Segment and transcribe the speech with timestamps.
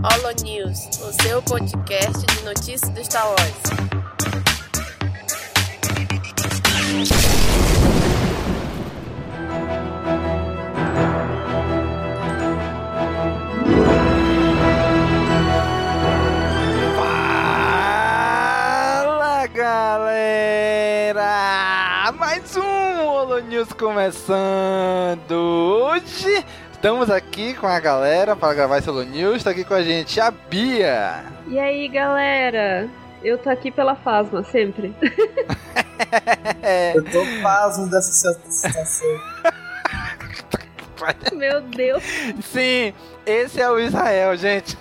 [0.00, 3.52] Holo News, o seu podcast de notícias do Star Wars.
[18.94, 21.32] Fala galera!
[22.16, 25.32] Mais um Holo News começando!
[25.32, 26.44] Hoje
[26.78, 29.38] estamos aqui com a galera para gravar esse News.
[29.38, 31.24] Está aqui com a gente a Bia.
[31.48, 32.88] E aí, galera?
[33.22, 34.94] Eu tô aqui pela Fasma, sempre.
[36.94, 39.08] Eu tô pasmo dessa situação.
[41.34, 42.02] Meu Deus.
[42.44, 42.94] Sim,
[43.26, 44.78] esse é o Israel, gente.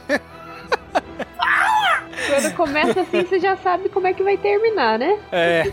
[2.28, 5.18] Quando começa assim, você já sabe como é que vai terminar, né?
[5.32, 5.64] É.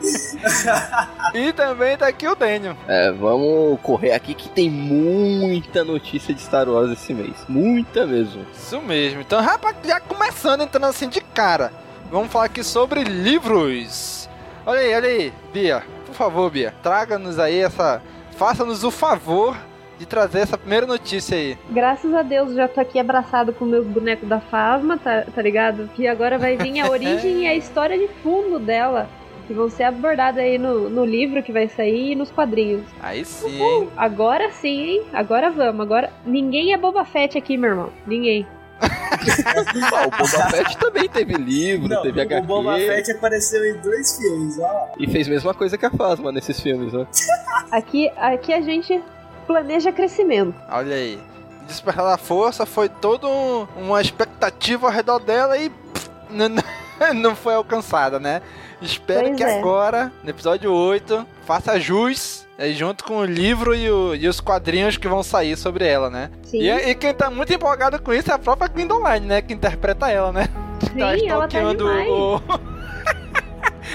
[1.34, 2.76] e também tá aqui o Daniel.
[2.86, 7.34] É, vamos correr aqui que tem muita notícia de Star Wars esse mês.
[7.48, 8.44] Muita mesmo.
[8.52, 9.20] Isso mesmo.
[9.20, 11.72] Então, rapaz, já começando, entrando assim de cara.
[12.10, 14.28] Vamos falar aqui sobre livros.
[14.66, 15.82] Olha aí, olha aí, Bia.
[16.06, 18.02] Por favor, Bia, traga-nos aí essa.
[18.36, 19.56] Faça-nos o favor
[19.98, 21.56] de trazer essa primeira notícia aí.
[21.70, 25.88] Graças a Deus já tô aqui abraçado com meus bonecos da Fasma, tá, tá ligado?
[25.94, 29.08] Que agora vai vir a origem e a história de fundo dela.
[29.46, 32.84] Que vão ser abordadas aí no, no livro que vai sair e nos quadrinhos.
[33.00, 33.88] Aí sim, hein?
[33.96, 35.02] Agora sim, hein?
[35.12, 35.80] Agora vamos.
[35.80, 37.90] Agora ninguém é Boba Fett aqui, meu irmão.
[38.06, 38.46] Ninguém.
[39.94, 42.42] Ah, o Boba Fett também teve livro, Não, teve HQ.
[42.42, 44.88] o Boba Fett apareceu em dois filmes, ó.
[44.98, 47.06] E fez a mesma coisa que a Fasma nesses filmes, né?
[47.70, 49.00] Aqui, aqui a gente
[49.46, 50.54] planeja crescimento.
[50.70, 51.18] Olha aí.
[51.66, 56.48] Despertar da Força foi toda um- uma expectativa ao redor dela e pff, não-
[57.14, 58.42] não foi alcançada, né?
[58.82, 59.58] Espero Pois que é.
[59.58, 64.96] agora, no episódio 8, faça jus junto com o livro e, o- e os quadrinhos
[64.96, 66.30] que vão sair sobre ela, né?
[66.42, 69.42] Sim, E, e quem tá muito empolgado com isso é a própria Gwendoline, né?
[69.42, 70.48] Que interpreta ela, né?
[70.92, 72.08] sim ela tá stalkeando demais.
[72.08, 72.40] o.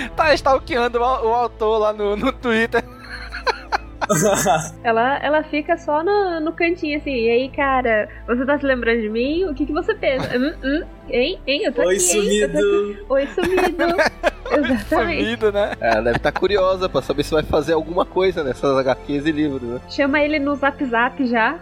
[0.16, 2.84] tá stalkeando o, o autor lá no, no Twitter.
[4.84, 7.12] Ela, ela fica só no, no cantinho assim.
[7.12, 9.46] E aí, cara, você tá se lembrando de mim?
[9.46, 10.38] O que, que você pensa?
[10.38, 11.40] Hum, hum, hein?
[11.46, 11.64] Hein?
[11.64, 12.38] Eu tô Oi, aqui, hein?
[12.40, 12.68] Eu tô aqui.
[12.68, 13.06] sumido.
[13.10, 13.84] Oi, sumido.
[14.58, 15.24] Exatamente.
[15.24, 15.72] Sumido, né?
[15.80, 19.62] Ela deve estar curiosa pra saber se vai fazer alguma coisa nessas HQs e livros,
[19.62, 19.82] né?
[19.90, 21.60] Chama ele no zap zap já.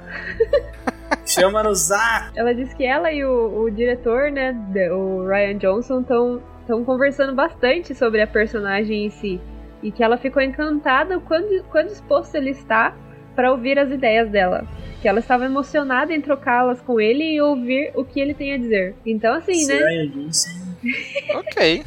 [1.25, 2.31] Chama no zap.
[2.35, 4.53] Ela disse que ela e o, o diretor, né,
[4.91, 9.39] o Ryan Johnson, estão estão conversando bastante sobre a personagem em si.
[9.85, 12.95] E que ela ficou encantada quando, quando disposto ele está
[13.35, 14.67] para ouvir as ideias dela.
[14.99, 18.57] Que ela estava emocionada em trocá-las com ele e ouvir o que ele tem a
[18.57, 18.95] dizer.
[19.05, 20.07] Então, assim, né?
[20.07, 20.65] Johnson.
[21.35, 21.83] Ok.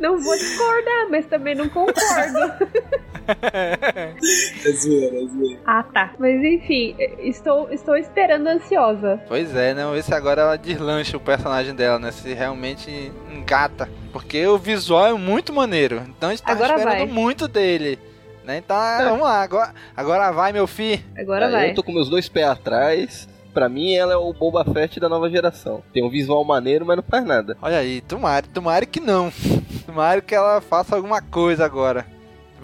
[0.00, 2.38] Não vou discordar, mas também não concordo.
[3.26, 5.60] É zoeira, é zoeira.
[5.66, 6.12] ah, tá.
[6.18, 9.20] Mas enfim, estou, estou esperando ansiosa.
[9.28, 9.82] Pois é, né?
[9.82, 12.10] Vamos ver se agora ela deslancha o personagem dela, né?
[12.10, 13.88] Se realmente engata.
[14.12, 16.02] Porque o visual é muito maneiro.
[16.08, 17.06] Então a gente tá Agora esperando vai.
[17.06, 17.98] muito dele.
[18.44, 18.58] Né?
[18.58, 19.40] Então, vamos lá.
[19.42, 21.02] Agora, agora vai, meu filho.
[21.18, 21.70] Agora Aí vai.
[21.70, 23.28] Eu tô com meus dois pés atrás.
[23.54, 25.80] Pra mim, ela é o Boba Fett da nova geração.
[25.92, 27.56] Tem um visual maneiro, mas não faz nada.
[27.62, 29.32] Olha aí, tomara, tomara que não.
[29.86, 32.04] Tomara que ela faça alguma coisa agora.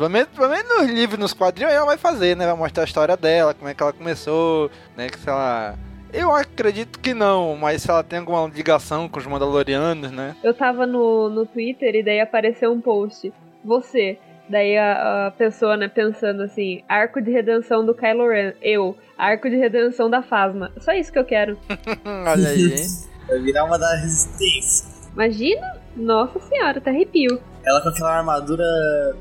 [0.01, 2.47] Pelo menos, pelo menos nos livros, nos quadrinhos, ela vai fazer, né?
[2.47, 5.11] Vai mostrar a história dela, como é que ela começou, né?
[5.11, 5.79] Que se ela.
[6.11, 10.35] Eu acredito que não, mas se ela tem alguma ligação com os Mandalorianos, né?
[10.43, 13.31] Eu tava no, no Twitter e daí apareceu um post.
[13.63, 14.19] Você.
[14.49, 18.55] Daí a, a pessoa, né, pensando assim, arco de redenção do Kylo Ren.
[18.63, 20.73] Eu, arco de redenção da Fasma.
[20.79, 21.59] Só isso que eu quero.
[22.27, 22.87] Olha aí, hein?
[23.29, 24.89] Vai virar uma da resistência.
[25.13, 25.79] Imagina?
[25.95, 27.39] Nossa senhora, até arrepio.
[27.65, 28.65] Ela com aquela armadura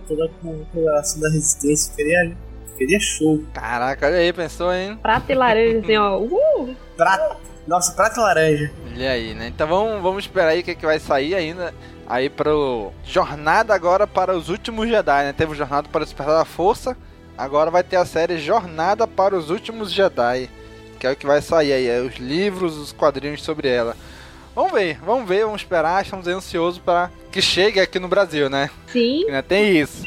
[0.08, 1.92] toda com coloração da resistência.
[1.92, 2.38] Ficaria,
[2.72, 3.44] ficaria show.
[3.54, 4.98] Caraca, olha aí, pensou, hein?
[5.02, 6.20] Prata e laranja, assim, ó.
[6.24, 6.76] Uh!
[6.96, 7.38] Prata.
[7.68, 8.72] Nossa, prata e laranja.
[8.94, 9.48] Olha aí, né?
[9.48, 11.74] Então vamos, vamos esperar aí o que, que vai sair ainda.
[12.08, 15.34] Aí pro Jornada agora para os Últimos Jedi, né?
[15.34, 16.98] Teve o Jornada para o Despertar da Força.
[17.38, 20.50] Agora vai ter a série Jornada para os Últimos Jedi.
[21.00, 21.88] Que é o que vai sair aí.
[21.88, 23.96] É os livros, os quadrinhos sobre ela.
[24.56, 26.04] Vamos ver, vamos ver, vamos esperar.
[26.04, 28.70] Estamos ansiosos para que chegue aqui no Brasil, né?
[28.92, 30.04] Sim, Ainda tem isso.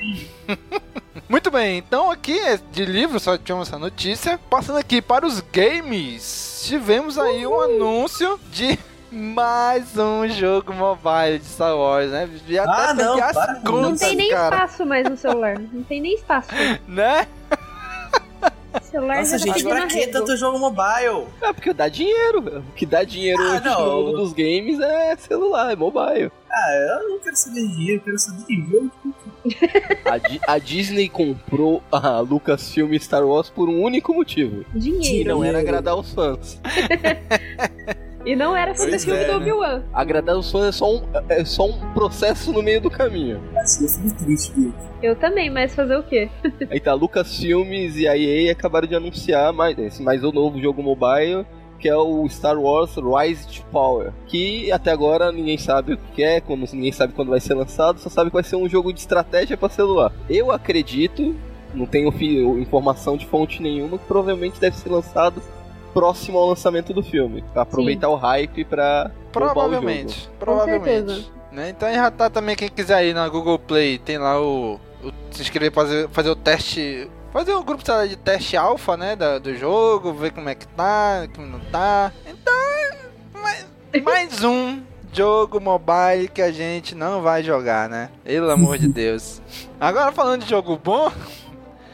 [1.28, 4.38] Muito bem, então aqui é de livro só tivemos essa notícia.
[4.50, 8.78] Passando aqui para os games, tivemos aí um anúncio de
[9.10, 12.28] mais um jogo mobile de Star Wars, né?
[12.48, 13.64] Já Ah, até não, perdi as para com isso.
[13.72, 15.58] não contas, tem nem cara, espaço mais no celular.
[15.58, 16.48] Não tem nem espaço.
[16.88, 17.26] né?
[18.92, 21.26] Celular Nossa, já tá gente, pra que tanto jogo mobile?
[21.40, 22.62] É porque dá dinheiro.
[22.68, 23.86] O que dá dinheiro Ah, hoje não.
[23.86, 26.30] no mundo dos games é celular, é mobile.
[26.50, 28.90] Ah, eu não quero saber dinheiro, eu quero saber de jogo.
[30.04, 34.62] A, Di- a Disney comprou a Lucasfilm Star Wars por um único motivo.
[34.72, 35.30] Que Dinheiro.
[35.30, 36.60] não era agradar os fãs.
[38.24, 39.36] E não era fazer Pois filme é, do né?
[39.36, 39.82] Obi-Wan.
[39.92, 43.40] Agradar os fãs é só um, é só um processo no meio do caminho.
[43.56, 44.72] Assim, eu fico triste, viu?
[45.02, 46.30] Eu também, mas fazer o quê?
[46.70, 50.80] Aí tá, Lucasfilmes e a EA acabaram de anunciar mais, esse mais um novo jogo
[50.80, 51.44] mobile,
[51.80, 54.12] que é o Star Wars Rise to Power.
[54.28, 56.40] Que até agora ninguém sabe o que é,
[56.72, 59.56] ninguém sabe quando vai ser lançado, só sabe que vai ser um jogo de estratégia
[59.56, 60.12] para celular.
[60.30, 61.34] Eu acredito,
[61.74, 62.08] não tenho
[62.60, 65.42] informação de fonte nenhuma, que provavelmente deve ser lançado
[65.92, 67.42] próximo ao lançamento do filme.
[67.52, 69.10] Pra aproveitar o hype pra.
[69.32, 70.28] Provavelmente.
[70.38, 71.30] Provavelmente.
[71.50, 71.68] Né?
[71.70, 74.80] Então já tá também, quem quiser ir na Google Play, tem lá o.
[75.04, 77.10] o se inscrever pra fazer, fazer o teste.
[77.32, 79.16] Fazer um grupo de teste alfa, né?
[79.16, 82.12] da- do jogo, ver como é que tá, como não tá.
[82.26, 82.52] Então,
[83.40, 83.66] mais,
[84.04, 88.10] mais um jogo mobile que a gente não vai jogar, né?
[88.24, 89.40] Pelo amor de Deus.
[89.80, 91.10] Agora falando de jogo bom,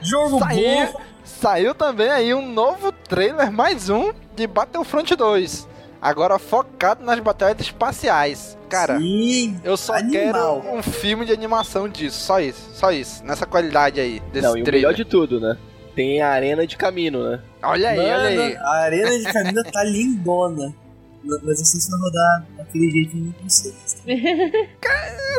[0.00, 0.86] Jogo Saiu.
[0.92, 1.00] bom!
[1.28, 5.68] Saiu também aí um novo trailer, mais um, de Battlefront 2.
[6.00, 8.56] Agora focado nas batalhas espaciais.
[8.68, 10.62] Cara, Sim, eu só animal.
[10.62, 12.18] quero um filme de animação disso.
[12.20, 13.24] Só isso, só isso.
[13.24, 14.88] Nessa qualidade aí, desse Não, e o trailer.
[14.88, 15.56] melhor de tudo, né?
[15.94, 17.40] Tem a arena de caminho, né?
[17.62, 18.36] Olha aí, olha aí.
[18.54, 20.74] Mano, a arena de Camina tá lindona.
[21.28, 23.74] Mas não sei se vai rodar daquele jeito no PC.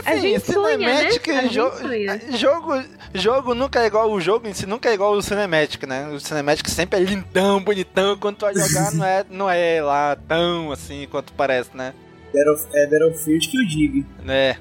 [0.05, 0.97] A gente sonha, né?
[0.97, 2.21] Cinematic, A gente jo- sonha.
[2.37, 2.83] jogo,
[3.13, 6.07] jogo nunca é igual o jogo em si, nunca é igual o Cinematic, né?
[6.09, 10.15] O Cinematic sempre é lindão, bonitão, quando tu vai jogar não é, não é lá
[10.15, 11.93] tão assim quanto parece, né?
[12.33, 14.05] Battle- É Battlefield que eu digo.
[14.23, 14.57] né?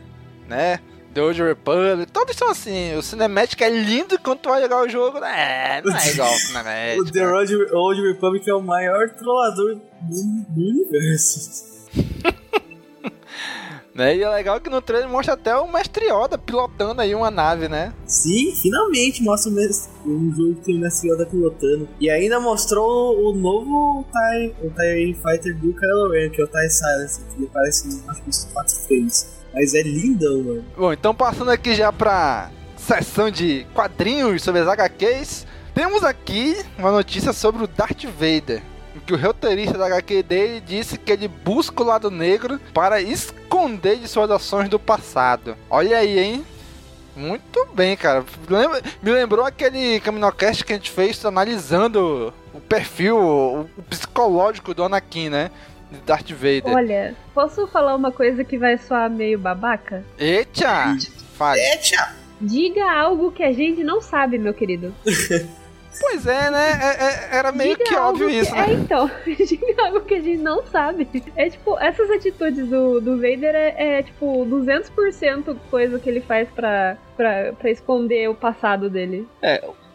[0.48, 0.80] Né?
[1.18, 2.94] The Old Republic, todos são assim.
[2.94, 5.18] O Cinematic é lindo quando tu vai jogar o jogo.
[5.18, 7.00] É, não é igual o Cinematic.
[7.00, 11.66] O The Old, Old Republic é o maior trollador do, universo.
[13.94, 14.16] Né?
[14.16, 17.66] E é legal que no trailer mostra até o Mestre Yoda pilotando aí uma nave,
[17.68, 17.92] né?
[18.06, 21.88] Sim, finalmente mostra o mes- um jogo que tem o Mestre Yoda pilotando.
[21.98, 26.46] E ainda mostrou o novo TIE, o TIE Fighter do Kylo Ren, que é o
[26.46, 29.37] TIE Silence, que ele que uns 4 frames.
[29.58, 30.64] Mas é lindão, mano.
[30.76, 35.44] Bom, então passando aqui já pra sessão de quadrinhos sobre as HQs,
[35.74, 38.62] temos aqui uma notícia sobre o Darth Vader.
[39.04, 43.96] Que o roteirista da HQ dele disse que ele busca o lado negro para esconder
[43.96, 45.56] de suas ações do passado.
[45.68, 46.46] Olha aí, hein?
[47.16, 48.24] Muito bem, cara.
[49.02, 55.30] Me lembrou aquele Caminocast que a gente fez analisando o perfil, o psicológico do Anakin,
[55.30, 55.50] né?
[55.90, 56.66] De Darth Vader.
[56.66, 60.04] Olha, posso falar uma coisa que vai soar meio babaca?
[60.18, 60.96] Eita!
[61.34, 61.60] Fale.
[61.60, 62.06] É, tchau!
[62.40, 64.94] Diga algo que a gente não sabe, meu querido.
[66.00, 66.70] Pois é, né?
[66.80, 68.34] É- é- era meio Diga que óbvio que...
[68.36, 68.66] isso, né?
[68.68, 69.10] É, então.
[69.26, 71.08] Diga algo que a gente não sabe.
[71.34, 76.48] É tipo, essas atitudes do, do Vader é, é tipo 200% coisa que ele faz
[76.50, 79.26] pra, pra, pra esconder o passado dele.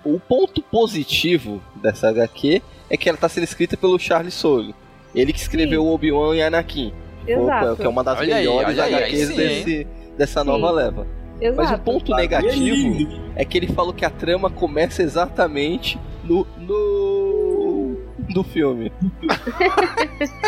[0.04, 4.76] O ponto positivo dessa HQ é que ela tá sendo escrita pelo Charles Soule.
[5.14, 6.94] Ele que escreveu o Obi-Wan e Anakin.
[7.28, 7.76] Exato.
[7.78, 9.88] Que é uma das Olha aí, melhores aí, aí HQs sim, desse,
[10.18, 11.08] dessa nova leva.
[11.40, 11.58] Exato.
[11.58, 13.32] Mas o ponto é negativo lindo.
[13.36, 16.46] é que ele falou que a trama começa exatamente no.
[16.58, 17.98] no.
[18.34, 18.92] do filme.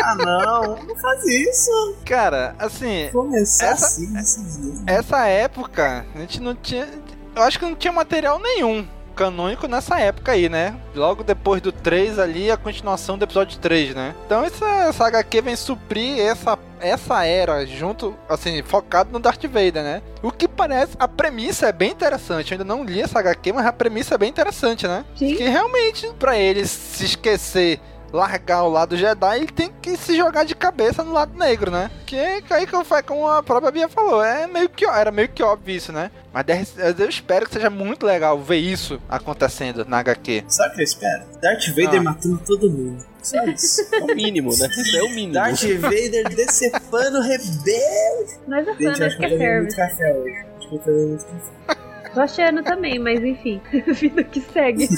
[0.02, 1.96] Ah, não, não faz isso.
[2.04, 4.82] Cara, assim, Começar Essa- assim jeito.
[4.86, 6.86] essa época, a gente não tinha.
[7.34, 8.86] Eu acho que não tinha material nenhum
[9.16, 10.76] canônico nessa época aí, né?
[10.94, 14.14] Logo depois do 3 ali, a continuação do episódio 3, né?
[14.26, 19.82] Então essa, essa HQ vem suprir essa, essa era junto, assim, focado no Darth Vader,
[19.82, 20.02] né?
[20.22, 22.52] O que parece, a premissa é bem interessante.
[22.52, 25.04] Eu ainda não li essa HQ, mas a premissa é bem interessante, né?
[25.16, 25.34] Sim.
[25.34, 27.80] Que realmente, pra ele se esquecer,
[28.16, 31.90] largar o lado Jedi, ele tem que se jogar de cabeça no lado negro, né?
[32.06, 35.42] Que aí que foi como a própria Bia falou, é meio que era meio que
[35.42, 36.10] óbvio isso, né?
[36.32, 40.44] Mas eu espero que seja muito legal ver isso acontecendo na HQ.
[40.48, 41.24] Sabe o que eu espero?
[41.40, 42.02] Darth Vader Ah.
[42.02, 43.04] matando todo mundo.
[43.22, 43.82] Só isso.
[43.94, 44.68] É o mínimo, né?
[44.70, 45.32] Isso é o mínimo.
[45.34, 48.38] Darth Vader decepando rebelde.
[48.46, 49.60] Nós é que serve.
[49.60, 50.46] muito café hoje.
[50.58, 51.86] Acho que eu muito café.
[52.14, 53.60] Tô achando também, mas enfim.
[53.92, 54.88] Vida que segue.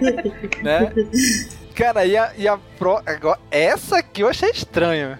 [0.62, 0.90] né?
[1.74, 5.18] Cara, e a, e a pro, agora, essa aqui eu achei estranha.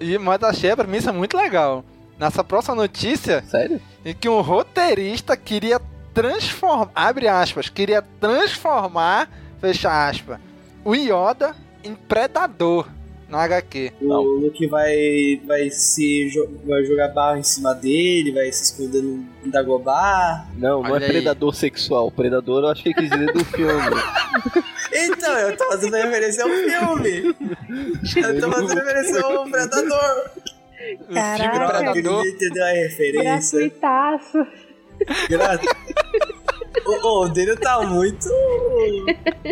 [0.00, 1.84] E, mas achei a premissa muito legal.
[2.18, 3.80] Nessa próxima notícia, Sério?
[4.04, 5.80] em que um roteirista queria
[6.12, 9.28] transformar, abre aspas, queria transformar,
[9.60, 10.38] fecha aspas,
[10.84, 12.86] o Yoda em predador
[13.34, 13.92] no HQ.
[14.00, 14.20] Não.
[14.20, 16.30] O Luke vai, vai, se,
[16.64, 20.46] vai jogar barro em cima dele, vai se esconder no Dagobah.
[20.56, 21.12] Não, não Olha é aí.
[21.12, 22.10] predador sexual.
[22.10, 23.74] Predador eu acho que ele quis dizer do filme.
[24.96, 27.34] Então, eu tô fazendo referência ao filme.
[28.16, 30.30] Eu tô fazendo referência ao Predador.
[31.10, 31.42] O Caraca.
[31.42, 32.26] filme Droga, Predador.
[32.26, 33.58] entendeu a referência.
[33.58, 34.46] Gratuitaço.
[35.28, 35.58] Gra-
[36.84, 38.28] o, o, dele tá muito.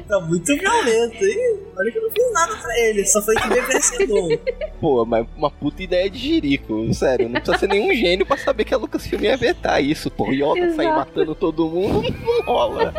[0.08, 1.60] tá muito violento, hein?
[1.76, 4.38] Olha que eu não fiz nada pra ele, só foi que vencedor.
[4.80, 7.28] Pô, mas uma puta ideia de jirico, sério.
[7.28, 10.30] Não precisa ser nenhum gênio pra saber que a Lucasfilm ia vetar isso, pô.
[10.30, 10.98] Yoda sair Exato.
[10.98, 12.92] matando todo mundo, não rola.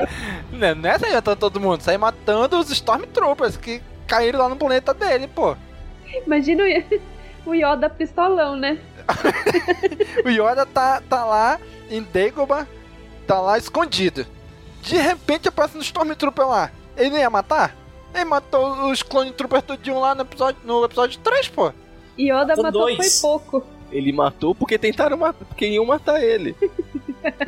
[0.51, 4.55] Não, não é sair matando todo mundo, sair matando os Stormtroopers que caíram lá no
[4.55, 5.55] planeta dele, pô.
[6.25, 8.77] Imagina o, o Yoda pistolão, né?
[10.25, 12.67] O Yoda tá, tá lá em Dagobah,
[13.23, 14.25] tá lá escondido.
[14.81, 16.71] De repente aparece um Stormtrooper lá.
[16.97, 17.75] Ele não ia matar?
[18.13, 21.71] Ele matou os Clone Troopers tudinho lá no episódio, no episódio 3, pô.
[22.19, 22.97] Yoda Matou matou dois.
[23.19, 23.65] foi pouco.
[23.91, 26.55] Ele matou porque tentaram matar, porque iam matar ele.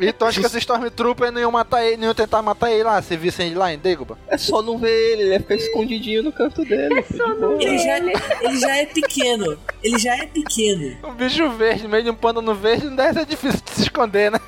[0.00, 3.02] Então acho que esses Stormtroopers não iam matar ele, não iam tentar matar ele lá,
[3.02, 4.16] se vissem ele lá em Dagobah.
[4.26, 7.00] É só não ver ele, ele ia ficar escondidinho no canto dele.
[7.00, 7.62] É só não boa.
[7.62, 9.58] Ele já, Ele- ele já é pequeno.
[9.82, 10.96] Ele já é pequeno.
[11.04, 13.82] Um bicho verde, no meio de um pântano verde, não deve ser difícil de se
[13.82, 14.40] esconder, né?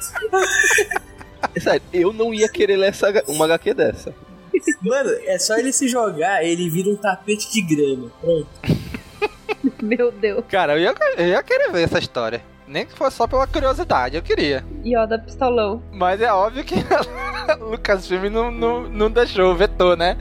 [1.54, 4.14] É Sério, eu não ia querer ler essa, uma HQ dessa.
[4.82, 8.10] Mano, é só ele se jogar, ele vira um tapete de grama.
[8.20, 8.46] Pronto.
[9.82, 10.44] Meu Deus.
[10.48, 12.42] Cara, eu ia, eu ia querer ver essa história.
[12.66, 14.64] Nem que fosse só pela curiosidade, eu queria.
[14.84, 15.82] Yoda pistolão.
[15.90, 16.74] Mas é óbvio que
[17.48, 20.16] a Lucasfilm não, não, não deixou, vetou, né?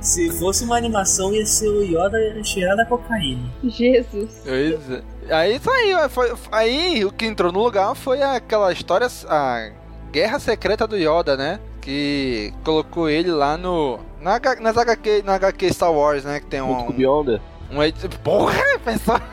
[0.00, 3.48] Se fosse uma animação, ia ser o Yoda cheirado a cocaína.
[3.62, 4.42] Jesus.
[4.44, 5.02] Pois é.
[5.30, 5.60] Aí
[5.94, 9.70] ó, foi, aí o que entrou no lugar foi aquela história, a
[10.10, 11.58] Guerra Secreta do Yoda, né?
[11.80, 13.98] Que colocou ele lá no.
[14.20, 16.40] Na, nas HQ, na HQ Star Wars, né?
[16.40, 16.96] Que tem Junto com o um.
[16.96, 17.40] Beyonder.
[17.70, 18.54] um, edi- porra,
[18.84, 19.20] pensou?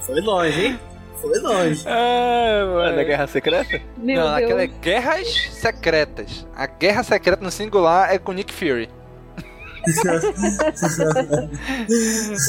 [0.00, 0.80] Foi longe, hein?
[1.20, 1.84] Foi longe.
[1.86, 3.80] É na Guerra Secreta?
[3.96, 4.44] Meu não, Deus.
[4.44, 6.46] aquela é Guerras Secretas.
[6.56, 8.88] A Guerra Secreta no singular é com Nick Fury.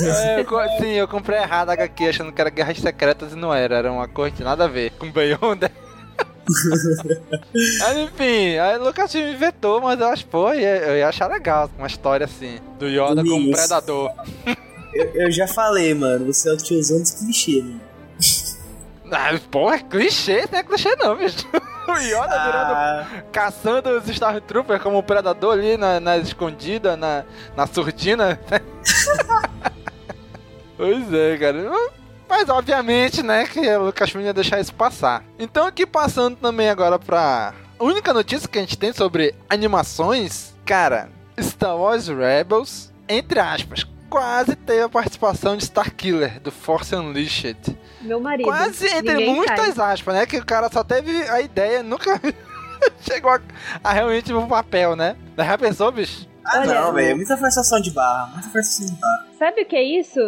[0.04, 0.46] É, eu
[0.80, 3.92] sim, eu comprei errado a HQ achando que era Guerras Secretas e não era, era
[3.92, 5.72] uma coisa que nada a ver com Beyonder.
[7.80, 11.70] Mas enfim, a Lucasfilm vetou, mas eu acho, pô, eu ia, eu ia achar legal
[11.78, 14.12] uma história assim, do Yoda como predador.
[14.94, 17.90] Eu, eu já falei, mano, você é o tiozão dos clichês, mano.
[19.12, 21.46] Ah, porra, clichê, não é clichê não, bicho.
[21.88, 27.25] O Yoda virando Ah, caçando os Stormtroopers como predador ali na, na escondida, na,
[27.58, 28.39] na surdina.
[30.77, 31.70] pois é, cara.
[32.30, 35.24] Mas obviamente, né, que a Lucasfilm ia deixar isso passar.
[35.38, 41.10] Então aqui passando também agora pra única notícia que a gente tem sobre animações, cara,
[41.39, 47.58] Star Wars Rebels, entre aspas, quase teve a participação de Starkiller, do Force Unleashed.
[48.01, 48.46] Meu marido.
[48.46, 49.94] Quase entre Ninguém muitas sai.
[49.94, 50.25] aspas, né?
[50.25, 52.20] Que o cara só teve a ideia, nunca
[53.00, 53.39] chegou a,
[53.82, 55.15] a realmente no papel, né?
[55.36, 56.27] Mas já pensou, bicho?
[56.46, 57.15] ah Olha, não, velho.
[57.15, 58.27] Muita forçação de barra.
[58.34, 59.27] Muita forçação de barra.
[59.39, 60.20] Sabe o que é isso?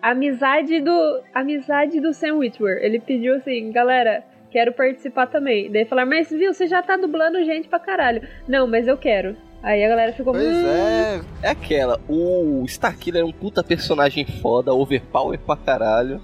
[0.00, 1.20] Amizade do.
[1.34, 2.78] Amizade do Sam Witwer.
[2.80, 5.70] Ele pediu assim, galera, quero participar também.
[5.70, 8.26] Daí falaram, mas viu, você já tá dublando gente pra caralho.
[8.48, 9.36] Não, mas eu quero.
[9.62, 10.32] Aí a galera ficou.
[10.32, 11.20] Pois "Hum, é.
[11.42, 16.20] É aquela, o Starkiller é um puta personagem foda, overpower pra caralho.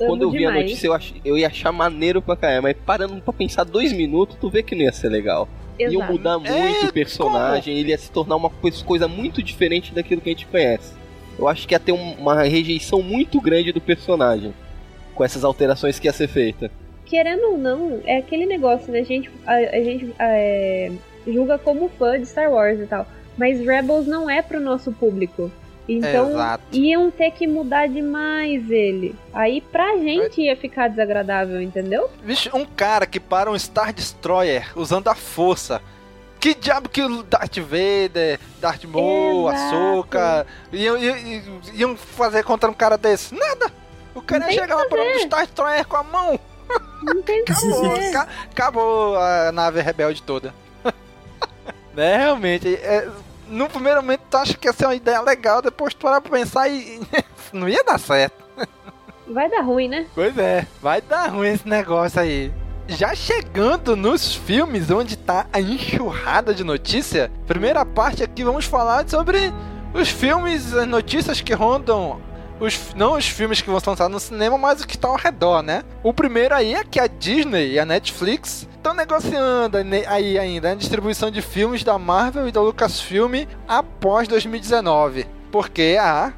[0.00, 2.62] amo Quando eu vi a demais." notícia, eu, ach, eu ia achar maneiro pra caralho,
[2.62, 5.48] mas parando pra pensar dois minutos, tu vê que não ia ser legal.
[5.78, 6.12] Iam Exato.
[6.12, 10.30] mudar muito É, o personagem, ele ia se tornar uma coisa- muito diferente daquilo que
[10.30, 10.94] a gente conhece.
[11.38, 14.54] Eu acho que ia ter um- uma rejeição muito grande do personagem
[15.14, 16.70] com essas alterações que ia ser feita.
[17.04, 19.00] Querendo ou não, é aquele negócio, né?
[19.00, 20.90] A gente, a, a gente é,
[21.26, 23.06] julga como fã de Star Wars e tal.
[23.36, 25.50] Mas Rebels não é pro nosso público.
[25.88, 26.64] Então, Exato.
[26.72, 29.14] iam ter que mudar demais ele.
[29.32, 32.10] Aí pra gente ia ficar desagradável, entendeu?
[32.24, 35.80] Bicho, um cara que para um Star Destroyer usando a força.
[36.40, 39.48] Que diabo que o Darth Vader, Darth Maul.
[39.48, 41.16] Ahsoka iam, iam,
[41.74, 43.34] iam fazer contra um cara desse?
[43.34, 43.72] Nada!
[44.14, 45.18] O cara Não ia chegar lá para um.
[45.20, 46.40] Star Destroyer com a mão.
[47.02, 47.94] Não tem Acabou,
[48.50, 50.52] acabou a nave rebelde toda.
[51.96, 52.74] Né, realmente.
[52.76, 53.08] é,
[53.48, 56.30] no primeiro momento tu acha que ia ser uma ideia legal, depois tu para pra
[56.38, 57.00] pensar e.
[57.52, 58.44] não ia dar certo.
[59.26, 60.06] Vai dar ruim, né?
[60.14, 62.52] Pois é, vai dar ruim esse negócio aí.
[62.88, 69.08] Já chegando nos filmes onde tá a enxurrada de notícia, primeira parte aqui vamos falar
[69.08, 69.52] sobre
[69.92, 72.20] os filmes, as notícias que rondam.
[72.58, 75.16] Os, não os filmes que vão ser lançados no cinema, mas o que tá ao
[75.16, 75.82] redor, né?
[76.02, 80.70] O primeiro aí é que a Disney e a Netflix estão negociando ne- aí ainda
[80.70, 85.26] a distribuição de filmes da Marvel e da Lucasfilm após 2019.
[85.52, 86.32] Porque a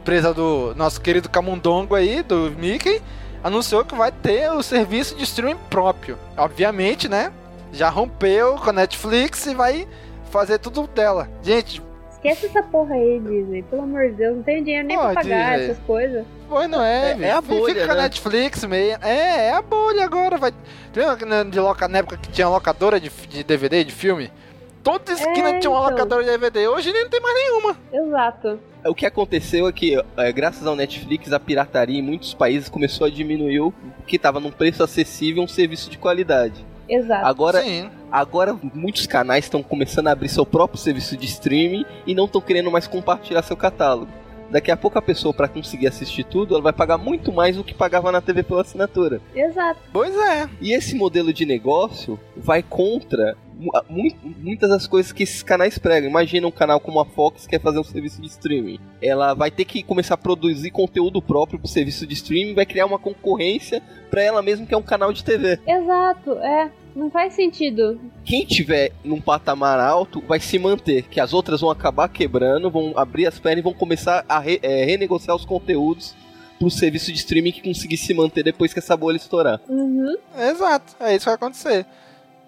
[0.00, 3.02] empresa do nosso querido Camundongo aí, do Mickey,
[3.44, 6.18] anunciou que vai ter o serviço de streaming próprio.
[6.36, 7.30] Obviamente, né?
[7.74, 9.86] Já rompeu com a Netflix e vai
[10.30, 11.28] fazer tudo dela.
[11.42, 11.82] Gente,
[12.22, 13.62] Esquece essa porra aí, Disney.
[13.62, 15.70] Pelo amor de Deus, não tenho dinheiro nem Ó, pra pagar Disney.
[15.70, 16.26] essas coisas.
[16.48, 18.02] Pois não é, É- é a bolha, Fica com a né?
[18.02, 18.98] Netflix meio.
[19.02, 20.36] É, é a bolha agora.
[20.36, 20.52] Vai...
[20.94, 21.86] Lembra na- de loca...
[21.88, 24.30] na época que tinha locadora de, de DVD, de filme?
[24.82, 25.90] Toda esquina É, tinha uma então.
[25.90, 26.66] locadora de DVD.
[26.68, 27.76] Hoje nem tem mais nenhuma.
[27.92, 28.58] Exato.
[28.86, 33.06] O que aconteceu é que, é, graças ao Netflix, a pirataria em muitos países começou
[33.06, 36.64] a diminuir, porque estava num preço acessível um serviço de qualidade.
[36.88, 37.26] Exato.
[37.26, 37.90] Agora, Sim.
[38.10, 42.40] Agora muitos canais estão começando a abrir seu próprio serviço de streaming e não estão
[42.40, 44.10] querendo mais compartilhar seu catálogo.
[44.50, 47.62] Daqui a pouco a pessoa, para conseguir assistir tudo, ela vai pagar muito mais do
[47.62, 49.20] que pagava na TV pela assinatura.
[49.34, 49.78] Exato.
[49.92, 50.48] Pois é.
[50.58, 55.76] E esse modelo de negócio vai contra mu- mu- muitas das coisas que esses canais
[55.76, 56.08] pregam.
[56.08, 58.78] Imagina um canal como a Fox que quer fazer um serviço de streaming.
[59.02, 62.86] Ela vai ter que começar a produzir conteúdo próprio pro serviço de streaming, vai criar
[62.86, 65.60] uma concorrência para ela mesmo que é um canal de TV.
[65.66, 66.32] Exato.
[66.38, 66.70] É.
[66.98, 68.00] Não faz sentido.
[68.24, 72.92] Quem tiver num patamar alto vai se manter, que as outras vão acabar quebrando, vão
[72.96, 76.16] abrir as pernas e vão começar a re- é, renegociar os conteúdos
[76.58, 79.60] pro serviço de streaming que conseguir se manter depois que essa bolha estourar.
[79.68, 80.16] Uhum.
[80.36, 80.96] Exato.
[80.98, 81.86] É isso que vai acontecer.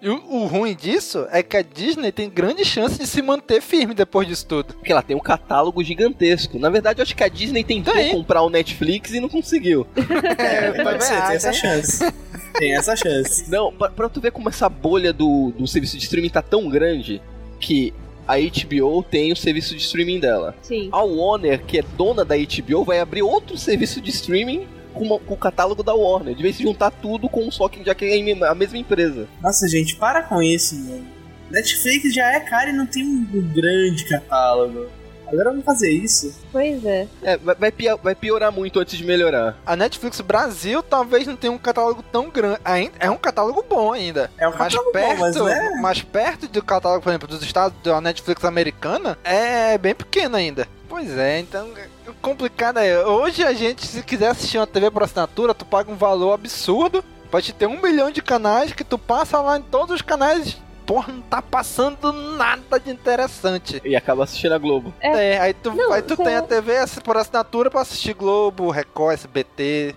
[0.01, 3.61] E o, o ruim disso é que a Disney tem grande chance de se manter
[3.61, 4.73] firme depois disso tudo.
[4.73, 6.57] Porque ela tem um catálogo gigantesco.
[6.57, 8.11] Na verdade, eu acho que a Disney tentou Tem.
[8.11, 9.85] comprar o Netflix e não conseguiu.
[10.41, 11.53] É, também pode ser, tem essa hein?
[11.53, 12.13] chance.
[12.57, 13.49] Tem essa chance.
[13.49, 16.67] Não, pra, pra tu ver como essa bolha do, do serviço de streaming tá tão
[16.69, 17.21] grande
[17.59, 17.93] que
[18.27, 20.55] a HBO tem o serviço de streaming dela.
[20.61, 20.89] Sim.
[20.91, 25.19] A Warner, que é dona da HBO, vai abrir outro serviço de streaming com, uma-
[25.19, 26.35] com o catálogo da Warner.
[26.35, 29.27] De vez em juntar tudo com um só que já que é a mesma empresa.
[29.41, 31.05] Nossa, gente, para com isso, mano.
[31.49, 34.87] Netflix já é cara e não tem um grande catálogo.
[35.27, 36.33] Agora vamos fazer isso.
[36.51, 37.07] Pois é.
[37.23, 39.57] É, vai, vai pia- vai piorar muito antes de melhorar.
[39.65, 42.59] A Netflix Brasil talvez não tenha um catálogo tão grande.
[42.99, 44.29] É um catálogo bom ainda.
[44.37, 47.27] É um Mas catálogo bom, perto, mas não é- mas perto do catálogo, por exemplo,
[47.29, 50.67] dos estados da Netflix americana, é bem pequeno ainda.
[50.89, 51.73] Pois é, então o
[52.21, 53.05] complicado é.
[53.05, 57.03] Hoje a gente, se quiser assistir uma TV por assinatura, tu paga um valor absurdo.
[57.29, 60.57] Pode te ter um milhão de canais que tu passa lá em todos os canais.
[60.85, 63.81] Porra, não tá passando nada de interessante.
[63.85, 64.93] E acaba assistindo a Globo.
[64.99, 65.35] É.
[65.35, 69.13] É, aí tu, Não, aí tu tem a TV por assinatura pra assistir Globo, Record,
[69.13, 69.95] SBT.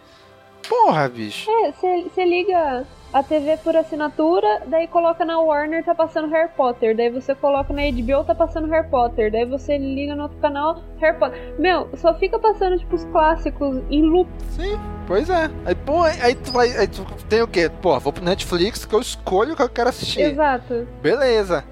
[0.68, 1.50] Porra, bicho.
[1.50, 6.96] É, você liga a TV por assinatura, daí coloca na Warner, tá passando Harry Potter.
[6.96, 9.30] Daí você coloca na HBO, tá passando Harry Potter.
[9.30, 11.54] Daí você liga no outro canal, Harry Potter.
[11.56, 14.28] Meu, só fica passando, tipo, os clássicos em loop.
[14.50, 15.48] Sim, pois é.
[15.64, 16.76] Aí, pô, aí, tu vai.
[16.76, 17.70] Aí tu tem o quê?
[17.80, 20.22] Pô, vou pro Netflix que eu escolho o que eu quero assistir.
[20.22, 20.84] Exato.
[21.00, 21.62] Beleza.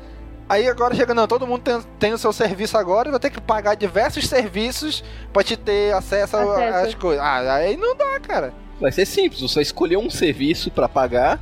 [0.49, 3.31] Aí agora chega, não, todo mundo tem, tem o seu serviço agora e vai ter
[3.31, 5.03] que pagar diversos serviços
[5.33, 6.87] pra te ter acesso, Acesso.
[6.89, 7.25] às coisas.
[7.25, 8.62] Ah, aí não dá, cara.
[8.83, 11.39] Vai ser simples, você vai escolher um serviço pra pagar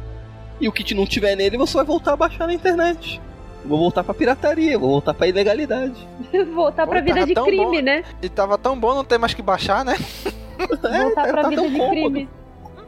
[0.61, 3.19] e o que não tiver nele você vai voltar a baixar na internet.
[3.65, 6.07] Vou voltar pra pirataria, vou voltar pra ilegalidade.
[6.55, 7.83] Voltar pra Pô, vida de crime, bom.
[7.83, 8.05] né?
[8.23, 9.97] E tava tão bom não ter mais que baixar, né?
[10.59, 12.11] Voltar pra tá vida tão de cômodo.
[12.13, 12.29] crime.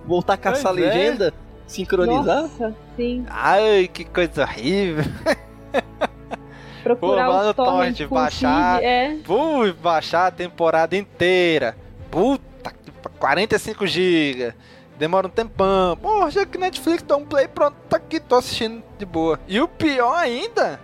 [0.07, 0.89] Voltar a caçar Pois é.
[0.89, 1.35] legenda,
[1.67, 2.43] sincronizar.
[2.43, 3.25] Nossa, sim.
[3.31, 5.05] Ai, que coisa horrível.
[6.83, 8.83] Procurar Pô, torrents torrent, baixar.
[8.83, 9.17] É.
[9.25, 11.77] Fui baixar a temporada inteira.
[12.11, 12.52] Puta
[13.23, 14.53] 45 GB.
[14.99, 15.97] Demora um tempão.
[15.97, 19.39] Porra, já que Netflix dá um play, pronto, tá aqui, tô assistindo de boa.
[19.47, 20.81] E o pior ainda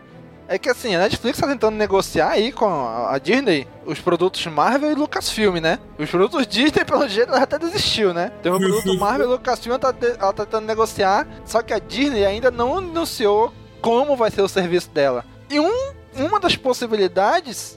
[0.47, 4.93] é que assim, a Netflix tá tentando negociar aí com a Disney os produtos Marvel
[4.93, 5.81] e Lucasfilm, né?
[5.99, 8.31] Os produtos Disney, pelo jeito, ela até desistiu, né?
[8.41, 11.81] Tem um produto Marvel e Lucasfilm, ela tá, ela tá tentando negociar, só que a
[11.81, 15.25] Disney ainda não anunciou como vai ser o serviço dela.
[15.51, 17.77] E um, uma das possibilidades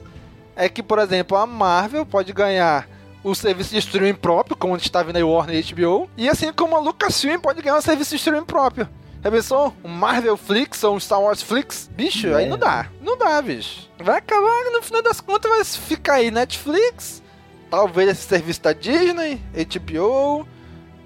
[0.54, 2.88] é que, por exemplo, a Marvel pode ganhar
[3.24, 6.76] o serviço de streaming próprio, como está vindo aí Warner e HBO, e assim como
[6.76, 8.88] a Lucasfilm pode ganhar um serviço de streaming próprio.
[9.22, 9.72] Já pensou?
[9.84, 11.88] Um Marvel Flix ou um Star Wars Flix?
[11.94, 12.48] Bicho, aí É.
[12.48, 12.88] não dá.
[13.00, 13.88] Não dá, bicho.
[14.02, 17.22] Vai acabar, no final das contas, vai ficar aí Netflix,
[17.70, 20.46] talvez esse serviço da Disney, HBO,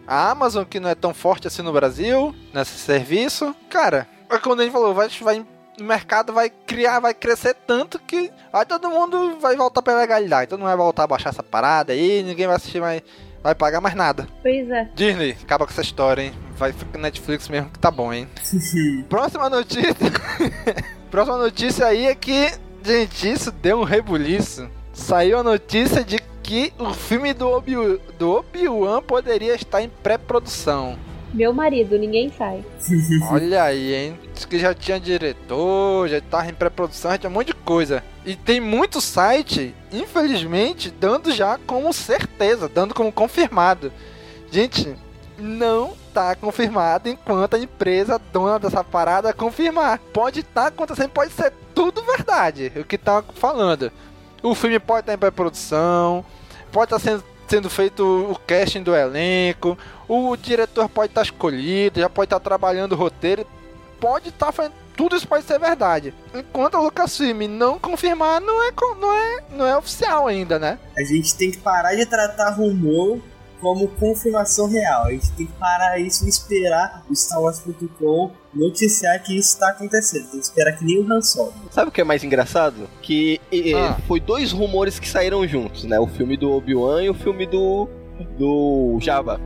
[0.06, 3.54] a Amazon, que não é tão forte assim no Brasil, nesse serviço.
[3.68, 5.44] Cara, é como a gente falou, vai, vai,
[5.80, 10.48] o mercado vai criar, vai crescer tanto que aí todo mundo vai voltar pra legalidade.
[10.48, 13.02] Todo mundo vai voltar a baixar essa parada aí, ninguém vai assistir mais,
[13.42, 14.26] vai pagar mais nada.
[14.42, 14.88] Pois é.
[14.94, 16.32] Disney, acaba com essa história, hein?
[16.56, 18.28] Vai ficar Netflix mesmo que tá bom, hein?
[19.08, 19.94] Próxima notícia.
[21.10, 22.52] Próxima notícia aí é que,
[22.84, 24.68] gente, isso deu um rebuliço.
[24.92, 30.96] Saiu a notícia de que o filme do Obi- do Obi-Wan poderia estar em pré-produção.
[31.36, 32.64] Meu marido, ninguém sai.
[33.30, 34.18] Olha aí, hein?
[34.32, 38.02] Diz que já tinha diretor, já tava em pré-produção, já tinha um monte de coisa.
[38.24, 43.92] E tem muito site, infelizmente, dando já como certeza, dando como confirmado.
[44.50, 44.96] Gente,
[45.38, 49.98] não tá confirmado enquanto a empresa dona dessa parada confirmar.
[50.14, 53.92] Pode estar acontecendo, pode ser tudo verdade, o que tá falando.
[54.42, 56.24] O filme pode estar em pré-produção,
[56.72, 59.78] pode estar sendo sendo feito o casting do elenco,
[60.08, 63.46] o diretor pode estar escolhido, já pode estar trabalhando o roteiro,
[64.00, 64.74] pode estar fazendo.
[64.96, 66.14] Tudo isso pode ser verdade.
[66.34, 70.78] Enquanto a Lucasfilm não confirmar, não é, não, é, não é oficial ainda, né?
[70.96, 73.20] A gente tem que parar de tratar rumor
[73.60, 75.04] como confirmação real.
[75.06, 79.70] A gente tem que parar isso e esperar o Star Wars.com noticiar que isso está
[79.70, 80.30] acontecendo.
[80.30, 81.52] Tem que esperar que nem o Han Solo.
[81.70, 82.88] Sabe o que é mais engraçado?
[83.02, 83.40] Que
[83.76, 83.96] Ah.
[84.06, 85.98] foi dois rumores que saíram juntos, né?
[85.98, 87.88] O filme do Obi-Wan e o filme do.
[88.38, 89.38] do Jabba.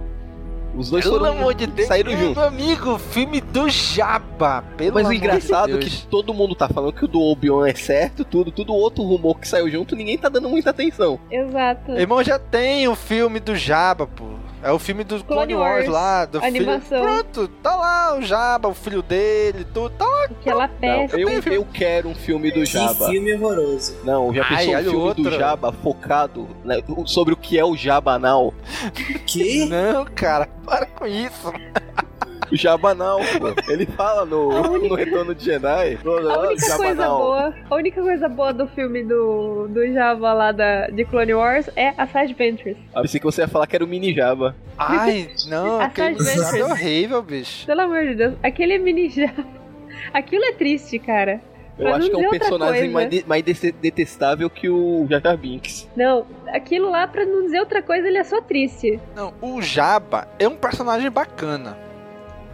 [0.74, 2.42] Os dois Pelo foram, amor de Deus, saíram meu juntos.
[2.42, 4.64] amigo, filme do Jabba.
[4.76, 6.06] Pelo Mas o engraçado é de que Deus.
[6.10, 9.48] todo mundo tá falando que o do Obi-Wan é certo, tudo, tudo outro rumor que
[9.48, 11.18] saiu junto, ninguém tá dando muita atenção.
[11.30, 11.92] Exato.
[11.92, 14.24] Irmão, já tem o filme do Jabba, pô.
[14.62, 16.82] É o filme do Clone, Clone Wars, Wars, lá, do animação.
[16.82, 17.00] filho.
[17.02, 19.88] Pronto, tá lá o Jabba, o filho dele, tudo.
[19.96, 20.24] Tá lá.
[20.24, 21.18] Aquela peça.
[21.18, 21.56] eu, tenho filme.
[21.58, 23.08] eu quero um filme do Que Jabba.
[23.08, 23.96] filme horroroso.
[24.04, 25.38] Não, já Ai, pensou um olha o filme do outro.
[25.38, 28.52] Jabba focado né, sobre o que é o Jabanal?
[29.26, 29.64] Que?
[29.64, 31.52] Não, cara, para com isso.
[32.52, 33.72] O Jabanal, pô.
[33.72, 35.98] Ele fala no, única- no Retorno de Jedi.
[36.02, 37.18] no- A única coisa Jabanal.
[37.18, 41.70] boa, a única coisa boa do filme do, do Java lá da, de Clone Wars
[41.76, 42.76] é a Side Ventures.
[42.92, 44.56] Ah, pensei que você ia falar que era o mini Jabba.
[44.76, 46.16] Ai, não, A aquele
[46.58, 47.66] é horrível, bicho.
[47.66, 49.44] Pelo amor de Deus, aquele mini Java.
[50.12, 51.40] Aquilo é triste, cara.
[51.78, 55.88] Eu Pra acho que é um personagem mais, de- mais detestável que o Jar Binks.
[55.96, 59.00] Não, aquilo lá, pra não dizer outra coisa, ele é só triste.
[59.16, 61.78] Não, o Jabba é um personagem bacana.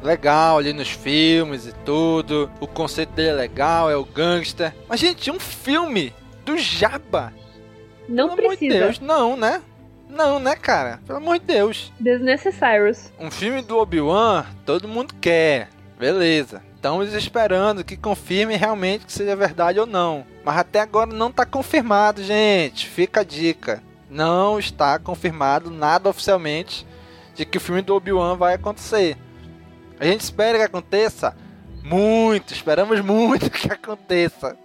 [0.03, 2.51] Legal ali nos filmes e tudo.
[2.61, 4.73] O conceito dele é legal, é o gangster.
[4.89, 6.13] Mas, gente, um filme
[6.45, 7.33] do Jabba.
[8.09, 8.85] Não Pelo amor de precisa.
[8.85, 9.61] Deus, não, né?
[10.09, 11.01] Não, né, cara?
[11.05, 11.93] Pelo amor de Deus.
[11.99, 13.13] Desnecessários.
[13.19, 15.69] Um filme do Obi-Wan, todo mundo quer.
[15.99, 16.63] Beleza.
[16.87, 20.25] Estamos esperando que confirme realmente que seja verdade ou não.
[20.45, 22.87] Mas até agora não está confirmado, gente.
[22.89, 23.83] Fica a dica.
[24.09, 26.87] Não está confirmado nada oficialmente
[27.35, 29.17] de que o filme do Obi-Wan vai acontecer.
[29.99, 31.37] A gente espera que aconteça
[31.83, 34.57] muito, esperamos muito que aconteça.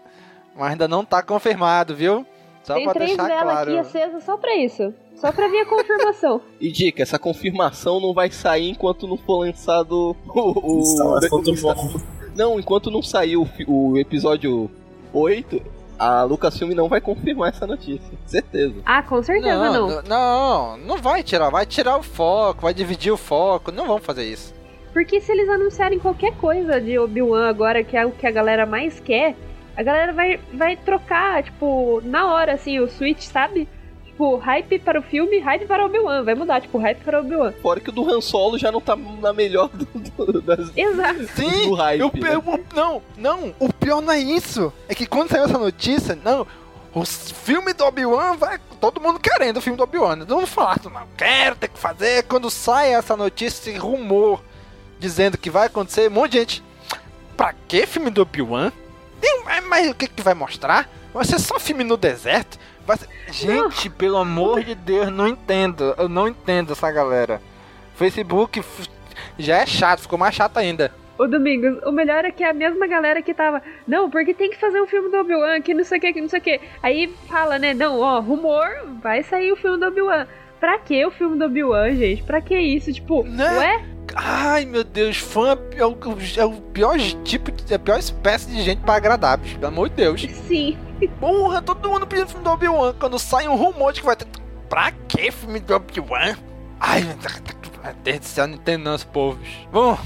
[0.55, 2.23] Mas ainda não está confirmado, viu?
[2.63, 3.69] Só Tem para três deixar velas claro.
[3.71, 4.93] aqui acesas só pra isso.
[5.15, 6.39] Só pra ver a confirmação.
[6.61, 10.79] E dica, essa confirmação não vai sair enquanto não for lançado o.
[10.79, 12.10] o- Star o- Wars.com.
[12.35, 14.69] não, enquanto não sair o, episódio
[15.13, 15.61] 8,
[15.99, 18.11] a Lucasfilm não vai confirmar essa notícia.
[18.25, 18.75] Certeza.
[18.85, 19.87] Ah, com certeza não.
[19.87, 24.05] não, não, não vai tirar, vai tirar o foco, vai dividir o foco, não vamos
[24.05, 24.53] fazer isso.
[24.93, 28.65] Porque se eles anunciarem qualquer coisa de Obi-Wan agora, que é o que a galera
[28.65, 29.35] mais quer,
[29.75, 33.67] a galera vai, vai trocar, tipo, na hora, assim, o switch, sabe?
[34.21, 36.23] Tipo, hype para o filme, hype para Obi-Wan.
[36.23, 37.53] Vai mudar, tipo, hype para Obi-Wan.
[37.59, 39.85] Fora que o do Han Solo já não tá na melhor do,
[40.25, 41.25] do- das, Exato.
[41.35, 41.99] Sim, do hype.
[42.01, 42.35] eu, né?
[42.35, 44.71] eu- não, não, o pior não é isso.
[44.87, 46.45] É que quando saiu essa notícia, não,
[46.93, 48.59] o filme do Obi-Wan vai.
[48.79, 50.19] Todo mundo querendo o filme do Obi-Wan.
[50.19, 52.21] Todo mundo falando, não, quero ter que fazer.
[52.25, 54.39] Quando sai essa notícia, esse rumor
[54.99, 56.63] dizendo que vai acontecer, um monte de gente.
[57.35, 58.71] Pra que filme do Obi-Wan?
[59.19, 60.87] Tem- Mas, mas o que, que vai mostrar?
[61.11, 62.59] Vai ser só filme no deserto?
[63.31, 65.93] Gente, pelo amor de Deus, não entendo.
[65.97, 67.41] Eu não entendo essa galera.
[67.95, 68.61] Facebook
[69.37, 70.91] já é chato, ficou mais chato ainda.
[71.17, 73.61] Ô Domingos, o melhor é que é a mesma galera que tava.
[73.87, 76.21] Não, porque tem que fazer um filme do Obi-Wan, que não sei o que, que
[76.21, 76.59] não sei o que.
[76.81, 77.73] Aí fala, né?
[77.73, 78.67] Não, ó, rumor,
[79.01, 80.25] vai sair o filme do Obi-Wan.
[80.59, 82.23] Pra que o filme do Obi-Wan, gente?
[82.23, 82.91] Pra que isso?
[82.91, 83.57] Tipo, Né?
[83.57, 83.85] ué?
[84.15, 85.97] Ai meu Deus, fã é o,
[86.37, 89.55] é o pior tipo, de- é a pior espécie de gente pra agradar, bicho.
[89.55, 90.21] Pelo amor de Deus.
[90.47, 90.77] Sim.
[91.19, 92.93] Porra, todo mundo pedindo filme do Obi-Wan.
[92.99, 94.27] Quando sai um rumor de que vai ter.
[94.69, 96.35] Pra que filme do Obi-Wan?
[96.79, 97.15] Ai, meu
[98.03, 99.37] Deus do céu, não entendo não, esse povo.
[99.37, 99.67] bicho.
[99.71, 99.97] Bom,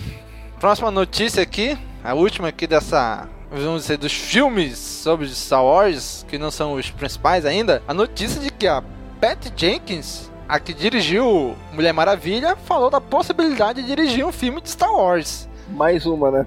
[0.60, 1.78] próxima notícia aqui.
[2.04, 3.28] A última aqui dessa.
[3.52, 7.82] Vamos dizer, dos filmes sobre Star Wars, que não são os principais ainda.
[7.88, 8.84] A notícia de que a
[9.22, 14.70] Patty Jenkins, a que dirigiu Mulher Maravilha, falou da possibilidade de dirigir um filme de
[14.70, 15.50] Star Wars.
[15.70, 16.46] Mais uma, né?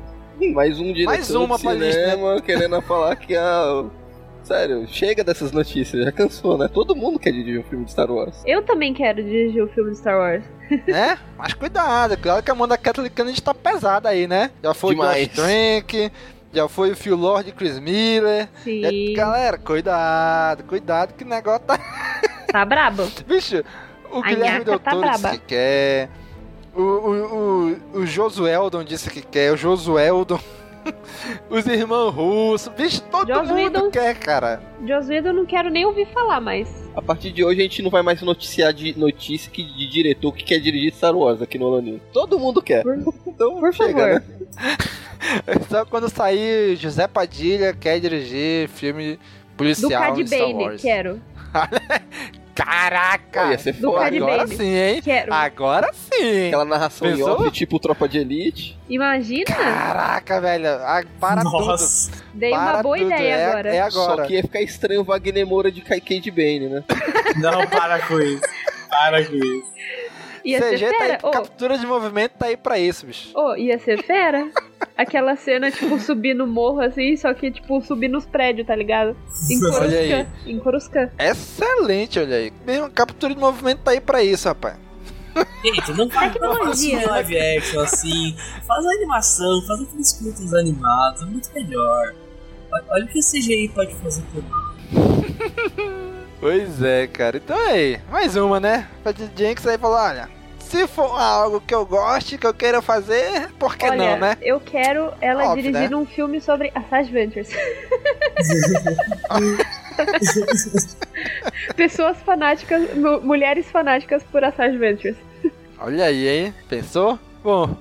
[0.53, 2.11] Mais um diretor Mais uma de pra lista, né?
[2.11, 3.85] cinema querendo falar que a...
[4.45, 6.69] Sério, chega dessas notícias, já cansou, né?
[6.69, 8.43] Todo mundo quer dirigir um filme de Star Wars.
[8.47, 10.45] Eu também quero dirigir o filme de Star Wars.
[10.87, 11.19] né?
[11.37, 14.51] Mas cuidado, claro que a mão da Kathleen Kennedy tá pesada aí, né?
[14.63, 15.27] Já foi Demais.
[15.27, 16.13] o Josh Trank,
[16.53, 18.49] já foi o Phil Lord e Chris Miller.
[18.63, 18.85] Sim.
[18.85, 21.79] É, galera, cuidado, cuidado que o negócio tá...
[22.51, 23.07] Tá brabo.
[23.29, 23.63] Bicho,
[24.13, 25.31] o A Guilherme nhaca Del tá disse braba.
[25.31, 26.11] que quer.
[26.75, 29.53] O, o, o, o Josueldon disse que quer.
[29.53, 30.39] O Josueldon.
[31.51, 32.69] Os irmãos russos.
[32.75, 33.91] Bicho, todo Joss mundo Whedon.
[33.91, 34.63] quer, cara.
[34.87, 36.69] Joss Whedon eu não quero nem ouvir falar mais.
[36.95, 40.33] A partir de hoje a gente não vai mais noticiar de notícia que de diretor
[40.33, 42.01] que quer dirigir Star Wars aqui no Olaninho.
[42.13, 42.83] Todo mundo quer.
[42.83, 44.23] Por, Então por chega, favor.
[44.57, 44.77] né?
[45.69, 49.21] Só quando sair José Padilha quer dirigir filme Do
[49.57, 50.81] policial Cad em Star Bane, Wars.
[50.83, 51.21] quero.
[52.59, 53.45] Caraca!
[53.45, 54.07] Pô, ia ser Do foda.
[54.17, 55.01] Agora sim, hein?
[55.01, 55.33] Quero.
[55.33, 56.49] Agora sim!
[56.49, 57.41] Aquela narração em Pensou?
[57.41, 58.77] off, tipo Tropa de Elite.
[58.89, 59.45] Imagina?
[59.45, 60.69] Caraca, velho.
[60.69, 62.11] Ah, para Nossa.
[62.35, 62.61] Dei tudo.
[62.61, 63.07] uma Para boa tudo.
[63.07, 63.75] ideia é, agora.
[63.75, 64.17] É agora.
[64.17, 66.85] Só que ia ficar estranho o Wagner Moura de Cade Bane, né?
[67.37, 68.43] Não, para com isso.
[68.91, 69.69] Para com isso.
[70.51, 71.13] Ia ser CG tá fera.
[71.15, 73.31] aí, Ô, captura de movimento tá aí pra isso, bicho.
[73.35, 74.51] ô, ia ser fera.
[74.97, 79.17] Aquela cena, tipo, subir no morro assim, só que, tipo, subir nos prédios, tá ligado?
[79.51, 80.09] Em Olha aí.
[80.11, 80.29] Coruscant.
[80.47, 81.11] Em Coruscant.
[81.19, 82.53] Excelente, olha aí.
[82.67, 84.77] Mesmo captura de movimento tá aí pra isso, rapaz.
[85.65, 86.99] Gente, não faz, Tecnologia.
[86.99, 88.37] um live action assim.
[88.67, 92.15] Faz uma animação, faz aqueles curtos animados, é muito melhor.
[92.91, 96.09] Olha- o que o CGI pode fazer por nós.
[96.41, 97.37] Pois é, cara.
[97.37, 98.87] Então aí, mais uma, né?
[99.03, 100.29] Pra Jenks aí falar, olha,
[100.69, 104.37] se for algo que eu goste, que eu queira fazer, por que Olha, não, né?
[104.43, 106.03] eu quero ela Óbvio, dirigindo né?
[106.03, 107.49] um filme sobre Assassin's Ventures.
[111.77, 115.17] Pessoas fanáticas, mu- mulheres fanáticas por Assassin's Ventures.
[115.79, 116.55] Olha aí, hein?
[116.69, 117.19] Pensou?
[117.43, 117.77] Bom,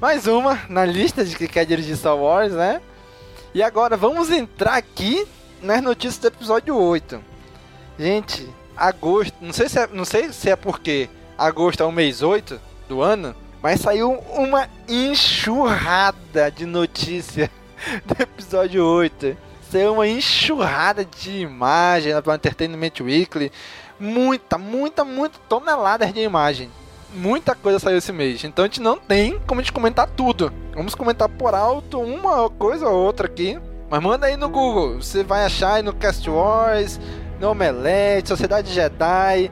[0.00, 2.80] mais uma na lista de que quer dirigir Star Wars, né?
[3.54, 5.26] E agora vamos entrar aqui
[5.62, 7.22] nas notícias do episódio 8.
[7.98, 11.08] Gente, agosto, não sei se é, não sei se é porque
[11.46, 17.50] agosto é o mês 8 do ano, mas saiu uma enxurrada de notícia
[18.06, 19.36] do episódio 8.
[19.70, 23.50] Saiu uma enxurrada de imagem pela Entertainment Weekly.
[23.98, 26.70] Muita, muita, muita toneladas de imagem.
[27.14, 28.42] Muita coisa saiu esse mês.
[28.44, 30.52] Então a gente não tem como a gente comentar tudo.
[30.74, 33.58] Vamos comentar por alto uma coisa ou outra aqui.
[33.90, 34.96] Mas manda aí no Google.
[34.96, 37.00] Você vai achar aí no Cast Wars,
[37.40, 39.50] no Omelete, Sociedade Jedi.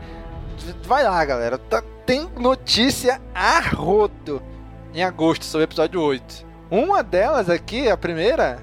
[0.84, 1.58] Vai lá, galera.
[1.58, 4.42] Tá- tem notícia a rodo
[4.94, 6.46] em agosto sobre o episódio 8.
[6.70, 8.58] Uma delas aqui, a primeira,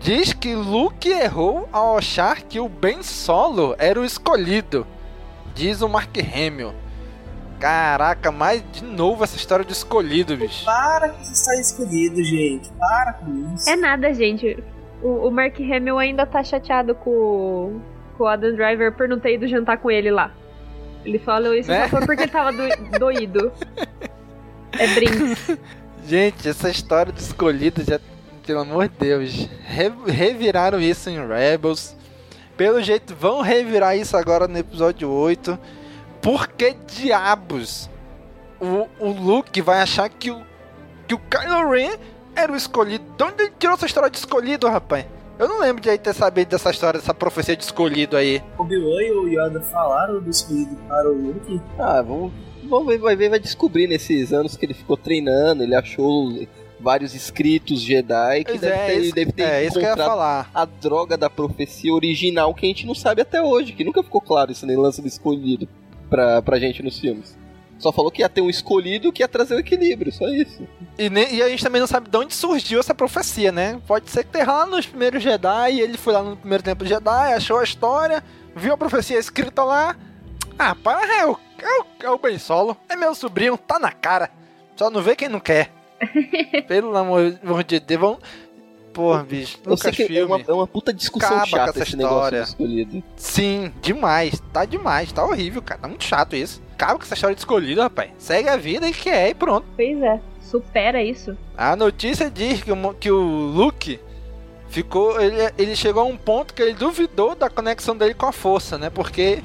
[0.00, 4.86] diz que Luke errou ao achar que o Ben Solo era o escolhido.
[5.54, 6.74] Diz o Mark Hamill.
[7.58, 10.64] Caraca, mais de novo essa história do escolhido, bicho.
[10.66, 12.70] Para que você está escolhido, gente.
[12.78, 13.68] Para com isso.
[13.70, 14.62] É nada, gente.
[15.02, 17.80] O, o Mark Hamill ainda tá chateado com,
[18.18, 20.30] com o Adam Driver por não ter ido jantar com ele lá.
[21.06, 21.88] Ele falou isso Né?
[21.88, 23.52] só porque tava do- doído.
[24.72, 25.58] É brinco.
[26.06, 27.98] Gente, essa história do escolhido já.
[28.44, 29.48] Pelo amor de Deus.
[29.64, 31.96] re- reviraram isso em Rebels.
[32.56, 35.58] Pelo jeito, vão revirar isso agora no episódio 8.
[36.22, 37.88] Por que diabos
[38.60, 40.42] o, o Luke vai achar que o,
[41.06, 41.96] que o Kylo Ren
[42.34, 43.04] era o escolhido?
[43.16, 45.04] De onde ele tirou essa história de escolhido, rapaz?
[45.38, 48.42] Eu não lembro de aí ter sabido dessa história, dessa profecia de escolhido aí.
[48.56, 51.60] O Obi-Wan e o Yoda falaram do escolhido para o Luke.
[51.78, 52.32] Ah, vamos,
[52.64, 56.32] vamos ver, vai ver, vai descobrir nesses anos que ele ficou treinando, ele achou
[56.80, 59.88] vários escritos Jedi que Pois deve é, ter, isso, deve ter é isso que eu
[59.90, 60.50] ia falar.
[60.54, 64.20] a droga da profecia original que a gente não sabe até hoje, que nunca ficou
[64.20, 65.68] claro isso nem lance do escolhido
[66.08, 67.36] pra, pra gente nos filmes.
[67.78, 70.66] Só falou que ia ter um escolhido que ia trazer o equilíbrio, só isso.
[70.98, 73.78] E, ne- e a gente também não sabe de onde surgiu essa profecia, né?
[73.86, 76.86] Pode ser que tenha lá nos primeiros Jedi, e ele foi lá no primeiro tempo
[76.86, 79.94] Jedi, achou a história, viu a profecia escrita lá.
[80.58, 83.92] Ah, para, é o, é o, é o Ben Solo, é meu sobrinho, tá na
[83.92, 84.30] cara.
[84.74, 85.70] Só não vê quem não quer.
[86.66, 88.18] Pelo amor de Deus, vamos...
[88.92, 91.82] Porra, bicho, Eu sei que é uma, é uma puta discussão Acaba com chata essa
[91.82, 92.40] esse negócio história.
[92.40, 93.04] do escolhido.
[93.16, 94.40] Sim, demais.
[94.54, 95.82] Tá demais, tá horrível, cara.
[95.82, 96.62] Tá muito chato isso.
[96.76, 98.10] Acaba com essa história de escolhido, rapaz.
[98.18, 99.66] Segue a vida e que é, e pronto.
[99.74, 101.34] Pois é, supera isso.
[101.56, 103.98] A notícia diz que o, que o Luke
[104.68, 105.18] ficou.
[105.18, 108.76] Ele, ele chegou a um ponto que ele duvidou da conexão dele com a força,
[108.76, 108.90] né?
[108.90, 109.42] Porque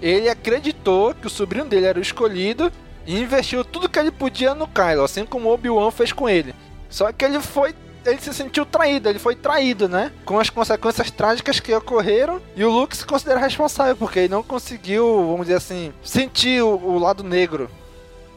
[0.00, 2.72] ele acreditou que o sobrinho dele era o escolhido
[3.06, 6.54] e investiu tudo que ele podia no Kylo, assim como o Obi-Wan fez com ele.
[6.88, 7.74] Só que ele foi.
[8.04, 10.10] Ele se sentiu traído, ele foi traído, né?
[10.24, 12.40] Com as consequências trágicas que ocorreram.
[12.56, 16.68] E o Luke se considera responsável, porque ele não conseguiu, vamos dizer assim, sentir o,
[16.76, 17.70] o lado negro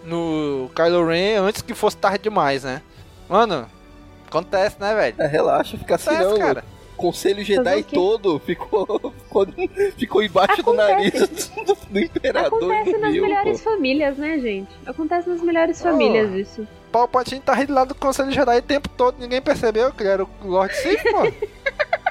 [0.03, 2.81] no Kylo Ren antes que fosse tarde demais, né?
[3.27, 3.65] Mano,
[4.27, 5.15] acontece, né, velho?
[5.17, 6.39] É, relaxa, fica assim Acontece, não.
[6.39, 6.63] cara.
[6.93, 8.85] O conselho Jedi todo ficou,
[9.27, 9.47] ficou,
[9.97, 11.51] ficou embaixo do nariz Acontece.
[11.65, 13.69] do, do imperador Acontece do nas Bill, melhores pô.
[13.71, 14.69] famílias, né, gente?
[14.85, 15.83] Acontece nas melhores Oh.
[15.83, 16.67] famílias isso.
[16.95, 20.23] Palpatine tá rindo lá do Conselho Jedi o tempo todo, ninguém percebeu que ele era
[20.23, 21.31] o Lord Sith, pô.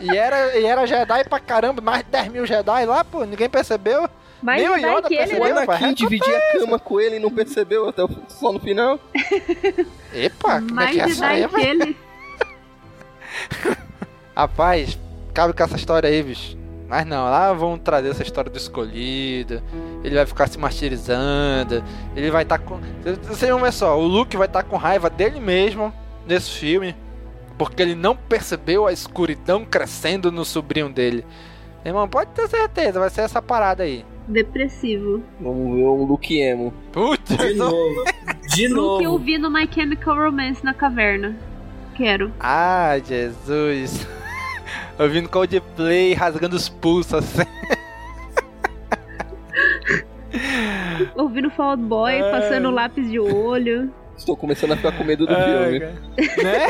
[0.01, 3.49] E era, e era Jedi pra caramba, mais de 10 mil Jedi lá, pô, ninguém
[3.49, 4.09] percebeu.
[4.43, 5.61] Mais Nem o Yoda que ele, O percebeu, né?
[5.61, 5.83] rapaz.
[5.83, 8.99] Anakin dividia a cama com ele e não percebeu até o- só no final.
[10.13, 11.97] Epa, como é Mais que é essa aí, que ele.
[14.37, 14.99] Rapaz,
[15.33, 16.59] cabe com essa história aí, bicho.
[16.89, 19.63] Mas não, lá vão trazer essa história do escolhido.
[20.03, 21.83] Ele vai ficar se martirizando.
[22.15, 22.79] Ele vai estar com.
[23.27, 25.93] Vocês vão ver só, o Luke vai estar com raiva dele mesmo
[26.27, 26.95] nesse filme.
[27.57, 31.25] Porque ele não percebeu a escuridão crescendo no sobrinho dele.
[31.85, 34.05] Irmão, pode ter certeza, vai ser essa parada aí.
[34.27, 35.23] Depressivo.
[35.41, 36.73] Vamos ver um Luke Emo.
[36.93, 38.05] Putz, De novo.
[38.55, 39.19] De O que eu novo.
[39.25, 41.37] vi no My Chemical Romance na caverna.
[41.95, 42.33] Quero.
[42.41, 44.07] Ah, Jesus.
[44.99, 47.43] Ouvindo Coldplay rasgando os pulsos assim.
[51.17, 52.31] Ouvindo Fall Out Boy, Ai.
[52.31, 53.93] passando lápis de olho.
[54.17, 55.81] Estou começando a ficar com medo do Ai, filme.
[55.81, 55.95] cara.
[56.43, 56.67] Né?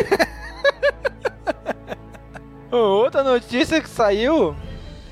[2.73, 4.57] Outra notícia que saiu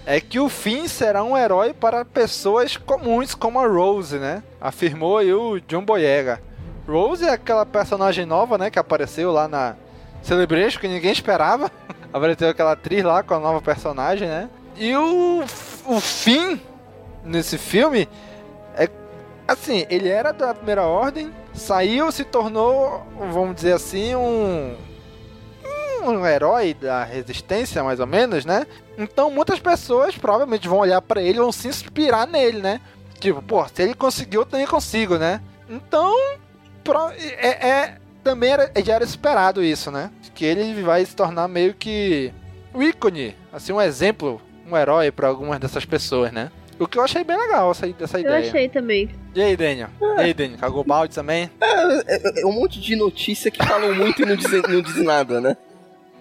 [0.04, 4.42] é que o Finn será um herói para pessoas comuns como a Rose, né?
[4.60, 6.40] Afirmou aí o John Boyega.
[6.88, 8.70] Rose é aquela personagem nova, né?
[8.70, 9.76] Que apareceu lá na
[10.22, 11.70] Celebration, que ninguém esperava.
[12.12, 14.50] Apareceu aquela atriz lá com a nova personagem, né?
[14.76, 15.44] E o,
[15.86, 16.58] o Finn,
[17.24, 18.08] nesse filme,
[18.76, 18.88] é
[19.46, 24.76] assim, ele era da primeira ordem, saiu, se tornou, vamos dizer assim, um
[26.04, 28.66] um herói da resistência, mais ou menos, né?
[28.98, 32.80] Então muitas pessoas provavelmente vão olhar pra ele e vão se inspirar nele, né?
[33.20, 35.40] Tipo, pô, se ele conseguiu, eu também consigo, né?
[35.68, 36.12] Então,
[37.38, 40.10] é, é- também era, já era esperado isso, né?
[40.42, 42.32] Que ele vai se tornar meio que
[42.74, 46.50] um ícone, assim, um exemplo, um herói pra algumas dessas pessoas, né?
[46.80, 48.48] O que eu achei bem legal essa, essa Eu ideia.
[48.48, 49.08] achei também.
[49.36, 49.88] E aí, Daniel?
[50.00, 50.58] E aí, Daniel?
[50.58, 51.48] Cagou balde também?
[51.60, 55.40] É, é um monte de notícia que falam muito e não dizem, não dizem nada,
[55.40, 55.56] né?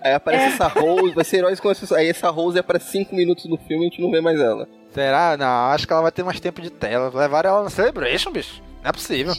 [0.03, 1.97] Aí aparece essa Rose, vai ser heróis com essa.
[1.97, 4.67] Aí essa Rose aparece 5 minutos no filme e a gente não vê mais ela.
[4.91, 5.35] Será?
[5.35, 7.11] Não, acho que ela vai ter mais tempo de tela.
[7.11, 8.61] Levaram ela na Celebration, bicho.
[8.81, 9.33] Não é possível.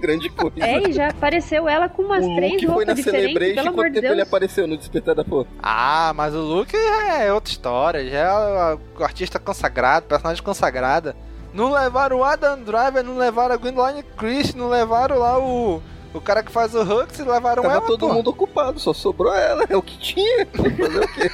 [0.00, 0.64] Grande coisa.
[0.64, 3.54] É, e já apareceu ela com umas o três Luke foi roupas na diferentes, Celebration
[3.54, 4.28] pelo amor quanto de tempo ele Deus.
[4.28, 5.50] apareceu no Despertar da Força?
[5.62, 8.08] Ah, mas o Luke é outra história.
[8.08, 11.14] Já é o artista consagrado, personagem consagrada.
[11.52, 15.82] Não levaram o Adam Driver, não levaram a Gwendoline Christie, não levaram lá o.
[16.14, 18.12] O cara que faz o Hux, levaram Tava ela, todo pô.
[18.12, 20.46] mundo ocupado, só sobrou ela, é o que tinha.
[20.46, 21.30] Fazer o quê?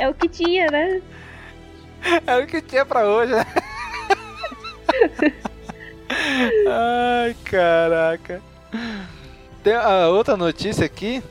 [0.00, 1.00] É o que tinha, né?
[2.26, 3.46] Era o que tinha pra hoje, né?
[6.68, 8.42] Ai, caraca.
[9.62, 11.22] Tem a outra notícia aqui.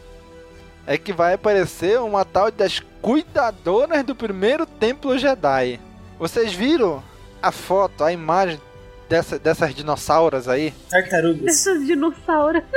[0.88, 5.80] É que vai aparecer uma tal das cuidadoras do primeiro templo Jedi.
[6.18, 7.04] Vocês viram
[7.42, 8.60] a foto, a imagem
[9.08, 10.74] dessa, dessas dinossauras aí?
[10.90, 11.46] Tartarugas.
[11.48, 12.64] Essas dinossauros.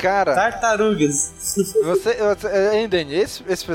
[0.00, 1.32] Cara, Tartarugas.
[1.84, 2.16] Você,
[2.74, 3.66] hein, Dani, esse, esse,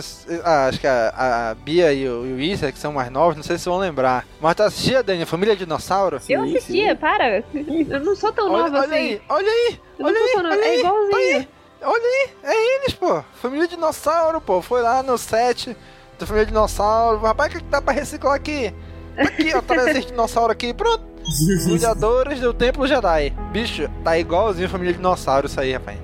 [0.44, 3.36] ah, acho que a, a Bia e o, e o Isa, que são mais novos,
[3.36, 4.26] não sei se vão lembrar.
[4.42, 6.16] Mas tu assistia, Dani, Família Dinossauro?
[6.18, 6.96] Eu Sim, assistia, sim.
[6.96, 7.44] para.
[7.54, 8.96] Eu não sou tão Olha, nova olha assim.
[8.96, 11.48] aí, olha aí, Eu não olha aí, olha É aí, igualzinho.
[11.84, 13.24] olha aí, é eles, pô.
[13.42, 14.62] Família Dinossauro, pô.
[14.62, 15.76] Foi lá no set
[16.18, 17.20] do Família Dinossauro.
[17.20, 18.74] Rapaz, o que, que dá pra reciclar aqui?
[19.16, 21.04] Tá Aqui, ó, traz esse dinossauro aqui, pronto.
[21.70, 23.30] Cuidadores do Templo Jedi.
[23.52, 25.98] Bicho, tá igualzinho Família Dinossauro isso aí, rapaz.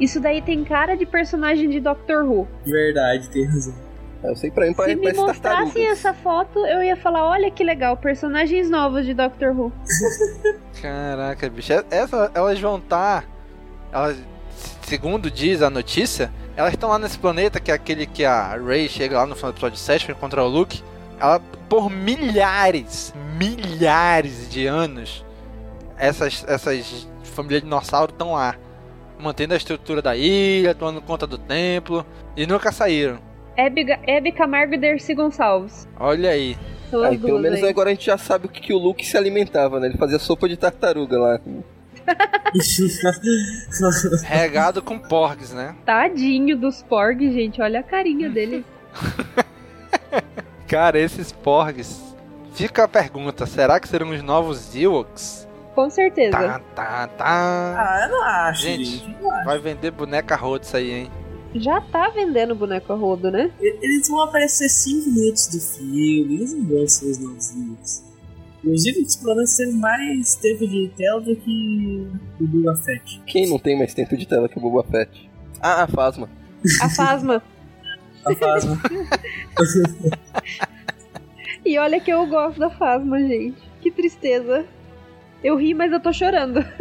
[0.00, 2.46] Isso daí tem cara de personagem de Doctor Who.
[2.64, 3.74] Verdade, tem razão.
[4.22, 7.62] Eu sei pra mim, Se parece me mostrassem essa foto, eu ia falar, olha que
[7.62, 9.72] legal, personagens novos de Doctor Who.
[10.82, 11.72] Caraca, bicho.
[11.90, 13.24] Essa, elas vão estar.
[13.92, 14.16] elas,
[14.82, 18.88] segundo diz a notícia, elas estão lá nesse planeta que é aquele que a Rey
[18.88, 20.82] chega lá no final do episódio 7 pra encontrar o Luke.
[21.20, 25.24] Ela, por milhares, milhares de anos,
[25.96, 28.56] essas, essas famílias de dinossauro estão lá.
[29.18, 32.06] Mantendo a estrutura da ilha, tomando conta do templo.
[32.36, 33.18] E nunca saíram.
[33.56, 35.88] Hebe, Hebe Camargo e Dercy Gonçalves.
[35.98, 36.56] Olha aí.
[36.90, 37.68] Pelo duas menos aí.
[37.68, 39.88] agora a gente já sabe o que, que o Luke se alimentava, né?
[39.88, 41.40] Ele fazia sopa de tartaruga lá.
[44.24, 45.74] Regado com porgs, né?
[45.84, 47.60] Tadinho dos Porg, gente.
[47.60, 48.64] Olha a carinha dele.
[50.66, 52.00] Cara, esses porgs.
[52.52, 55.47] Fica a pergunta: será que serão os novos Ewoks?
[55.78, 56.32] Com certeza.
[56.32, 57.24] Tá, tá, tá.
[57.24, 59.06] Ah, eu não acho, Gente.
[59.22, 59.44] não acho.
[59.44, 61.10] Vai vender boneca roda isso aí, hein?
[61.54, 63.52] Já tá vendendo boneco a rodo, né?
[63.60, 68.04] Eles vão aparecer 5 minutos do filme, eles não vão ser os novos Ewoks.
[68.64, 72.08] Os Ewoks pelo menos teve mais tempo de tela do que
[72.40, 73.22] o Boba Fett.
[73.24, 75.30] Quem não tem mais tempo de tela que o Boba Fett?
[75.60, 76.28] Ah, a Fasma.
[76.82, 77.40] A Fasma.
[78.26, 78.82] A Fasma.
[81.64, 83.62] e olha que eu gosto da Fasma, gente.
[83.80, 84.66] Que tristeza.
[85.42, 86.64] Eu ri, mas eu tô chorando.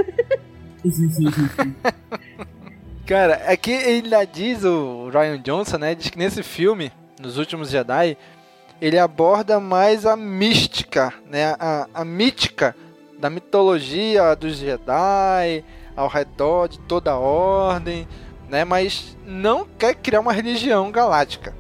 [3.05, 5.95] Cara, aqui ainda diz o Ryan Johnson, né?
[5.95, 8.17] Diz que nesse filme, nos últimos Jedi,
[8.81, 11.55] ele aborda mais a mística, né?
[11.59, 12.75] A, a mítica
[13.19, 15.63] da mitologia dos Jedi
[15.95, 18.07] ao redor de toda a ordem,
[18.49, 18.65] né?
[18.65, 21.55] Mas não quer criar uma religião galáctica,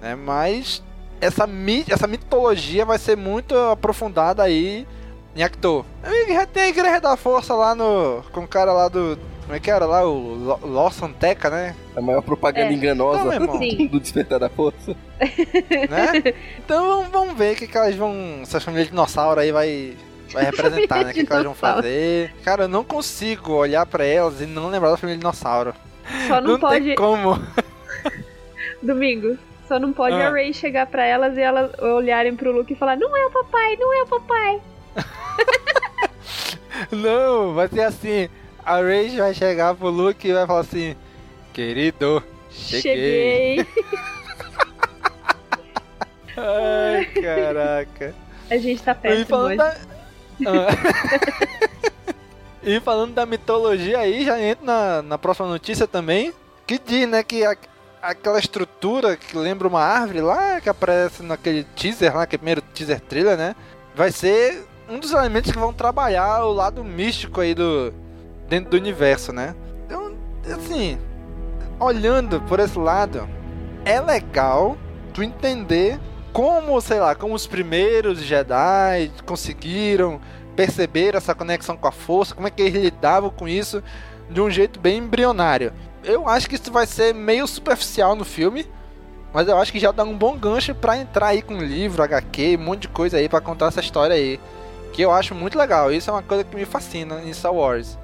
[0.00, 0.14] né?
[0.14, 0.82] Mas
[1.20, 1.48] essa,
[1.88, 4.86] essa mitologia vai ser muito aprofundada aí
[5.36, 8.22] Já tem a Igreja da Força lá no.
[8.32, 10.04] com o cara lá do Como é que era lá?
[10.04, 11.74] O Lawson Teca, né?
[11.96, 12.72] A maior propaganda É.
[12.72, 13.58] enganosa Não.
[13.58, 13.86] Sim.
[13.86, 14.96] do Despertar da Força.
[15.20, 16.34] né?
[16.58, 18.40] Então vamos, ver o que, que elas vão.
[18.42, 19.96] Essas famílias de dinossauro aí vai,
[20.32, 21.10] vai representar, né?
[21.10, 22.34] O que, que elas vão fazer.
[22.44, 25.72] Cara, eu não consigo olhar pra elas e não lembrar da família de dinossauro.
[26.26, 26.84] Só não, pode.
[26.84, 27.38] tem como.
[28.82, 29.36] Domingo.
[29.66, 30.28] Só não pode Ah.
[30.28, 33.30] a Ray chegar pra elas e elas olharem pro Luke e falar: Não é o
[33.30, 34.60] papai, não é o papai.
[36.92, 38.28] Não, vai ser assim.
[38.64, 40.94] A Rage vai chegar pro Luke e vai falar assim:
[41.52, 43.64] Querido, cheguei.
[43.64, 43.66] Cheguei.
[46.36, 48.14] Ai, caraca.
[48.50, 49.76] A gente tá E péssimo falando da...
[50.46, 50.68] Ah.
[52.62, 56.32] e falando da mitologia aí, já entra na, na próxima notícia também.
[56.66, 57.56] Que diz, né, que a-
[58.00, 63.00] aquela estrutura que lembra uma árvore lá, que aparece naquele teaser lá, aquele primeiro teaser
[63.00, 63.56] trailer, né?
[63.94, 67.92] Vai ser um dos elementos que vão trabalhar o lado místico aí do...
[68.48, 69.54] Dentro do universo, né?
[69.86, 70.14] Então,
[70.54, 70.98] assim...
[71.80, 73.28] Olhando por esse lado,
[73.84, 74.76] é legal
[75.14, 76.00] tu entender
[76.32, 80.20] como, sei lá, como os primeiros Jedi conseguiram
[80.56, 83.80] perceber essa conexão com a força, como é que eles lidavam com isso
[84.28, 85.72] de um jeito bem embrionário.
[86.02, 88.66] Eu acho que isso vai ser meio superficial no filme,
[89.32, 92.56] mas eu acho que já dá um bom gancho pra entrar aí com livro, HQ,
[92.56, 94.40] um monte de coisa aí pra contar essa história aí,
[94.92, 95.92] que eu acho muito legal.
[95.92, 97.98] Isso é uma coisa que me fascina em Star Wars.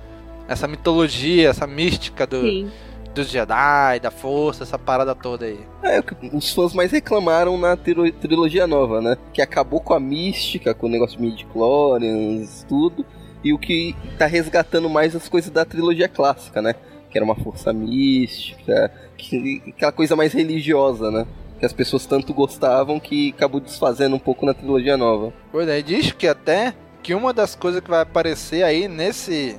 [0.48, 2.70] Essa mitologia, essa mística do, Sim.
[3.14, 5.58] dos Jedi, da força, essa parada toda aí.
[5.82, 9.16] É, o que os fãs mais reclamaram na trilo- trilogia nova, né?
[9.32, 13.04] Que acabou com a mística, com o negócio de midi-chlorians, tudo.
[13.42, 16.74] E o que tá resgatando mais as coisas da trilogia clássica, né?
[17.10, 21.26] Que era uma força mística, que, aquela coisa mais religiosa, né?
[21.64, 25.32] Que as pessoas tanto gostavam que acabou desfazendo um pouco na trilogia nova.
[25.50, 29.58] Pois é, diz que até que uma das coisas que vai aparecer aí nesse.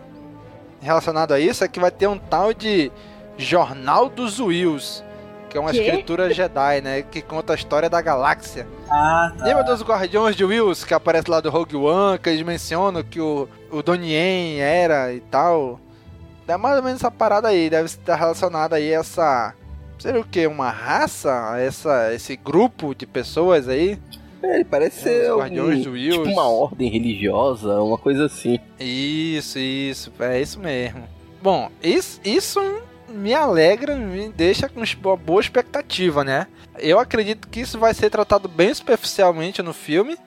[0.80, 2.92] relacionado a isso é que vai ter um tal de
[3.40, 5.04] Jornal dos Wills.
[5.50, 5.82] Que é uma Quê?
[5.82, 7.02] escritura Jedi, né?
[7.02, 8.68] Que conta a história da galáxia.
[8.88, 9.44] Ah, tá.
[9.44, 13.20] Lembra dos Guardiões de Wills que aparece lá do Rogue One, que eles mencionam que
[13.20, 15.80] o, o Donnie Yen era e tal?
[16.48, 19.56] É mais ou menos essa parada aí, deve estar relacionada aí a essa.
[20.00, 20.46] Seria o que?
[20.48, 21.56] Uma raça?
[21.58, 24.00] Essa, esse grupo de pessoas aí?
[24.44, 28.60] É, ele parece Os ser algum, tipo uma ordem religiosa, uma coisa assim.
[28.80, 31.04] Isso, isso, é isso mesmo.
[31.42, 32.60] Bom, isso, isso
[33.10, 36.48] me alegra, me deixa com uma boa expectativa, né?
[36.78, 40.18] Eu acredito que isso vai ser tratado bem superficialmente no filme,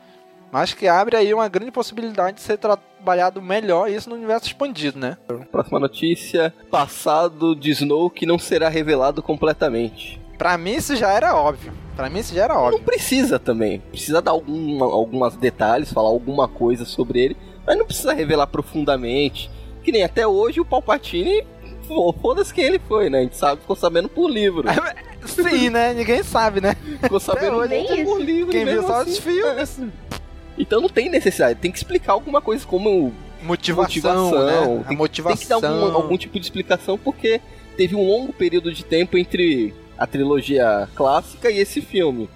[0.53, 4.99] mas que abre aí uma grande possibilidade de ser trabalhado melhor isso no universo expandido,
[4.99, 5.17] né?
[5.51, 10.21] Próxima notícia: passado de Snoke não será revelado completamente.
[10.37, 11.73] Pra mim isso já era óbvio.
[11.97, 12.81] Pra mim isso já era Não óbvio.
[12.85, 13.81] precisa também.
[13.91, 17.37] Precisa dar algum, algumas detalhes, falar alguma coisa sobre ele,
[17.67, 19.51] mas não precisa revelar profundamente.
[19.83, 21.45] Que nem até hoje o Palpatine,
[21.89, 23.19] fo- foda-se quem ele foi, né?
[23.19, 24.69] A gente sabe, ficou sabendo por livro.
[25.27, 25.93] Sim, né?
[25.93, 26.77] Ninguém sabe, né?
[27.03, 28.53] Ficou sabendo muito por livro.
[28.53, 29.11] Quem viu mesmo só assim.
[29.11, 29.81] os filmes.
[30.59, 33.85] Então não tem necessidade, tem que explicar alguma coisa como Motivação,
[34.31, 34.85] Motivação, né?
[34.87, 35.37] tem- A motivação.
[35.39, 37.41] Tem que dar algum, algum tipo de explicação, porque
[37.77, 42.29] teve um longo período de tempo entre a trilogia clássica e esse filme.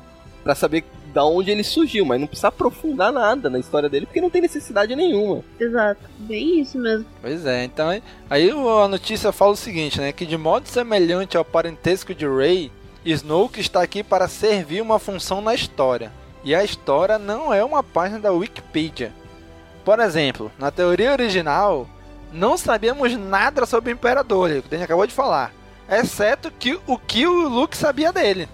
[0.44, 4.20] Pra saber da onde ele surgiu, mas não precisa aprofundar nada na história dele, porque
[4.20, 5.42] não tem necessidade nenhuma.
[5.60, 6.00] Exato.
[6.20, 7.04] Bem isso mesmo.
[7.20, 7.90] Pois é, então
[8.30, 10.10] aí a notícia fala o seguinte, né?
[10.12, 12.70] Que de modo semelhante ao parentesco de Rey,
[13.04, 16.10] Snoke está aqui para servir uma função na história.
[16.44, 19.12] E a história não é uma página da Wikipedia.
[19.84, 21.88] Por exemplo, na teoria original,
[22.32, 25.52] não sabíamos nada sobre o Imperador, o que a gente acabou de falar.
[25.88, 28.48] Exceto que o que o Luke sabia dele.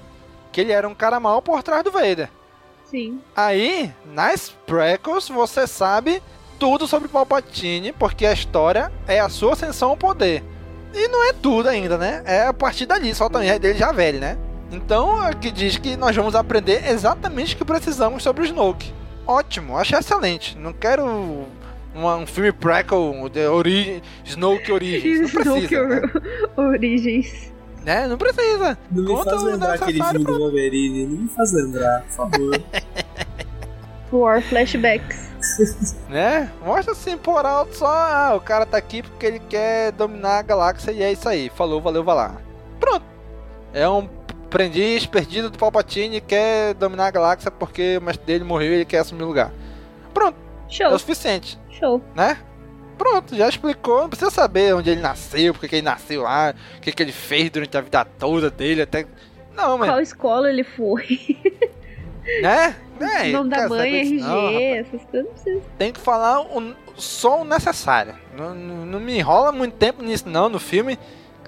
[0.50, 2.28] Que ele era um cara mau por trás do Vader.
[2.84, 3.20] Sim.
[3.36, 6.22] Aí, nas prequels, você sabe
[6.58, 10.42] tudo sobre Palpatine, porque a história é a sua ascensão ao poder.
[10.94, 12.22] E não é tudo ainda, né?
[12.24, 14.38] É a partir dali, só também é dele já velho, né?
[14.70, 18.92] Então, aqui diz que nós vamos aprender exatamente o que precisamos sobre o Snoke.
[19.26, 20.56] Ótimo, acho excelente.
[20.58, 21.46] Não quero
[21.94, 25.32] uma- um filme prequel de ori Snoke Origins.
[25.32, 26.02] Não Snoke precisa, né?
[26.56, 27.52] Origens.
[27.84, 28.06] né?
[28.06, 28.78] Não precisa.
[28.90, 31.06] Não me Conta faz lembrar aquele filme do Wolverine.
[31.06, 32.60] Não me faz lembrar, por favor.
[34.12, 35.28] War Flashbacks.
[36.08, 36.50] né?
[36.64, 40.42] Mostra assim por alto só, ah, o cara tá aqui porque ele quer dominar a
[40.42, 41.50] galáxia e é isso aí.
[41.54, 42.36] Falou, valeu, vai lá.
[42.80, 43.04] Pronto.
[43.72, 44.08] É um
[44.48, 48.84] aprendiz perdido do Palpatine quer dominar a galáxia porque o mestre dele morreu e ele
[48.84, 49.52] quer assumir o lugar.
[50.12, 50.36] Pronto,
[50.68, 50.88] é Show.
[50.88, 52.02] o suficiente, Show.
[52.14, 52.38] né?
[52.96, 56.80] Pronto, já explicou, não precisa saber onde ele nasceu, porque que ele nasceu lá, o
[56.80, 59.06] que, que ele fez durante a vida toda dele, até.
[59.54, 61.36] Não, mas Qual escola ele foi?
[62.42, 62.74] né?
[63.00, 65.62] É, Nome da mãe, RG, disso não, essas coisas não precisa.
[65.78, 68.12] Tem que falar o, só o necessário.
[68.36, 70.98] Não, não, não me enrola muito tempo nisso não, no filme.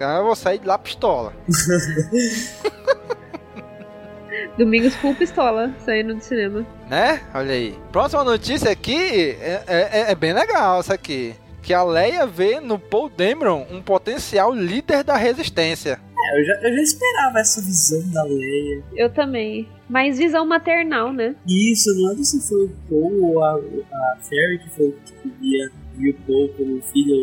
[0.00, 1.30] Que eu vou sair de lá pistola.
[4.56, 6.66] Domingos full pistola saindo do cinema.
[6.88, 7.20] Né?
[7.34, 7.78] Olha aí.
[7.92, 11.34] Próxima notícia aqui é, é- é bem legal essa aqui.
[11.62, 16.00] Que a Leia vê no Paul Dameron um potencial líder da resistência.
[16.18, 18.82] É, eu já, eu já esperava essa visão da Leia.
[18.96, 19.68] Eu também.
[19.86, 21.34] Mas visão maternal, né?
[21.46, 25.70] Isso, não lembro se foi o Paul ou a, a Ferry que foi que via,
[26.00, 27.14] via o Paul como filho,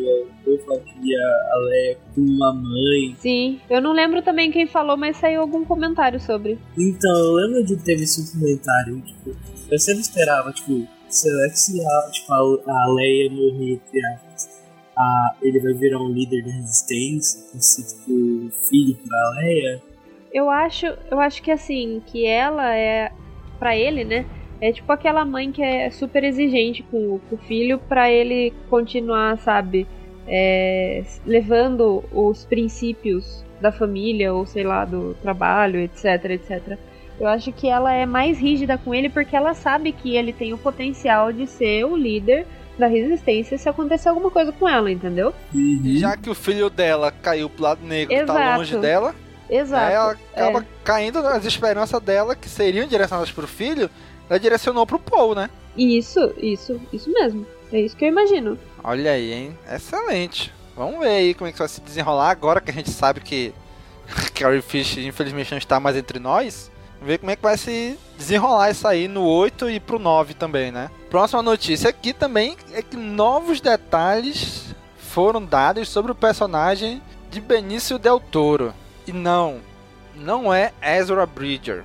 [0.46, 1.20] o Paul via
[1.52, 3.16] a Leia como uma mãe.
[3.20, 3.60] Sim.
[3.70, 6.58] Eu não lembro também quem falou, mas saiu algum comentário sobre.
[6.78, 9.36] Então, eu lembro de ter visto um comentário, tipo,
[9.72, 13.82] eu sempre esperava, tipo, será que se a, tipo, a, Leia morrer,
[14.98, 19.82] a, ele vai virar um líder da resistência, ser, tipo, filho pra Leia?
[20.34, 23.12] Eu acho, eu acho que assim, que ela é
[23.58, 24.26] pra ele, né?
[24.60, 28.53] É tipo aquela mãe que é super exigente com, o- com o filho pra ele
[28.70, 29.88] continuar, sabe,
[30.28, 36.78] é, levando os princípios da família ou sei lá do trabalho, etc, etc.
[37.20, 40.53] Eu acho que ela é mais rígida com ele porque ela sabe que ele tem
[40.53, 42.45] o potencial de ser o líder
[42.78, 45.34] da resistência se acontecer alguma coisa com ela, entendeu?
[45.53, 48.58] E já que o filho dela caiu pro lado negro e tá Exato.
[48.60, 49.16] longe dela,
[49.49, 49.84] Exato.
[49.86, 50.64] aí ela acaba é.
[50.84, 53.89] caindo nas esperanças dela, que seriam direcionadas pro filho,
[54.30, 55.50] ela direcionou pro Paul, né?
[55.78, 57.46] Isso, isso, isso mesmo.
[57.72, 58.58] É isso que eu imagino.
[58.84, 59.58] Olha aí, hein?
[59.72, 60.54] Excelente.
[60.76, 63.54] Vamos ver aí como é que vai se desenrolar agora que a gente sabe que
[64.34, 66.72] Carrie Fish infelizmente não está mais entre nós.
[66.94, 70.34] Vamos ver como é que vai se desenrolar isso aí no 8 e pro 9
[70.34, 70.90] também, né?
[71.10, 77.98] Próxima notícia aqui também é que novos detalhes foram dados sobre o personagem de Benício
[77.98, 78.74] Del Toro.
[79.06, 79.60] E não,
[80.16, 81.84] não é Ezra Bridger,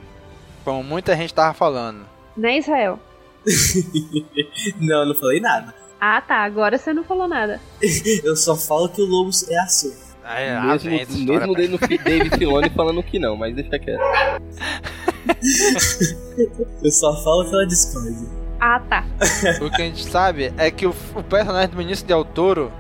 [0.65, 2.12] como muita gente tava falando.
[2.37, 2.99] Né, Israel?
[4.81, 5.75] Não, eu não falei nada.
[6.01, 6.37] Ah, tá.
[6.43, 7.61] Agora você não falou nada.
[8.25, 9.93] Eu só falo que o lobo é azul.
[10.25, 14.01] É, mesmo essa história, mesmo David Fi- David Filoni falando que não, mas deixa quieto.
[16.83, 18.17] Eu só falo pela Discord.
[18.61, 19.05] Ah, tá.
[19.61, 22.73] O que a gente sabe é que o, o personagem do Vinícius Del Toro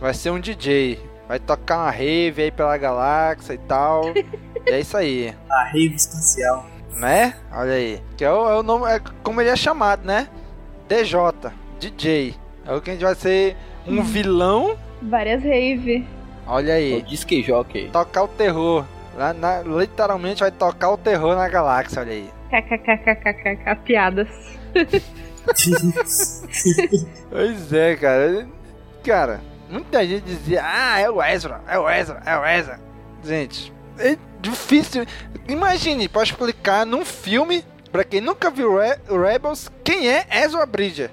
[0.00, 0.98] vai ser um DJ.
[1.28, 4.12] Vai tocar uma rave aí pela galáxia e tal.
[4.16, 6.66] e é isso aí, A rave espacial.
[6.94, 7.34] Né?
[7.52, 8.00] Olha aí.
[8.16, 10.28] Que é o, é o nome, é como ele é chamado, né?
[10.88, 11.20] DJ,
[11.78, 12.34] DJ.
[12.66, 14.76] É o que a gente vai ser um vilão.
[15.02, 16.06] Várias rave.
[16.46, 17.02] Olha aí.
[17.02, 17.88] disque jockey.
[17.90, 18.84] Tocar o terror.
[19.16, 22.30] Lá na- literalmente vai tocar o terror na galáxia, olha aí.
[22.50, 24.28] KKKKKK piadas.
[27.30, 28.46] Pois é, cara.
[29.04, 32.78] Cara, muita gente dizia, ah, é o Ezra, é o Ezra, é o Ezra.
[33.24, 35.04] Gente, é difícil.
[35.48, 41.10] Imagine, pra explicar num filme, pra quem nunca viu Re Rebels, quem é Ezra Bridger.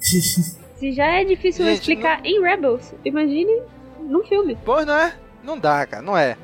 [0.00, 3.62] Se já é difícil Gente, explicar em Rebels, imagine
[4.00, 4.58] num filme.
[4.64, 5.14] Pois não é?
[5.42, 6.36] Não dá, cara, não é.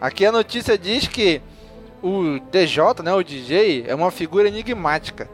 [0.00, 1.40] Aqui a notícia diz que
[2.02, 5.28] o DJ, né, o DJ, é uma figura enigmática,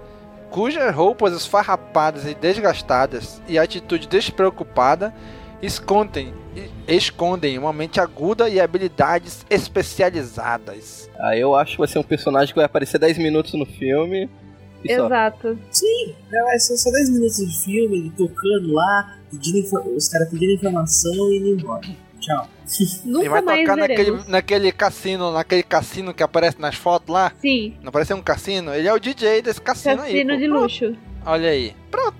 [0.50, 5.14] cujas roupas esfarrapadas e desgastadas e atitude despreocupada
[5.62, 6.34] escondem,
[6.88, 11.08] escondem uma mente aguda e habilidades especializadas.
[11.20, 14.28] Aí eu acho que vai ser um personagem que vai aparecer 10 minutos no filme.
[14.84, 15.06] E só.
[15.06, 15.58] Exato.
[15.70, 19.16] Sim, é, vai ser só 10 minutos de filme, ele tocando lá,
[19.96, 21.88] os caras pedindo informação e indo embora.
[22.18, 22.48] Tchau.
[22.80, 27.32] Ele Nunca vai mais tocar naquele, naquele cassino, naquele cassino que aparece nas fotos lá.
[27.40, 28.72] Sim, Não parece um cassino?
[28.72, 30.12] Ele é o DJ desse cassino, aí.
[30.12, 30.38] cassino pô.
[30.38, 30.96] de luxo.
[31.26, 31.74] Olha aí.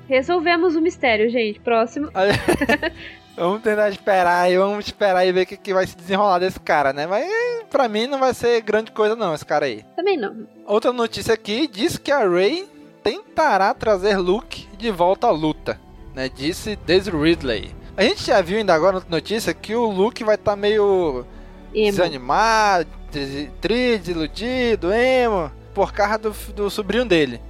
[0.09, 1.61] Resolvemos o mistério, gente.
[1.61, 2.11] Próximo.
[3.37, 6.61] Vamos tentar esperar e vamos esperar e ver o que, que vai se desenrolar desse
[6.61, 7.07] cara, né?
[7.07, 7.27] Mas
[7.71, 9.85] pra mim não vai ser grande coisa não, esse cara aí.
[9.97, 10.47] Também não.
[10.67, 12.69] Outra notícia aqui diz que a Rey
[13.03, 15.81] tentará trazer Luke de volta à luta,
[16.15, 16.29] né?
[16.29, 17.75] Disse Daisy Ridley.
[17.97, 21.27] A gente já viu ainda agora outra notícia que o Luke vai estar meio
[21.75, 21.91] Emo.
[21.91, 27.41] desanimado, des- triste, desiludido, emo, por causa do, do sobrinho dele.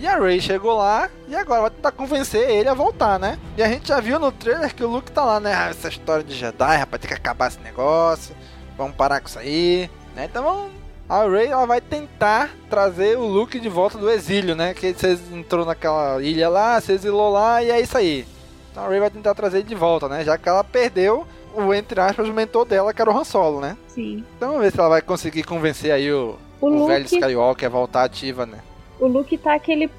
[0.00, 3.38] E a Rey chegou lá e agora vai tentar convencer ele a voltar, né?
[3.54, 5.52] E a gente já viu no trailer que o Luke tá lá, né?
[5.54, 8.34] Ah, essa história de Jedi, rapaz, tem que acabar esse negócio.
[8.78, 10.24] Vamos parar com isso aí, né?
[10.24, 10.72] Então vamos.
[11.06, 14.72] A Rey ela vai tentar trazer o Luke de volta do exílio, né?
[14.72, 18.26] Que você entrou naquela ilha lá, se exilou lá e é isso aí.
[18.72, 20.24] Então a Rey vai tentar trazer ele de volta, né?
[20.24, 23.60] Já que ela perdeu o, entre aspas, o mentor dela, que era o Han Solo,
[23.60, 23.76] né?
[23.88, 24.24] Sim.
[24.34, 27.66] Então vamos ver se ela vai conseguir convencer aí o, O o velho Luke, Skywalker
[27.66, 28.60] a voltar ativa, né?
[29.00, 29.90] O Luke tá aquele.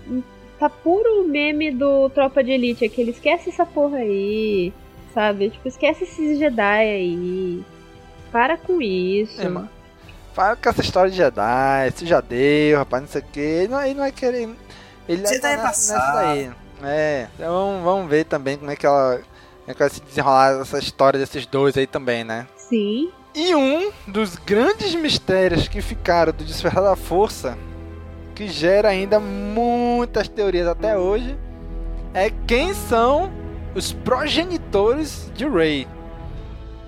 [0.59, 2.85] Tá puro meme do Tropa de Elite.
[2.85, 4.71] Aquele esquece essa porra aí.
[5.13, 5.49] Sabe?
[5.49, 7.63] Tipo, esquece esses Jedi aí.
[8.31, 9.41] Para com isso.
[9.41, 9.49] É,
[10.33, 13.39] Fala com essa história de Jedi, isso já deu, rapaz, não sei o que.
[13.39, 14.49] Ele não, ele não vai querer.
[15.09, 16.51] Ele vai Jedi é tá nessa, nessa aí.
[16.83, 19.17] É, então vamos, vamos ver também como é que ela.
[19.17, 22.47] Como é que vai se desenrolar essa história desses dois aí também, né?
[22.55, 23.11] Sim.
[23.35, 27.57] E um dos grandes mistérios que ficaram do Despertar da Força,
[28.41, 31.37] que gera ainda muitas teorias até hoje,
[32.11, 33.31] é quem são
[33.75, 35.87] os progenitores de Rey.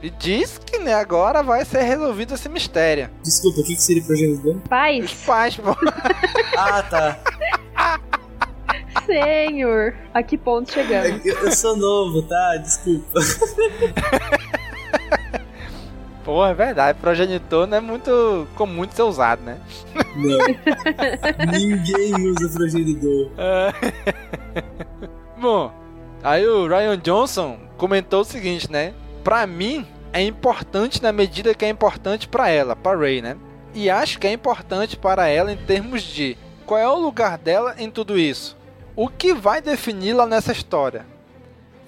[0.01, 3.07] E diz que né, agora vai ser resolvido esse mistério.
[3.23, 4.55] Desculpa, o que, que seria progenitor?
[4.55, 5.75] Os Paz, pais, pô.
[6.57, 7.19] Ah, tá.
[9.05, 9.93] senhor.
[10.11, 11.23] A que ponto chegamos?
[11.23, 12.57] Eu, eu sou novo, tá?
[12.57, 13.19] Desculpa.
[16.23, 19.59] Pô, é verdade, progenitor não é muito comum de ser usado, né?
[20.15, 20.37] Não.
[21.51, 23.31] Ninguém usa progenitor.
[25.37, 25.71] Bom,
[26.23, 28.93] aí o Ryan Johnson comentou o seguinte, né?
[29.23, 33.35] Pra mim é importante na medida que é importante pra ela, pra Ray, né?
[33.73, 37.75] E acho que é importante para ela em termos de qual é o lugar dela
[37.77, 38.55] em tudo isso.
[38.95, 41.05] O que vai defini-la nessa história?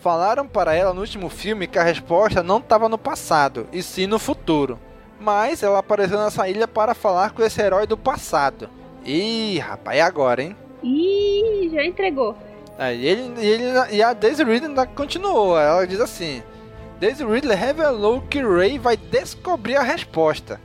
[0.06, 4.06] Falaram para ela no último filme que a resposta não estava no passado, e sim
[4.06, 4.80] no futuro.
[5.20, 8.70] Mas ela apareceu nessa ilha para falar com esse herói do passado.
[9.03, 10.56] Ih, rapaz, e agora, hein?
[10.84, 12.38] Ih, já entregou.
[12.78, 15.58] Aí ele, e ele, e a Daisy Ridley ainda continuou.
[15.60, 16.43] Ela diz assim:
[16.99, 20.62] Daisy Ridley revelou que Ray vai descobrir a resposta,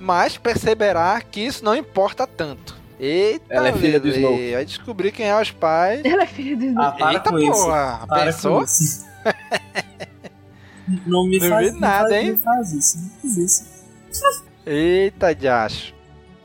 [0.00, 2.81] mas perceberá que isso não importa tanto.
[3.04, 4.52] Eita, Ela é filha do Snoke.
[4.52, 6.02] Vai descobrir quem é os pais.
[6.06, 7.50] Ela é filha do Ah, para Eita com isso.
[7.64, 8.58] porra, Para pensou?
[8.58, 9.06] com isso.
[11.06, 12.30] Não me Não faz, vi nada, não faz, hein?
[12.32, 14.44] Não faz isso, não faz isso.
[14.66, 15.94] Eita, Diacho.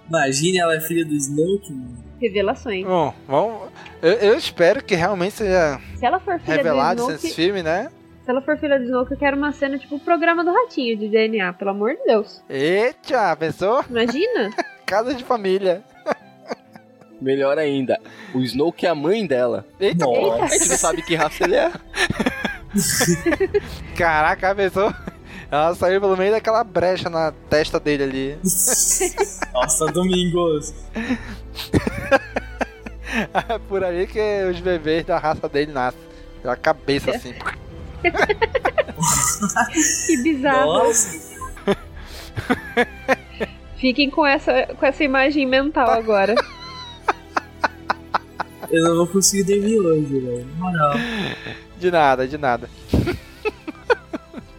[0.07, 1.97] Imagine ela é filha do Snoke, mano.
[2.21, 2.85] Revelações.
[2.85, 3.69] Bom, vamos.
[4.01, 7.91] Eu, eu espero que realmente seja Se ela for filha revelado Snoke, filme, né?
[8.23, 10.97] se ela for filha do Snoke, eu quero uma cena tipo o programa do Ratinho
[10.97, 12.41] de DNA, pelo amor de Deus.
[12.49, 13.83] Eita, pensou?
[13.89, 14.51] Imagina?
[14.85, 15.83] Casa de família.
[17.19, 17.99] Melhor ainda,
[18.33, 19.65] o Snoke é a mãe dela.
[19.79, 20.43] Eita, Nossa.
[20.43, 21.71] A gente não sabe que raça ele é.
[23.97, 24.93] caraca, pensou?
[25.49, 28.39] Ela saiu pelo meio daquela brecha na testa dele ali.
[29.53, 30.73] Nossa, Domingos.
[33.49, 34.19] É por aí que
[34.51, 35.99] os bebês da raça dele nascem.
[36.41, 37.33] Pela cabeça assim.
[40.05, 40.65] Que bizarro.
[40.65, 41.17] Nossa.
[43.77, 46.35] Fiquem com essa, com essa imagem mental agora.
[48.71, 50.47] Eu não vou conseguir dormir hoje, velho.
[50.57, 50.93] Na moral.
[51.79, 52.69] De nada, de nada.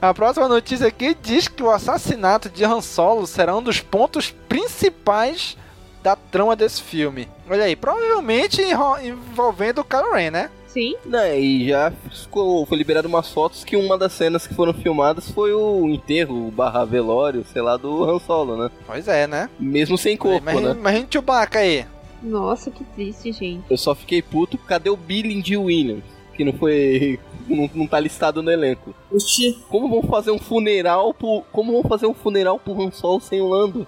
[0.00, 4.30] A próxima notícia aqui diz que o assassinato de Han Solo será um dos pontos
[4.48, 5.56] principais
[6.02, 7.28] da trama desse filme.
[7.50, 8.62] Olha aí, provavelmente
[9.02, 10.50] envolvendo o Kylo Ren, né?
[10.68, 10.94] Sim.
[11.04, 15.28] Né, e já ficou, foi liberado umas fotos que uma das cenas que foram filmadas
[15.30, 18.70] foi o enterro barra velório, sei lá, do Han Solo, né?
[18.86, 19.50] Pois é, né?
[19.58, 20.80] Mesmo sem corpo, Imagina, né?
[20.80, 21.84] imagina o Chewbacca aí.
[22.22, 23.64] Nossa, que triste, gente.
[23.70, 26.04] Eu só fiquei puto, cadê o Billy de Williams?
[26.34, 27.18] Que não foi.
[27.48, 28.94] Não, não tá listado no elenco.
[29.10, 29.56] Oxi.
[29.70, 31.42] Como vão fazer um funeral pro.
[31.50, 33.86] Como vão fazer um funeral pro Han Solo sem o Lando?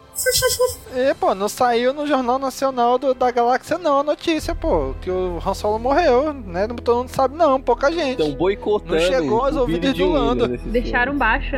[0.97, 4.95] E, pô, não saiu no Jornal Nacional do- da Galáxia não a notícia, pô.
[5.03, 6.67] Que o Han Solo morreu, né?
[6.83, 8.23] Todo mundo sabe não, pouca gente.
[8.23, 8.95] Estão boicotando.
[8.95, 10.49] Não chegou aos ouvidos do Lando.
[10.49, 11.19] Deixaram filme.
[11.19, 11.57] baixo.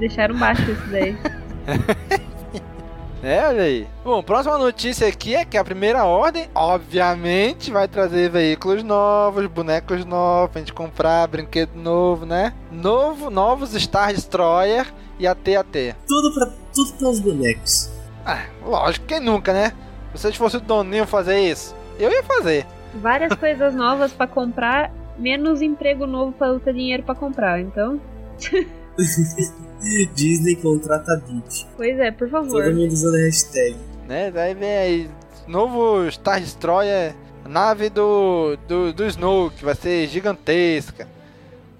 [0.00, 1.16] Deixaram baixo isso daí.
[3.26, 3.88] É, olha aí.
[4.04, 10.04] Bom, próxima notícia aqui é que a primeira ordem, obviamente, vai trazer veículos novos, bonecos
[10.04, 12.54] novos, pra gente comprar, brinquedo novo, né?
[12.70, 14.86] Novo, novos Star Destroyer
[15.18, 15.96] e AT-AT.
[16.06, 17.90] Tudo pra, tudo pros bonecos.
[18.24, 19.72] Ah, lógico, quem nunca, né?
[20.14, 22.64] Se vocês fossem o Doninho fazer isso, eu ia fazer.
[22.94, 27.60] Várias coisas novas pra comprar, menos emprego novo pra ter dinheiro pra comprar.
[27.60, 28.00] Então,
[30.14, 31.66] Disney contrata Beat.
[31.76, 32.62] pois é, por favor.
[32.64, 33.76] Todo mundo usando a hashtag.
[34.08, 34.30] Né?
[34.30, 35.10] Daí vem aí,
[35.46, 37.14] novo Star Destroyer,
[37.48, 41.06] nave do, do, do Snow, que vai ser gigantesca.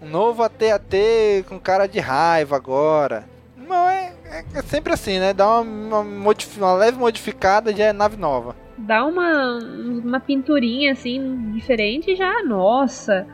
[0.01, 3.25] Um novo AT-AT com cara de raiva agora.
[3.57, 5.33] Não, é, é- é sempre assim, né?
[5.33, 8.55] Dá uma, uma, uma leve modificada e já é nave nova.
[8.79, 9.59] Dá uma,
[10.05, 13.27] uma pinturinha assim, diferente já, nossa,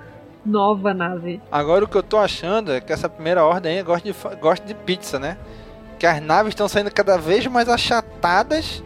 [0.45, 1.41] nova nave.
[1.51, 4.67] Agora o que eu tô achando é que essa primeira ordem aí gosta de, gosta
[4.67, 5.37] de pizza, né?
[5.99, 8.83] Que as naves estão saindo cada vez mais achatadas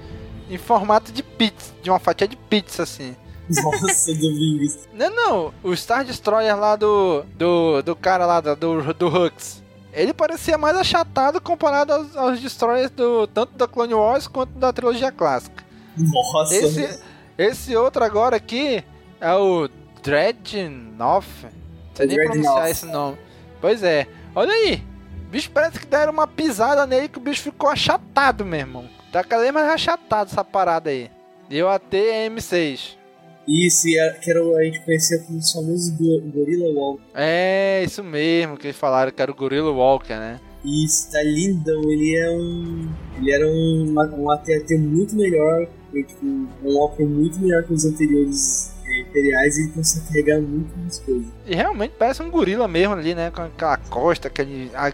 [0.51, 3.17] em formato de pizza, de uma fatia de pizza, assim.
[3.49, 4.89] Nossa, Domingos.
[4.93, 5.55] Não, não.
[5.63, 7.25] O Star Destroyer lá do.
[7.37, 9.63] do, do cara lá do, do, do Hux.
[9.93, 14.73] Ele parecia mais achatado comparado aos, aos Destroyers do, tanto da Clone Wars quanto da
[14.73, 15.65] trilogia clássica.
[15.97, 16.55] Nossa.
[16.55, 17.01] Esse,
[17.39, 18.85] esse outro agora aqui
[19.21, 19.69] é o
[20.07, 21.27] Dreadnought.
[21.45, 21.53] Não
[21.95, 23.19] sei nem pronunciar esse nome.
[23.61, 24.07] Pois é.
[24.35, 24.83] Olha aí.
[25.31, 28.89] bicho parece que deram uma pisada nele que o bicho ficou achatado, meu irmão.
[29.13, 31.11] Tá cada vez mais achatado essa parada aí.
[31.49, 32.97] Deu até M6.
[33.49, 37.01] Isso, e a, que era, o- a gente conhecia como os famosos go- Gorilla Wall.
[37.15, 40.41] É, isso mesmo que eles falaram que era o Gorilla Walker, né?
[40.65, 41.81] Isso, tá lindão.
[41.85, 42.89] Ele é um.
[43.19, 45.69] Ele era um, um AT-AT muito melhor.
[45.93, 51.27] Tipo, um Walker muito melhor que os anteriores imperiais e consegue carregar muito mais coisas.
[51.47, 53.31] E realmente parece um gorila mesmo ali, né?
[53.31, 54.93] Com aquela costa, aquele, a-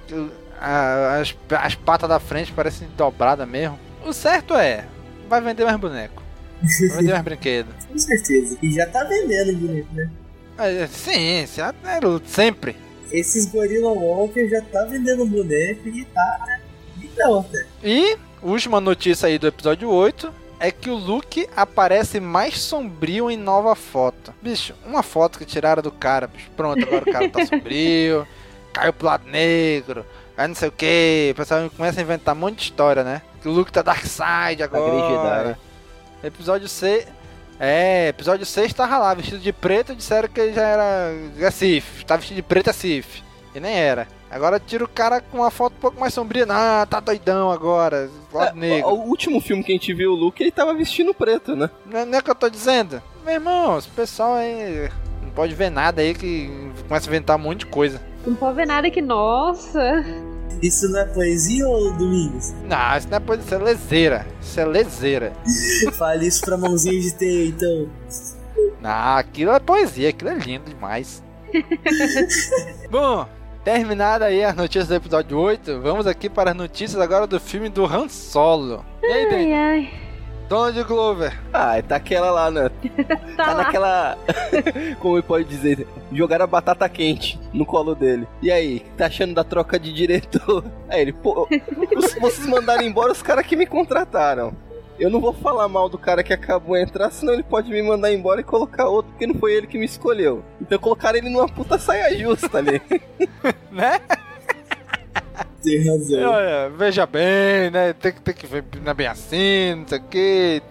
[1.20, 3.78] as, as patas da frente parecem dobradas mesmo.
[4.06, 4.84] O certo é,
[5.28, 6.22] vai vender mais boneco.
[6.60, 7.68] Vai vender mais brinquedo.
[7.88, 8.56] Com certeza.
[8.62, 10.10] E já tá vendendo bonito, né?
[10.58, 11.72] É, Sim, sim, é
[12.26, 12.76] sempre.
[13.10, 16.38] Esses Gorilla Walker já tá vendendo boneco e tá.
[16.46, 16.60] né,
[16.98, 17.66] Lindão até.
[17.82, 20.32] E, última notícia aí do episódio 8
[20.62, 24.32] é que o Luke aparece mais sombrio em nova foto.
[24.40, 26.48] Bicho, uma foto que tiraram do cara, bicho.
[26.56, 28.24] Pronto, agora o cara tá sombrio,
[28.72, 30.06] caiu pro lado negro,
[30.36, 31.30] aí não sei o que.
[31.32, 33.22] O pessoal começa a inventar um monte de história, né?
[33.42, 35.48] Que o Luke tá Darkseid agora.
[35.48, 35.56] Jedi.
[36.22, 37.08] Episódio 6.
[37.58, 41.12] É, episódio 6 tava lá, vestido de preto, disseram que ele já era.
[41.40, 42.04] É Sif.
[42.04, 43.20] Tá vestido de preto é Sif.
[43.54, 44.08] E nem era.
[44.30, 46.46] Agora tira o cara com uma foto um pouco mais sombria.
[46.48, 48.08] Ah, tá doidão agora.
[48.32, 48.88] Lado É, negro.
[48.88, 51.68] o último filme que a gente viu o Luke, ele tava vestindo preto, né?
[51.84, 53.02] Não é, não é o que eu tô dizendo?
[53.24, 54.88] Meu irmão, esse pessoal aí.
[55.22, 56.50] Não pode ver nada aí que
[56.88, 58.00] começa a inventar um monte de coisa.
[58.26, 60.02] Não pode ver nada que, nossa.
[60.62, 62.52] Isso não é poesia ou Domingos?
[62.64, 64.26] Não, isso não é coisa, isso é lezeira.
[64.40, 65.32] Isso é lezeira.
[65.98, 67.88] Fale isso pra mãozinha de T, então.
[68.80, 71.22] Não, aquilo é poesia, aquilo é lindo demais.
[72.90, 73.26] Bom,
[73.64, 77.68] terminada aí as notícias do episódio 8, vamos aqui para as notícias agora do filme
[77.68, 78.84] do Han Solo.
[79.02, 79.54] E aí, Ben?
[79.54, 79.90] Ai, ai.
[80.48, 81.40] Donald Glover.
[81.52, 82.70] Ah, tá aquela lá, né?
[83.36, 83.54] Tá, Tá lá.
[83.64, 84.18] naquela.
[85.00, 85.86] Como ele pode dizer?
[86.12, 88.28] Jogaram a batata quente no colo dele.
[88.42, 90.62] E aí, o que tá achando da troca de diretor?
[90.90, 91.48] Aí ele, pô,
[92.20, 94.52] vocês mandaram embora os caras que me contrataram.
[95.02, 97.82] Eu não vou falar mal do cara que acabou de entrar, senão ele pode me
[97.82, 100.44] mandar embora e colocar outro, porque não foi ele que me escolheu.
[100.60, 102.80] Então colocaram ele numa puta saia justa ali.
[103.72, 104.00] Né?
[105.60, 106.30] Tem razão.
[106.30, 107.92] Olha, veja bem, né?
[107.94, 110.62] Tem que, tem que ver é bem assim, não sei o que.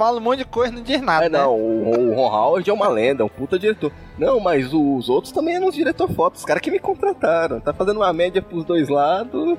[0.00, 1.38] Fala um monte de coisa, não diz nada, Ah, né?
[1.38, 3.92] não, o, o Ron Howard é uma lenda, é um puta diretor.
[4.16, 7.60] Não, mas os outros também eram os diretor fotos, os caras que me contrataram.
[7.60, 9.58] Tá fazendo uma média pros dois lados.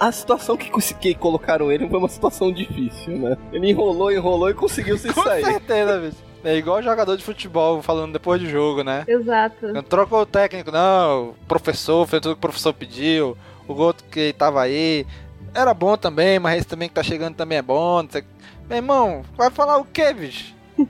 [0.00, 3.36] A situação que, que colocaram ele foi uma situação difícil, né?
[3.52, 5.44] Ele enrolou, enrolou e conseguiu se Com sair.
[5.44, 6.16] certeza, bicho.
[6.42, 9.04] É igual jogador de futebol falando depois do jogo, né?
[9.06, 9.68] Exato.
[9.68, 11.28] Não trocou o técnico, não.
[11.28, 13.36] O professor fez tudo que o professor pediu.
[13.68, 15.06] O outro que tava aí.
[15.54, 18.02] Era bom também, mas esse também que tá chegando também é bom.
[18.02, 18.24] Não sei...
[18.68, 20.54] Meu irmão, vai falar o quê, bicho?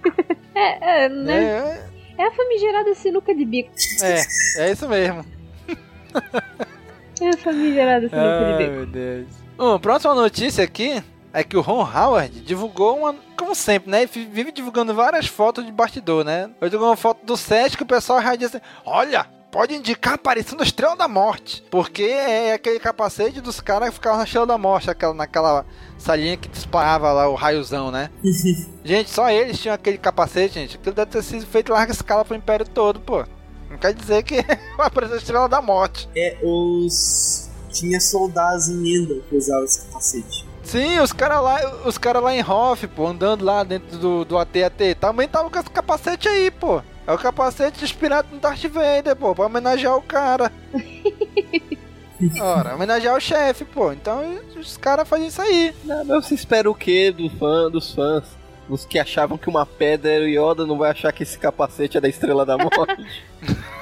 [0.58, 1.44] É, é, né?
[1.44, 3.70] É, É a famigerada sinuca de bico.
[4.02, 4.22] é,
[4.62, 5.22] é isso mesmo.
[7.20, 8.72] É a famigerada sinuca de Ai, bico.
[8.72, 9.26] meu Deus.
[9.56, 11.02] Bom, próxima notícia aqui
[11.32, 13.14] é que o Ron Howard divulgou uma.
[13.36, 14.06] Como sempre, né?
[14.06, 16.50] Vive divulgando várias fotos de bastidor, né?
[16.60, 20.16] Ele divulgou uma foto do set que o pessoal já disse: Olha, pode indicar a
[20.16, 21.64] aparição da Estrela da Morte.
[21.70, 25.64] Porque é aquele capacete dos caras que ficavam na Estrela da Morte, aquela, naquela
[25.98, 28.10] salinha que disparava lá o raiozão, né?
[28.84, 30.76] gente, só eles tinham aquele capacete, gente.
[30.76, 33.24] Aquilo deve ter sido feito larga escala pro Império todo, pô.
[33.70, 34.36] Não quer dizer que
[34.76, 36.08] vai aparecer a Estrela da Morte.
[36.16, 37.50] É, os.
[37.70, 40.46] Tinha soldados em Endor que usavam esse capacete.
[40.62, 44.36] Sim, os caras lá, os cara lá em Hoff, pô, andando lá dentro do, do
[44.36, 46.82] AT-AT, também tava com esse capacete aí, pô.
[47.06, 50.50] É o capacete inspirado no Darth Vader, pô, pra homenagear o cara.
[52.40, 53.92] Ora, homenagear o chefe, pô.
[53.92, 55.74] Então os caras fazem isso aí.
[55.84, 58.24] Não, mas você espera o quê do fã, dos fãs?
[58.68, 61.96] Os que achavam que uma pedra era o Yoda não vai achar que esse capacete
[61.96, 63.06] é da Estrela da Morte.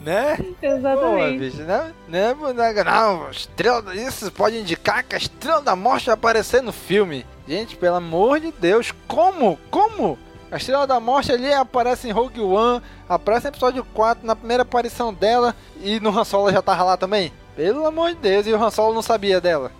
[0.00, 0.36] Né?
[0.60, 1.38] Pô, Exatamente.
[1.38, 1.92] bicho, né?
[2.08, 2.34] né?
[2.84, 7.26] Não, estrela, isso pode indicar que a Estrela da Morte vai aparecer no filme.
[7.46, 9.58] Gente, pelo amor de Deus, como?
[9.70, 10.18] Como?
[10.50, 14.62] A Estrela da Morte ali aparece em Rogue One, aparece no episódio 4, na primeira
[14.62, 17.30] aparição dela, e no Han Solo já tava lá também.
[17.54, 19.70] Pelo amor de Deus, e o Han Solo não sabia dela.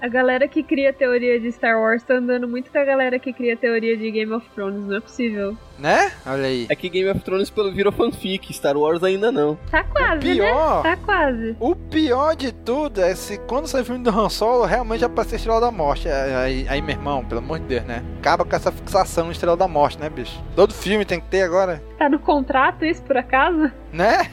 [0.00, 3.32] A galera que cria teoria de Star Wars tá andando muito com a galera que
[3.32, 5.56] cria teoria de Game of Thrones, não é possível.
[5.76, 6.12] Né?
[6.24, 6.66] Olha aí.
[6.70, 9.56] É que Game of Thrones pelo virou fanfic, Star Wars ainda não.
[9.70, 10.90] Tá quase, pior- né?
[10.90, 11.56] Tá quase.
[11.58, 15.34] O pior de tudo é se quando sair o filme do Han Solo, realmente aparecer
[15.34, 16.08] a Estrela da Morte.
[16.08, 18.04] Aí, aí, meu irmão, pelo amor de Deus, né?
[18.20, 20.40] Acaba com essa fixação de Estrela da Morte, né, bicho?
[20.54, 23.68] Todo filme tem que ter agora, Tá no contrato isso, por acaso?
[23.92, 24.30] né?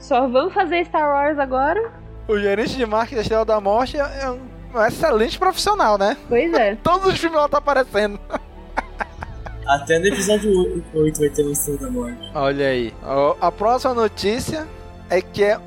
[0.00, 1.92] Só vamos fazer Star Wars agora?
[2.26, 4.40] O gerente de marketing da Estrela da Morte é é um,
[4.74, 6.16] um excelente profissional, né?
[6.28, 6.76] Pois é.
[6.82, 8.18] Todos os filmes ela tá aparecendo.
[9.66, 12.30] Até no episódio 8 vai ter uma estrela da morte.
[12.34, 12.94] Olha aí.
[13.40, 14.66] A próxima notícia
[15.08, 15.58] é que é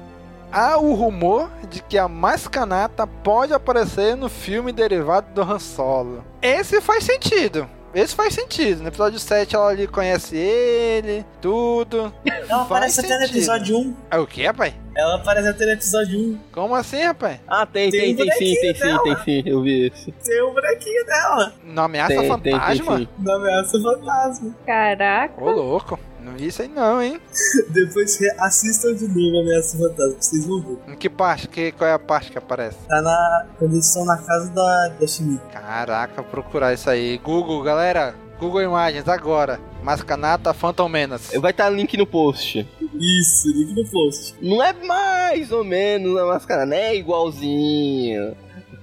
[0.51, 6.24] há o rumor de que a Mascanata pode aparecer no filme derivado do Han Solo.
[6.41, 7.68] Esse faz sentido.
[7.94, 8.82] Esse faz sentido.
[8.82, 12.14] No episódio 7 ela ali conhece ele, tudo.
[12.26, 13.96] Ela Faz aparece até no episódio 1.
[14.12, 14.74] É o que, rapaz?
[14.96, 16.40] Ela aparece até no episódio 1.
[16.52, 17.40] Como assim, rapaz?
[17.48, 20.12] Ah, tem, Tem tem, um tem, sim, tem sim, tem sim, eu vi isso.
[20.24, 21.54] Tem o bonequinho dela.
[21.64, 22.98] No Ameaça Tem, tem, tem Fantasma?
[22.98, 23.08] sim.
[23.18, 24.56] Da ameaça fantasma.
[24.66, 25.44] Caraca.
[25.44, 26.00] Ô, louco.
[26.28, 27.21] Não vi isso aí não, hein?
[27.71, 30.91] Depois assistam de novo a ameaça fantasma, que vocês vão ver.
[30.91, 31.47] Em que parte?
[31.47, 32.78] Que, qual é a parte que aparece?
[32.86, 33.47] Tá na.
[33.57, 35.07] Quando eles estão na casa da, da.
[35.53, 37.17] Caraca, procurar isso aí.
[37.17, 38.13] Google, galera.
[38.38, 39.59] Google Imagens, agora.
[39.82, 41.39] Mascanata Phantom Menace.
[41.39, 42.67] Vai estar link no post.
[42.93, 44.36] Isso, link no post.
[44.41, 48.36] Não é mais ou menos a máscara, não é igualzinho.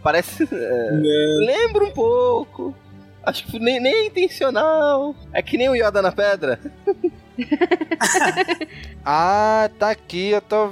[0.02, 0.44] Parece.
[0.50, 2.74] é, lembra um pouco.
[3.22, 5.14] Acho que nem, nem é intencional.
[5.32, 6.58] É que nem o Yoda na pedra.
[9.04, 10.70] Ah, tá aqui, eu tô.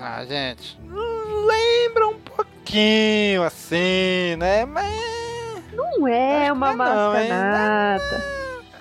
[0.00, 0.76] Ah, gente.
[0.82, 4.64] Lembra um pouquinho assim, né?
[4.64, 4.92] Mas.
[5.72, 8.24] Não é uma não, mascanata.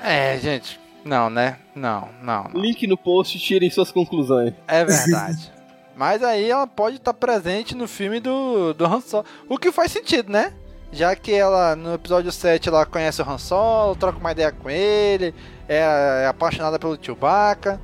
[0.04, 0.80] É, gente.
[1.06, 1.58] Não, né?
[1.76, 2.46] Não, não.
[2.52, 2.62] não.
[2.62, 4.54] Link no post, tirem suas conclusões.
[4.68, 5.52] É verdade.
[5.96, 9.26] Mas aí ela pode estar presente no filme do, do Han Solo.
[9.48, 10.52] O que faz sentido, né?
[10.92, 14.70] Já que ela, no episódio 7, ela conhece o Han Solo, troca uma ideia com
[14.70, 15.34] ele,
[15.68, 17.80] é, é apaixonada pelo Chewbacca.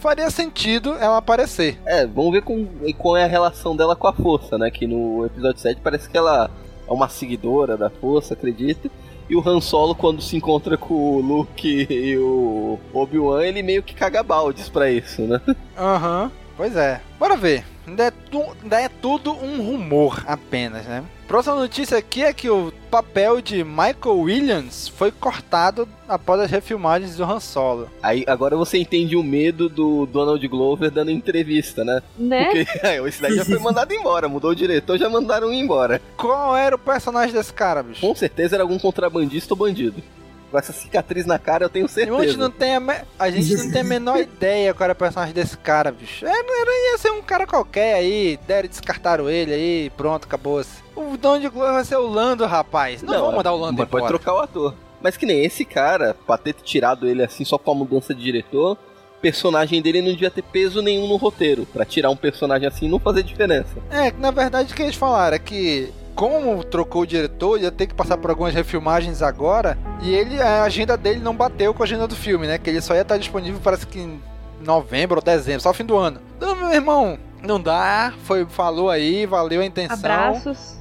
[0.00, 1.80] Faria sentido ela aparecer.
[1.84, 2.66] É, vamos ver com,
[2.96, 4.70] qual é a relação dela com a força, né?
[4.70, 6.48] Que no episódio 7 parece que ela
[6.86, 8.90] é uma seguidora da força, acredito.
[9.28, 13.82] E o Han Solo, quando se encontra com o Luke e o Obi-Wan, ele meio
[13.82, 15.40] que caga baldes pra isso, né?
[15.76, 16.30] Aham.
[16.58, 17.00] Pois é.
[17.18, 17.64] Bora ver.
[17.86, 21.02] Ainda é, tu- ainda é tudo um rumor apenas, né?
[21.26, 27.16] Próxima notícia aqui é que o papel de Michael Williams foi cortado após as refilmagens
[27.16, 27.88] do Han Solo.
[28.02, 32.02] Aí agora você entende o medo do Donald Glover dando entrevista, né?
[32.18, 32.44] Né?
[32.46, 36.02] Porque é, esse daí já foi mandado embora, mudou o diretor, já mandaram ir embora.
[36.16, 38.00] Qual era o personagem desse cara, bicho?
[38.00, 40.02] Com certeza era algum contrabandista ou bandido.
[40.50, 42.16] Com essa cicatriz na cara, eu tenho certeza.
[42.18, 44.92] A gente não tem a, me- a gente não tem a menor ideia qual era
[44.94, 46.24] o personagem desse cara, bicho.
[46.26, 50.24] É, não era, ia ser um cara qualquer aí, deram e descartaram ele aí, pronto,
[50.24, 50.82] acabou-se.
[50.96, 53.02] O Don de Glover vai ser o Lando, rapaz.
[53.02, 54.74] Não, vamos mandar o Lando mas pode trocar o ator.
[55.02, 58.22] Mas que nem esse cara, pra ter tirado ele assim só com a mudança de
[58.22, 61.66] diretor, o personagem dele não devia ter peso nenhum no roteiro.
[61.66, 63.76] Pra tirar um personagem assim não fazer diferença.
[63.90, 67.86] É, na verdade o que eles falaram é que como trocou o diretor, ia ter
[67.86, 71.86] que passar por algumas refilmagens agora, e ele a agenda dele não bateu com a
[71.86, 72.58] agenda do filme, né?
[72.58, 74.20] Que ele só ia estar disponível parece que em
[74.60, 76.20] novembro ou dezembro, só fim do ano.
[76.36, 79.96] Então, meu irmão, não dá, foi falou aí, valeu a intenção.
[79.96, 80.76] Abraços.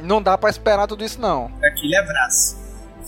[0.00, 2.56] Não dá pra esperar tudo isso não, Aquele abraço.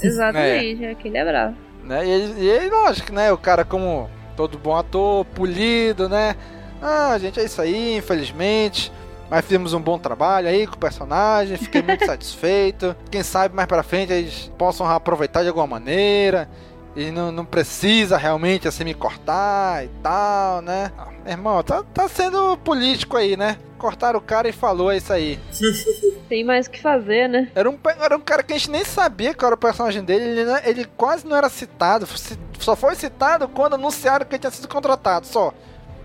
[0.02, 1.56] Exatamente, aquele abraço.
[1.84, 2.04] né?
[2.04, 3.30] E ele, e ele, lógico, né?
[3.30, 6.34] O cara como todo bom ator, polido, né?
[6.82, 8.90] Ah, gente, é isso aí, infelizmente.
[9.30, 12.96] Mas fizemos um bom trabalho aí com o personagem, fiquei muito satisfeito.
[13.10, 16.48] Quem sabe mais pra frente eles possam aproveitar de alguma maneira.
[16.96, 20.90] E não, não precisa realmente assim me cortar e tal, né?
[20.98, 23.56] Ah, meu irmão, tá, tá sendo político aí, né?
[23.78, 25.38] Cortaram o cara e falou, é isso aí.
[26.28, 27.52] Tem mais o que fazer, né?
[27.54, 30.40] Era um, era um cara que a gente nem sabia qual era o personagem dele,
[30.40, 32.06] ele, ele quase não era citado,
[32.58, 35.54] só foi citado quando anunciaram que ele tinha sido contratado, só.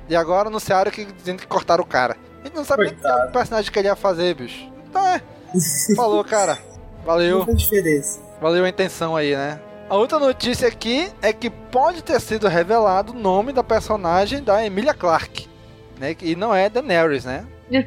[0.08, 2.16] E agora anunciaram que dizendo que cortaram o cara.
[2.44, 3.22] A gente não sabe nem Coitado.
[3.22, 4.70] qual personagem que ele ia fazer, bicho.
[4.90, 5.22] Então é.
[5.96, 6.58] Falou, cara.
[7.06, 7.46] Valeu.
[8.42, 9.60] Valeu a intenção aí, né?
[9.90, 14.66] A outra notícia aqui é que pode ter sido revelado o nome da personagem da
[14.66, 15.48] Emilia Clarke.
[16.00, 16.16] Né?
[16.22, 17.46] E não é Daenerys, né?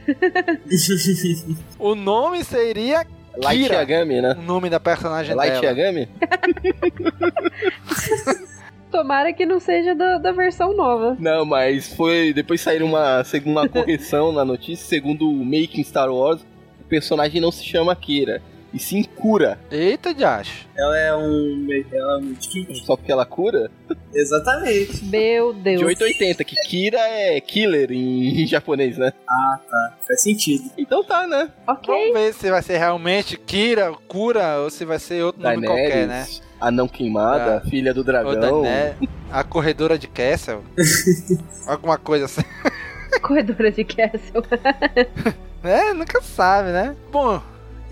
[1.78, 3.74] O nome seria Light Kira.
[3.76, 4.34] Yagami, né?
[4.38, 5.66] o nome da personagem Light dela.
[5.66, 6.08] Yagami?
[8.96, 11.18] Tomara que não seja da, da versão nova.
[11.20, 12.32] Não, mas foi.
[12.32, 16.40] Depois saíram uma segunda correção na notícia, segundo o Making Star Wars,
[16.80, 18.40] o personagem não se chama Kira,
[18.76, 19.58] e sim cura.
[19.70, 20.66] Eita, Josh.
[20.76, 21.66] Ela é um.
[21.90, 22.36] Ela é um.
[22.84, 23.70] Só porque ela cura?
[24.14, 25.02] Exatamente.
[25.06, 25.78] Meu Deus.
[25.78, 29.12] De 880, que Kira é killer em, em japonês, né?
[29.28, 29.96] Ah, tá.
[30.06, 30.70] Faz sentido.
[30.76, 31.50] Então tá, né?
[31.66, 31.86] Ok.
[31.94, 36.06] Vamos ver se vai ser realmente Kira, Cura, ou se vai ser outro nome qualquer,
[36.06, 36.26] né?
[36.60, 37.68] a não queimada, Ah.
[37.68, 38.62] filha do dragão.
[39.30, 40.62] A corredora de Castle.
[41.66, 42.42] Alguma coisa assim.
[43.22, 44.42] Corredora de Castle.
[45.64, 46.94] É, nunca sabe, né?
[47.10, 47.42] Bom,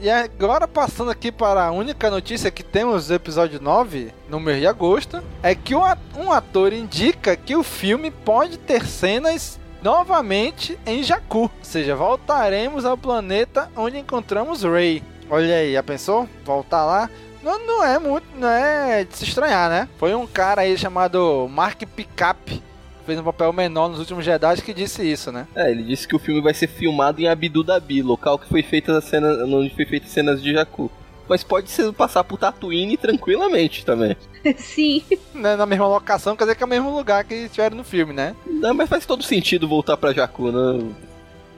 [0.01, 4.61] e agora passando aqui para a única notícia que temos do episódio 9, no mês
[4.61, 11.03] de agosto, é que um ator indica que o filme pode ter cenas novamente em
[11.03, 11.43] Jakku.
[11.43, 15.03] Ou seja, voltaremos ao planeta onde encontramos Rey.
[15.31, 16.29] Olha aí, já pensou?
[16.45, 17.11] Voltar lá?
[17.43, 19.89] Não, não é muito, não é de se estranhar, né?
[19.99, 22.63] Foi um cara aí chamado Mark Pickup
[23.05, 25.47] fez um papel menor nos últimos Jedi, que disse isso, né?
[25.55, 28.63] É, ele disse que o filme vai ser filmado em Abidu Dhabi, local que foi
[28.63, 30.91] feita a cena, onde foi feita cenas de Jakku.
[31.29, 34.15] Mas pode ser passar por Tatooine tranquilamente também.
[34.59, 35.03] Sim.
[35.35, 38.13] Né, Na mesma locação, quer dizer que é o mesmo lugar que estiveram no filme,
[38.13, 38.35] né?
[38.47, 40.85] Não, mas faz todo sentido voltar pra Jakku, né?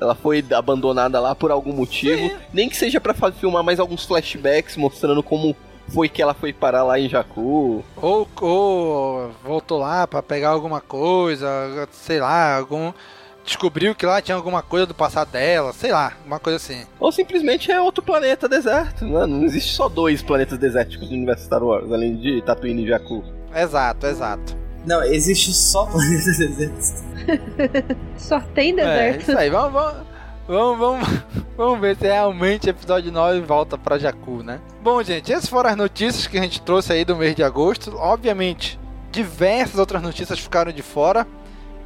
[0.01, 2.30] Ela foi abandonada lá por algum motivo.
[2.53, 5.57] Nem que seja pra fa- filmar mais alguns flashbacks mostrando como
[5.89, 7.84] foi que ela foi parar lá em Jakku.
[7.97, 12.93] Ou, ou voltou lá pra pegar alguma coisa, sei lá, algum.
[13.45, 16.84] Descobriu que lá tinha alguma coisa do passado dela, sei lá, uma coisa assim.
[16.99, 19.24] Ou simplesmente é outro planeta deserto, né?
[19.24, 23.22] Não existe só dois planetas desérticos no universo Star Wars, além de Tatooine e Jakku.
[23.55, 24.57] Exato, exato.
[24.84, 27.05] Não, existe só planeta deserto.
[28.16, 29.20] Só tem É, deserto.
[29.30, 30.06] isso aí, vamos, vamos,
[30.47, 31.09] vamos, vamos,
[31.57, 34.61] vamos ver se realmente episódio 9 volta pra Jakku, né?
[34.82, 37.97] Bom, gente, essas foram as notícias que a gente trouxe aí do mês de agosto.
[37.97, 38.78] Obviamente,
[39.11, 41.26] diversas outras notícias ficaram de fora.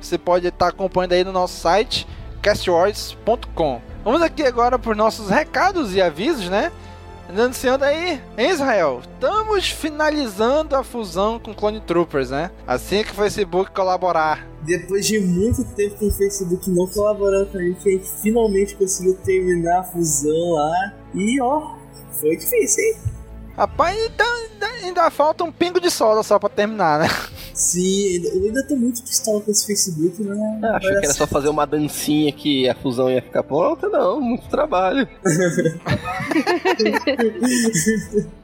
[0.01, 2.07] Você pode estar acompanhando aí no nosso site,
[2.43, 3.81] castwars.com.
[4.03, 6.73] Vamos aqui agora para os nossos recados e avisos, né?
[7.31, 12.51] Anunciando aí, em Israel, estamos finalizando a fusão com Clone Troopers, né?
[12.67, 17.59] Assim que o Facebook colaborar Depois de muito tempo com o Facebook não colaborando com
[17.59, 20.93] a gente, a gente finalmente conseguiu terminar a fusão lá.
[21.15, 21.77] E ó,
[22.21, 23.20] foi difícil, hein?
[23.61, 27.09] Rapaz, então ainda, ainda falta um pingo de soda só pra terminar, né?
[27.53, 30.61] Sim, eu ainda tô muito pistola com esse Facebook, né?
[30.65, 33.87] Ah, achei que era só fazer uma dancinha que a fusão ia ficar pronta.
[33.91, 35.07] Não, muito trabalho.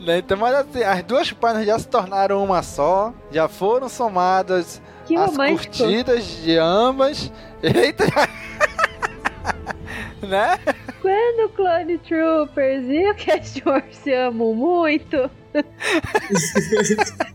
[0.00, 4.80] Né, Então, mas assim, as duas páginas já se tornaram uma só, já foram somadas
[5.06, 5.76] Que as romântico.
[5.76, 7.32] curtidas de ambas.
[7.62, 8.04] Eita!
[10.26, 10.58] né?
[11.00, 15.30] Quando o Clone Troopers e o Cast Wars se amam muito.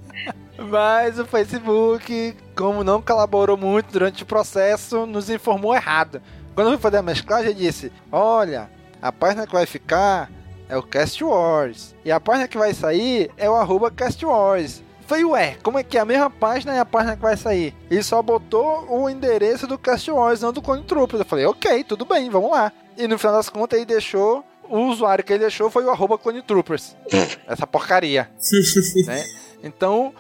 [0.70, 6.22] Mas o Facebook, como não colaborou muito durante o processo, nos informou errado.
[6.56, 8.70] Quando eu fui fazer a mesclagem, disse: Olha,
[9.02, 10.30] a página que vai ficar
[10.70, 11.96] é o Cast Wars.
[12.06, 14.84] E a página que vai sair é o arroba Cast Wars.
[15.14, 17.76] Falei, ué, como é que é a mesma página e a página que vai sair?
[17.88, 21.20] Ele só botou o endereço do Cast Wars, não do Clone Troopers.
[21.20, 22.74] Eu falei, ok, tudo bem, vamos lá.
[22.98, 26.18] E no final das contas ele deixou, o usuário que ele deixou foi o arroba
[26.18, 26.96] Clone Troopers.
[27.46, 28.28] Essa porcaria
[29.06, 29.24] né?
[29.64, 30.16] Então,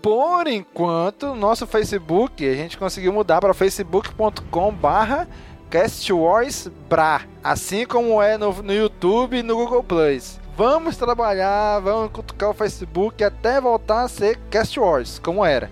[0.00, 5.26] por enquanto, nosso Facebook a gente conseguiu mudar para facebook.com barra
[5.68, 10.38] castwarsbra, assim como é no, no YouTube e no Google Plus.
[10.56, 15.70] Vamos trabalhar, vamos cutucar o Facebook até voltar a ser Cast Wars, como era.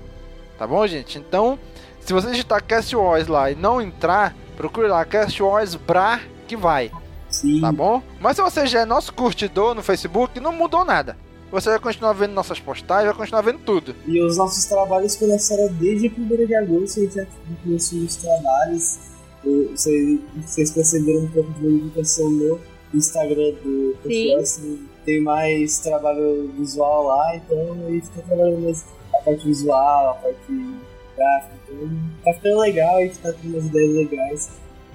[0.59, 1.19] Tá bom, gente?
[1.19, 1.59] Então,
[2.01, 6.55] se você digitar Cast Wars lá e não entrar, procure lá Cast Wars Bra que
[6.55, 6.91] vai
[7.31, 7.63] Sim.
[7.63, 8.03] tá bom?
[8.21, 11.17] Mas se você já é nosso curtidor no Facebook, não mudou nada.
[11.51, 13.95] Você vai continuar vendo nossas postagens, vai continuar vendo tudo.
[14.07, 17.27] E os nossos trabalhos começaram desde 1 de agosto, a gente já
[17.63, 18.99] começou os trabalhos.
[19.43, 22.61] Vocês, vocês perceberam um pouco de modificação no
[22.97, 23.97] Instagram do.
[24.03, 24.61] Podcast.
[25.05, 28.85] Tem mais trabalho visual lá, então a gente tá trabalhando mais
[29.15, 30.77] a parte visual, a parte
[31.17, 31.55] gráfica.
[31.69, 31.91] Então
[32.25, 34.51] tá ficando legal, a gente tá tendo umas ideias legais.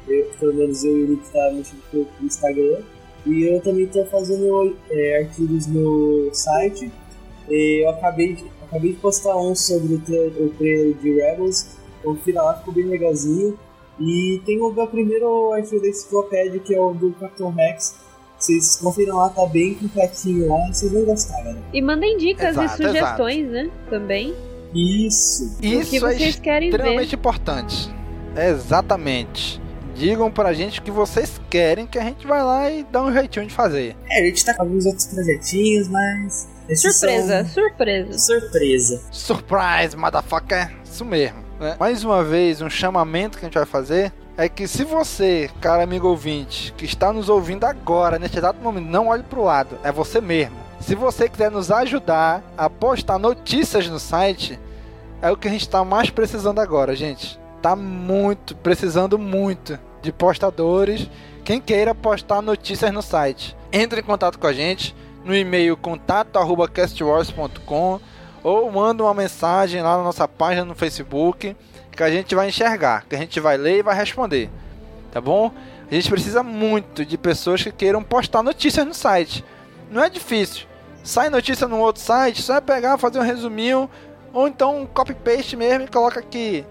[0.08, 2.82] Eu, pelo menos eu e o Nick tá mexendo com o Instagram.
[3.26, 6.92] E eu também tô fazendo é, artigos no site.
[7.48, 11.78] E eu acabei de, acabei de postar um sobre o, o trailer de Rebels.
[12.04, 13.60] Confira lá, ficou bem legalzinho.
[14.00, 17.96] E tem o meu primeiro artigo da enciclopédia, que é o do Capitão Rex.
[18.38, 21.62] Vocês confiram lá, tá bem completinho lá, vocês vão gostar, galera.
[21.74, 23.70] E mandem dicas Exato, e sugestões, né?
[23.90, 24.34] Também.
[24.74, 25.58] Isso!
[25.58, 26.78] O que Isso é vocês querem ver.
[26.78, 27.94] extremamente importante.
[28.38, 29.62] Exatamente.
[29.96, 33.12] Digam pra gente o que vocês querem, que a gente vai lá e dá um
[33.12, 33.98] jeitinho de fazer.
[34.10, 36.48] É, a gente tá com alguns outros projetinhos, mas.
[36.76, 38.18] Surpresa, são surpresa.
[38.18, 39.02] Surpresa.
[39.12, 40.72] Surprise, motherfucker!
[40.86, 41.49] Isso mesmo.
[41.60, 41.76] Né?
[41.80, 45.84] Mais uma vez, um chamamento que a gente vai fazer é que se você, cara
[45.84, 49.92] amigo ouvinte, que está nos ouvindo agora, neste exato momento, não olhe pro lado, é
[49.92, 50.56] você mesmo.
[50.80, 54.58] Se você quiser nos ajudar a postar notícias no site,
[55.22, 57.38] é o que a gente está mais precisando agora, gente.
[57.62, 61.10] Tá muito, precisando muito de postadores.
[61.44, 64.96] Quem queira postar notícias no site, entre em contato com a gente
[65.26, 68.00] no e-mail contato@castwars.com
[68.44, 71.56] ou manda uma mensagem lá na nossa página no Facebook
[71.92, 74.50] que a gente vai enxergar, que a gente vai ler e vai responder.
[75.12, 75.52] Tá bom?
[75.92, 79.44] A gente precisa muito de pessoas que queiram postar notícias no site.
[79.92, 80.66] Não é difícil.
[81.04, 83.90] Sai notícia no outro site, só é pegar, fazer um resuminho
[84.32, 86.64] ou então um copy paste mesmo e coloca aqui.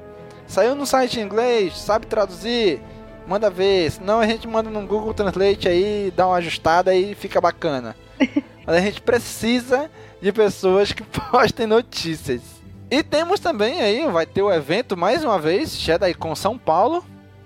[0.47, 2.81] Saiu no site em inglês, sabe traduzir?
[3.27, 7.41] Manda ver, senão a gente manda no Google Translate aí, dá uma ajustada e fica
[7.41, 7.95] bacana.
[8.65, 9.91] Mas a gente precisa
[10.21, 12.41] de pessoas que postem notícias.
[12.91, 17.05] E temos também aí, vai ter o evento mais uma vez, JediCon São Paulo,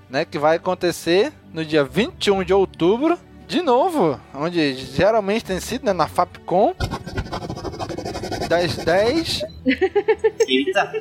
[0.09, 3.19] né, que vai acontecer no dia 21 de outubro,
[3.49, 6.75] de novo, onde geralmente tem sido né, na Fapcom.
[8.49, 9.43] Das 10.
[10.47, 10.93] Eita,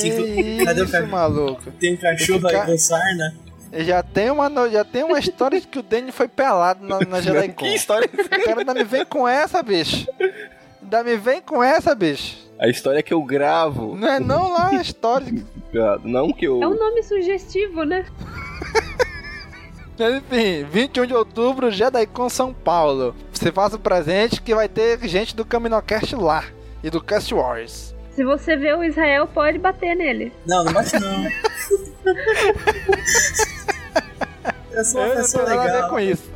[0.00, 0.10] Que
[0.64, 1.70] o isso, maluco?
[1.72, 3.34] tem um cachorro aí ca- com sarna.
[3.78, 7.20] Já tem uma, já tem uma história de que o Danny foi pelado na, na
[7.20, 7.54] JediCon.
[7.64, 10.06] Que história é O cara ainda me vem com essa, bicho.
[10.82, 12.44] Ainda me vem com essa, bicho.
[12.58, 13.96] A história que eu gravo.
[13.96, 15.26] Não é não lá a história.
[16.04, 16.62] Não que eu.
[16.62, 18.06] É um nome sugestivo, né?
[19.98, 23.12] Enfim, 21 de outubro, JediCon São Paulo.
[23.32, 26.44] Você faz o presente que vai ter gente do Caminocast lá.
[26.82, 27.94] E do Cast Wars.
[28.14, 30.32] Se você vê o Israel, pode bater nele.
[30.46, 31.24] Não, não bate não.
[34.72, 35.90] Eu sou uma Eu pessoa tenho nada a ver legal.
[35.90, 36.30] com isso.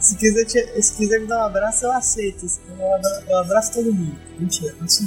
[0.00, 2.46] Se quiser, te- se quiser me dar um abraço, eu aceito.
[2.78, 4.16] Eu abra- eu abraço todo mundo.
[4.38, 5.06] Mentira, não sou.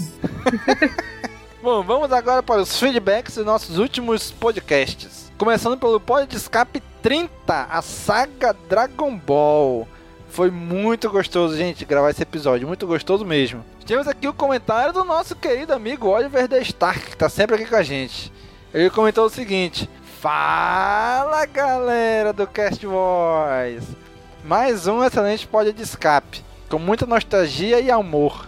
[1.64, 5.32] Bom, vamos agora para os feedbacks dos nossos últimos podcasts.
[5.38, 7.32] Começando pelo Pod de Escape 30,
[7.70, 9.88] a saga Dragon Ball.
[10.30, 12.68] Foi muito gostoso, gente, gravar esse episódio.
[12.68, 13.64] Muito gostoso mesmo.
[13.86, 17.66] Temos aqui o comentário do nosso querido amigo Oliver The Stark, que tá sempre aqui
[17.66, 18.32] com a gente.
[18.74, 19.90] Ele comentou o seguinte:
[20.22, 23.98] Fala galera do Cast Voice!
[24.44, 28.46] Mais um excelente pod de escape, com muita nostalgia e amor.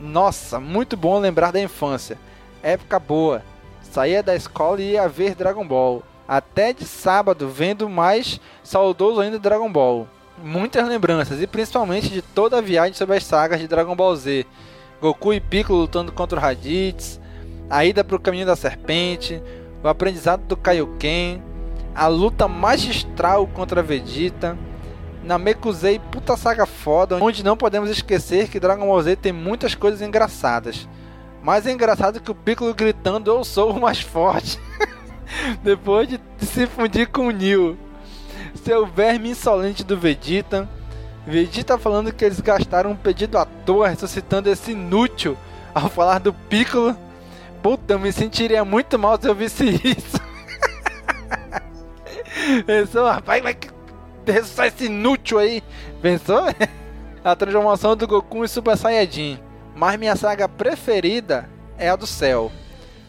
[0.00, 2.18] Nossa, muito bom lembrar da infância.
[2.60, 3.40] Época boa.
[3.82, 6.02] Saía da escola e ia ver Dragon Ball.
[6.26, 10.08] Até de sábado, vendo mais saudoso ainda Dragon Ball.
[10.42, 14.44] Muitas lembranças, e principalmente de toda a viagem sobre as sagas de Dragon Ball Z.
[15.00, 17.20] Goku e Piccolo lutando contra o Raditz,
[17.70, 19.40] a ida para o caminho da serpente,
[19.82, 21.42] o aprendizado do Kaioken,
[21.94, 24.56] a luta magistral contra Vegeta,
[25.24, 30.02] Namekusei puta saga foda, onde não podemos esquecer que Dragon Ball Z tem muitas coisas
[30.02, 30.88] engraçadas.
[31.42, 34.58] Mais engraçado que o Piccolo gritando eu sou o mais forte.
[35.62, 37.78] Depois de se fundir com o Neo.
[38.64, 40.68] Seu verme insolente do Vegeta.
[41.24, 45.36] Vegeta falando que eles gastaram um pedido à toa ressuscitando esse inútil
[45.72, 46.96] ao falar do Piccolo.
[47.62, 50.20] Puta, eu me sentiria muito mal se eu visse isso.
[52.66, 53.68] Pensou, rapaz, vai que
[54.26, 55.62] ressuscitar esse inútil aí.
[56.00, 56.42] Pensou?
[57.24, 59.38] A transformação do Goku em Super Saiyajin.
[59.76, 61.48] Mas minha saga preferida
[61.78, 62.50] é a do céu.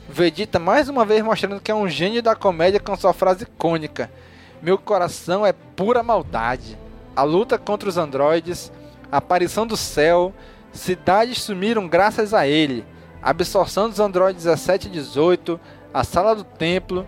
[0.08, 4.12] Vegeta mais uma vez mostrando que é um gênio da comédia com sua frase icônica.
[4.62, 6.78] Meu coração é pura maldade.
[7.16, 8.72] A luta contra os androides,
[9.12, 10.32] a aparição do céu,
[10.72, 12.86] cidades sumiram graças a ele.
[13.24, 15.58] A absorção dos androides 17 e 18,
[15.94, 17.08] a sala do templo,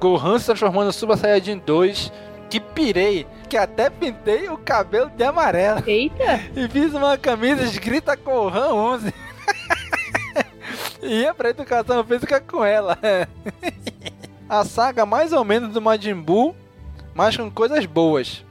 [0.00, 2.12] Gohan se transformando no Super Saiyajin 2,
[2.48, 6.40] que pirei, que até pintei o cabelo de amarelo Eita!
[6.54, 9.12] e fiz uma camisa escrita Gohan 11.
[11.02, 12.96] e pra educação física com ela.
[14.48, 16.54] a saga mais ou menos do Majin Buu,
[17.12, 18.44] mas com coisas boas.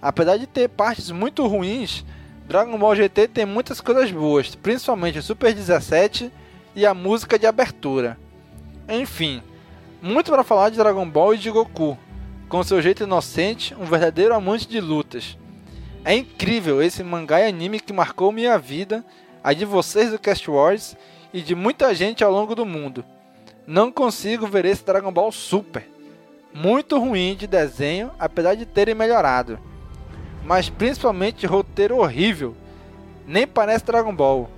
[0.00, 2.02] Apesar de ter partes muito ruins,
[2.48, 6.32] Dragon Ball GT tem muitas coisas boas, principalmente o Super 17
[6.74, 8.18] e a música de abertura.
[8.88, 9.42] Enfim,
[10.00, 11.96] muito para falar de Dragon Ball e de Goku,
[12.48, 15.38] com seu jeito inocente, um verdadeiro amante de lutas.
[16.04, 19.04] É incrível esse mangá e anime que marcou minha vida,
[19.42, 20.96] a de vocês do Cast Wars
[21.32, 23.04] e de muita gente ao longo do mundo.
[23.66, 25.88] Não consigo ver esse Dragon Ball Super.
[26.52, 29.58] Muito ruim de desenho, apesar de terem melhorado.
[30.44, 32.56] Mas principalmente roteiro horrível.
[33.26, 34.50] Nem parece Dragon Ball.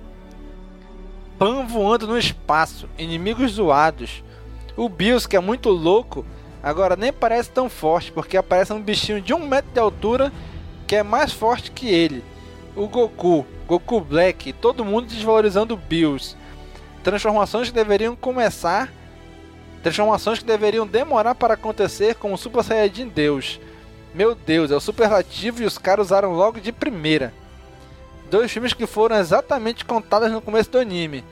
[1.37, 4.23] Pan voando no espaço, inimigos zoados.
[4.77, 6.25] O Bills, que é muito louco,
[6.63, 10.31] agora nem parece tão forte, porque aparece um bichinho de um metro de altura
[10.87, 12.23] que é mais forte que ele.
[12.75, 16.37] O Goku, Goku Black, todo mundo desvalorizando o Bills.
[17.03, 18.91] Transformações que deveriam começar,
[19.83, 23.59] transformações que deveriam demorar para acontecer com o Super Saiyajin Deus.
[24.13, 27.33] Meu Deus, é o superlativo e os caras usaram logo de primeira.
[28.29, 31.23] Dois filmes que foram exatamente contados no começo do anime.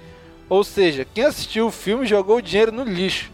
[0.49, 3.31] Ou seja, quem assistiu o filme jogou o dinheiro no lixo,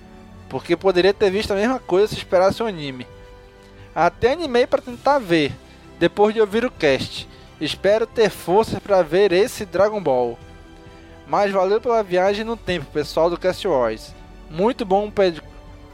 [0.47, 3.05] porque poderia ter visto a mesma coisa se esperasse o anime.
[3.93, 5.51] Até animei para tentar ver,
[5.99, 7.27] depois de ouvir o cast.
[7.59, 10.39] Espero ter forças para ver esse Dragon Ball.
[11.27, 14.15] Mas valeu pela viagem no tempo, pessoal do Cast Wars.
[14.49, 15.11] Muito bom,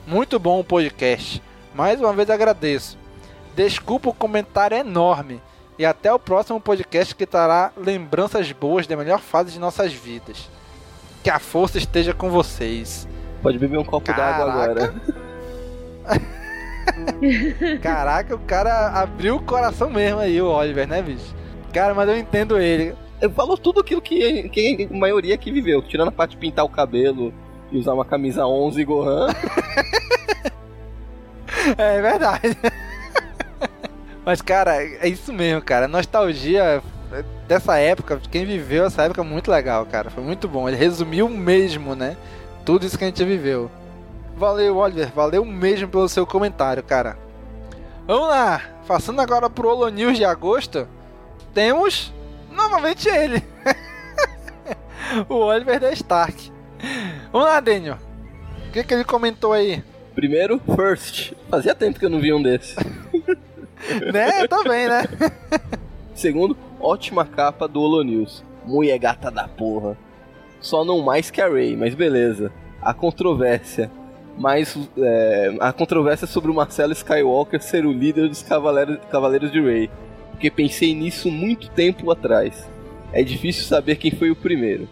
[0.06, 1.42] muito bom o podcast.
[1.74, 2.98] Mais uma vez agradeço.
[3.56, 5.42] Desculpa o comentário enorme.
[5.78, 10.50] E até o próximo podcast que trará lembranças boas da melhor fase de nossas vidas.
[11.24, 13.08] Que a força esteja com vocês.
[13.42, 14.94] Pode beber um copo d'água agora.
[17.82, 21.36] Caraca, o cara abriu o coração mesmo aí, o Oliver, né, bicho?
[21.74, 22.96] Cara, mas eu entendo ele.
[23.22, 26.64] Ele falou tudo aquilo que, que a maioria que viveu, tirando a parte de pintar
[26.64, 27.34] o cabelo
[27.72, 29.28] e usar uma camisa 11 Gohan.
[31.78, 32.56] É verdade.
[34.26, 35.88] Mas, cara, é isso mesmo, cara.
[35.88, 36.82] Nostalgia
[37.48, 40.10] dessa época, quem viveu essa época é muito legal, cara.
[40.10, 40.68] Foi muito bom.
[40.68, 42.18] Ele resumiu mesmo, né?
[42.66, 43.70] Tudo isso que a gente viveu.
[44.36, 45.12] Valeu, Oliver.
[45.14, 47.18] Valeu mesmo pelo seu comentário, cara.
[48.08, 48.62] Vamos lá.
[48.88, 50.88] Passando agora pro Holo News de agosto,
[51.54, 52.14] temos
[52.52, 53.44] novamente ele.
[55.30, 56.52] o Oliver da Stark.
[57.32, 57.98] Vamos lá, Daniel.
[58.68, 59.84] O que, que ele comentou aí?
[60.14, 61.34] Primeiro, First.
[61.50, 62.76] Fazia tempo que eu não vi um desses.
[64.12, 64.44] né?
[64.44, 65.04] Eu também, né?
[66.14, 68.44] Segundo, ótima capa do Holo News.
[68.66, 69.98] Mulher gata da porra.
[70.60, 72.52] Só não mais que a Ray, mas beleza.
[72.82, 73.92] A controvérsia.
[74.38, 79.62] Mas é, a controvérsia sobre o Marcelo Skywalker ser o líder dos Cavaleiros, Cavaleiros de
[79.62, 79.90] Rey.
[80.32, 82.68] Porque pensei nisso muito tempo atrás.
[83.14, 84.90] É difícil saber quem foi o primeiro.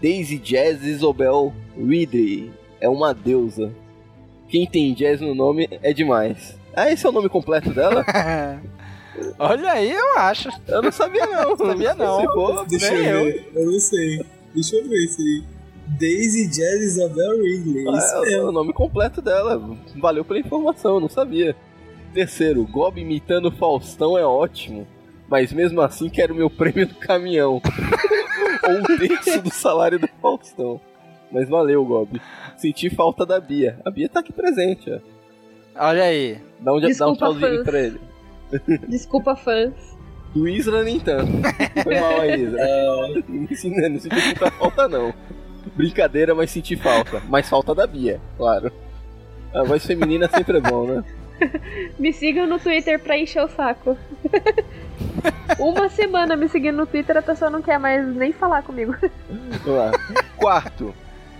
[0.00, 3.72] Daisy Jazz Isobel Ridley é uma deusa.
[4.48, 6.56] Quem tem jazz no nome é demais.
[6.74, 8.04] Ah, esse é o nome completo dela?
[9.38, 10.48] Olha aí, eu acho.
[10.68, 11.56] Eu não sabia não.
[11.58, 12.20] sabia não.
[12.20, 13.24] Se for, Deixa eu eu.
[13.24, 13.50] ver.
[13.54, 14.24] Eu não sei.
[14.54, 15.42] Deixa eu ver isso aí.
[15.98, 17.88] Daisy Jazz Isabel Ridley.
[17.88, 19.60] Ah, Isso é o nome completo dela.
[19.96, 21.56] Valeu pela informação, eu não sabia.
[22.12, 24.86] Terceiro, Gob imitando Faustão é ótimo.
[25.28, 27.60] Mas mesmo assim quero meu prêmio do caminhão.
[28.68, 30.80] Ou um terço do salário do Faustão.
[31.32, 32.20] Mas valeu, Gob.
[32.56, 33.80] Senti falta da Bia.
[33.84, 34.98] A Bia tá aqui presente, ó.
[35.78, 36.38] Olha aí.
[36.60, 37.64] Dá um, dá um Desculpa, tchauzinho fãs.
[37.64, 38.00] pra ele.
[38.88, 39.72] Desculpa, fãs.
[40.34, 41.32] Do Isra nem tanto.
[41.82, 42.66] Foi mal aí, Isra.
[43.28, 45.14] Não senti- não senti muita falta, não.
[45.74, 47.22] Brincadeira, mas senti falta.
[47.28, 48.70] Mas falta da Bia, claro.
[49.54, 51.04] A voz feminina sempre é bom, né?
[51.98, 53.96] Me sigam no Twitter pra encher o saco.
[55.58, 58.94] Uma semana me seguindo no Twitter, a pessoa não quer mais nem falar comigo.
[59.30, 59.90] Vamos lá.
[60.36, 60.94] Quarto,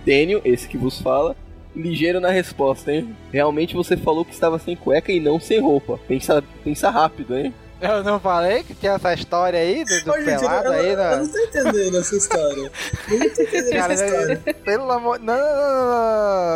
[0.05, 1.35] Daniel, esse que vos fala,
[1.75, 3.15] ligeiro na resposta, hein?
[3.31, 5.99] Realmente você falou que estava sem cueca e não sem roupa.
[6.07, 7.53] Pensa, pensa rápido, hein?
[7.81, 10.71] Eu não falei que tinha essa história aí do, do Ô, gente, eu, pelado eu-
[10.73, 11.15] aí, eu né?
[11.15, 12.71] não tô entendendo essa história.
[13.09, 14.37] Eu não tô entendendo Cara, essa história.
[14.65, 15.19] pelo amor.
[15.19, 15.85] Não, não, não,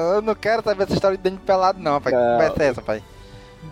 [0.10, 2.12] não, eu não quero saber essa história de dente pelado, não, pai.
[2.12, 2.32] Que Não.
[2.34, 3.04] conversa é essa, pai?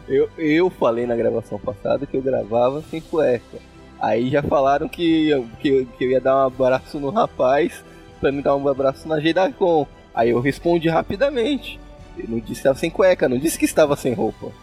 [0.08, 3.58] Eu, eu falei na gravação passada que eu gravava sem cueca.
[4.00, 7.84] Aí já falaram que, eu- que, eu- que eu ia dar um abraço no rapaz
[8.22, 9.86] pra me dar um abraço na Geidacon.
[10.14, 11.80] Aí eu respondi rapidamente.
[12.18, 14.52] Eu não disse que estava sem cueca, não disse que estava sem roupa.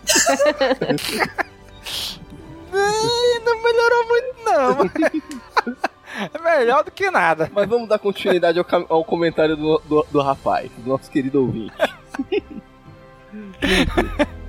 [3.44, 4.76] Não melhorou muito, não.
[6.34, 7.50] é melhor do que nada.
[7.52, 11.72] Mas vamos dar continuidade ao, ao comentário do, do, do rapaz, do nosso querido ouvinte.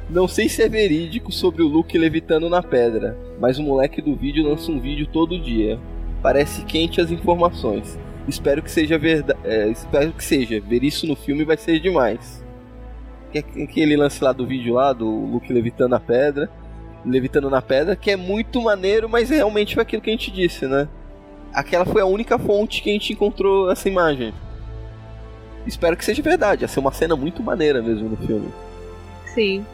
[0.10, 4.16] Não sei se é verídico sobre o Luke levitando na pedra, mas o moleque do
[4.16, 5.80] vídeo lança um vídeo todo dia.
[6.22, 7.98] Parece quente as informações.
[8.30, 9.40] Espero que seja verdade.
[9.72, 10.62] espero que seja.
[10.62, 12.44] Ver isso no filme vai ser demais.
[13.32, 16.50] Que- Aquele lance lá do vídeo lá, do Luke levitando na pedra.
[17.06, 20.66] Levitando na pedra, que é muito maneiro, mas realmente foi aquilo que a gente disse,
[20.68, 20.88] né?
[21.52, 24.32] aquela foi a única fonte que a gente encontrou essa imagem.
[25.66, 28.50] Espero que seja verdade, ia ser uma cena muito maneira mesmo no filme.
[29.34, 29.66] Sim.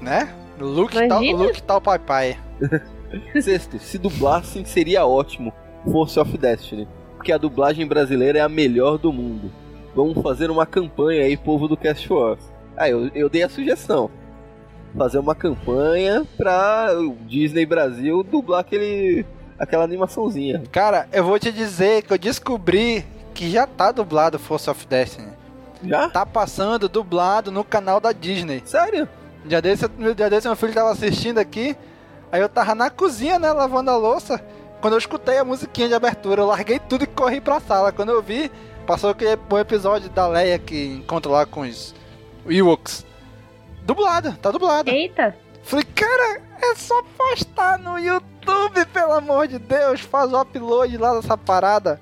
[0.00, 0.34] Né?
[0.58, 1.22] Luke tal.
[1.22, 2.38] Luke tal pai pai.
[3.40, 5.52] Sexto, se dublassem seria ótimo
[5.90, 6.88] Force of Destiny,
[7.26, 9.50] porque a dublagem brasileira é a melhor do mundo.
[9.96, 12.38] Vamos fazer uma campanha aí, povo do Cast Wars.
[12.76, 14.08] Ah, eu, eu dei a sugestão.
[14.96, 19.26] Fazer uma campanha pra o Disney Brasil dublar aquele,
[19.58, 20.62] aquela animaçãozinha.
[20.70, 23.04] Cara, eu vou te dizer que eu descobri
[23.34, 25.32] que já tá dublado Force of Destiny.
[25.82, 26.08] Já?
[26.08, 28.62] Tá passando dublado no canal da Disney.
[28.64, 29.08] Sério?
[29.44, 31.76] Dia desse, dia desse meu filho tava assistindo aqui,
[32.30, 34.40] aí eu tava na cozinha, né, lavando a louça.
[34.86, 37.90] Quando eu escutei a musiquinha de abertura, eu larguei tudo e corri pra sala.
[37.90, 38.48] Quando eu vi,
[38.86, 41.92] passou aquele o episódio da Leia que encontra lá com os
[42.48, 43.04] Ewoks.
[43.82, 44.88] Dublado, tá dublado.
[44.88, 45.36] Eita!
[45.64, 50.02] Falei, cara, é só postar no YouTube, pelo amor de Deus.
[50.02, 52.00] Faz o upload lá dessa parada.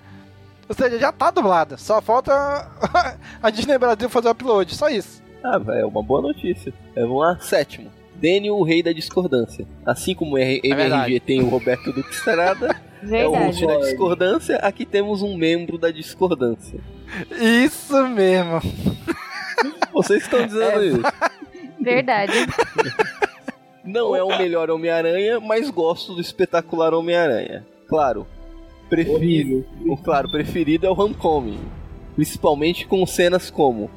[0.68, 1.78] Ou seja, já tá dublado.
[1.78, 2.70] Só falta
[3.42, 4.74] a Disney Brasil fazer o upload.
[4.74, 5.22] Só isso.
[5.42, 6.70] Ah, velho, é uma boa notícia.
[6.94, 7.90] É, vamos lá, sétimo.
[8.16, 9.66] Daniel, o rei da discordância.
[9.84, 10.38] Assim como o.
[10.38, 12.80] MRG tem o Roberto Duque Estrada,
[13.10, 16.80] é o host da discordância, aqui temos um membro da discordância.
[17.40, 18.60] Isso mesmo.
[19.92, 21.02] Vocês estão dizendo É, isso.
[21.80, 22.32] Verdade.
[23.84, 27.66] Não é o melhor Homem-Aranha, mas gosto do espetacular Homem-Aranha.
[27.86, 28.26] Claro,
[28.88, 31.60] prefiro, o claro, preferido é o Homecoming.
[32.14, 33.90] Principalmente com cenas como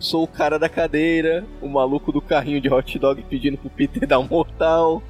[0.00, 4.06] Sou o cara da cadeira, o maluco do carrinho de hot dog pedindo pro Peter
[4.08, 5.00] dar um mortal,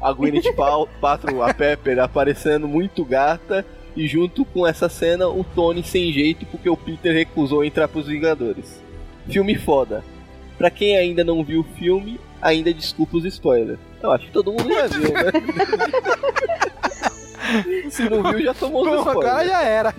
[0.00, 3.64] a Gwyneth Pal- Paltrow, a Pepper aparecendo muito gata
[3.94, 8.06] E junto com essa cena, o Tony sem jeito porque o Peter recusou entrar pros
[8.08, 8.82] Vingadores.
[9.28, 10.02] Filme foda.
[10.56, 13.78] Pra quem ainda não viu o filme, ainda desculpa os spoilers.
[14.02, 15.30] Eu acho que todo mundo já viu, né?
[17.90, 19.26] Se não viu, já tomou os spoilers.
[19.30, 19.94] agora já era.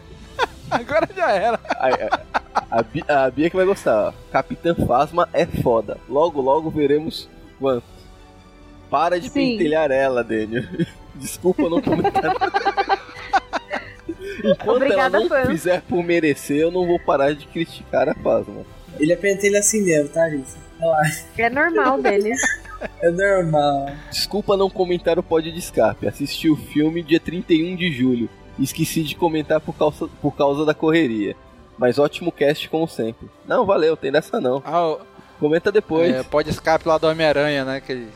[0.71, 1.59] Agora já era.
[1.69, 4.13] A, a, a, Bi- a Bia que vai gostar, ó.
[4.31, 5.97] Capitã Fasma é foda.
[6.09, 7.83] Logo, logo veremos quanto.
[8.89, 9.51] Para de Sim.
[9.57, 10.63] pentelhar ela, Daniel.
[11.15, 12.33] Desculpa não comentar.
[14.43, 15.45] Enquanto Obrigada, ela não fã.
[15.45, 18.65] fizer por merecer, eu não vou parar de criticar a Fasma.
[18.99, 20.51] Ele é pentelho assim mesmo, tá, gente?
[20.79, 21.25] Relaxa.
[21.37, 22.33] É normal dele.
[23.01, 23.89] É normal.
[24.11, 26.07] Desculpa não comentar o pódio de escape.
[26.07, 28.29] Assisti o filme dia 31 de julho.
[28.59, 31.35] Esqueci de comentar por causa, por causa da correria.
[31.83, 33.27] Mas ótimo cast como sempre.
[33.45, 34.63] Não, valeu, tem dessa não.
[34.63, 34.99] Ah, o-
[35.37, 36.15] Comenta depois.
[36.15, 37.81] é, pode escape lá do Homem-Aranha, né?
[37.81, 38.07] Que.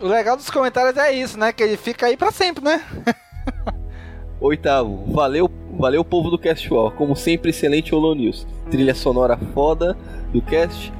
[0.00, 1.52] O legal dos comentários é isso, né?
[1.52, 2.82] Que ele fica aí pra sempre, né?
[4.40, 6.90] Oitavo, valeu, valeu povo do Cast Wall.
[6.92, 8.46] Como sempre, excelente Holo News.
[8.70, 9.94] Trilha sonora foda
[10.32, 10.90] do cast.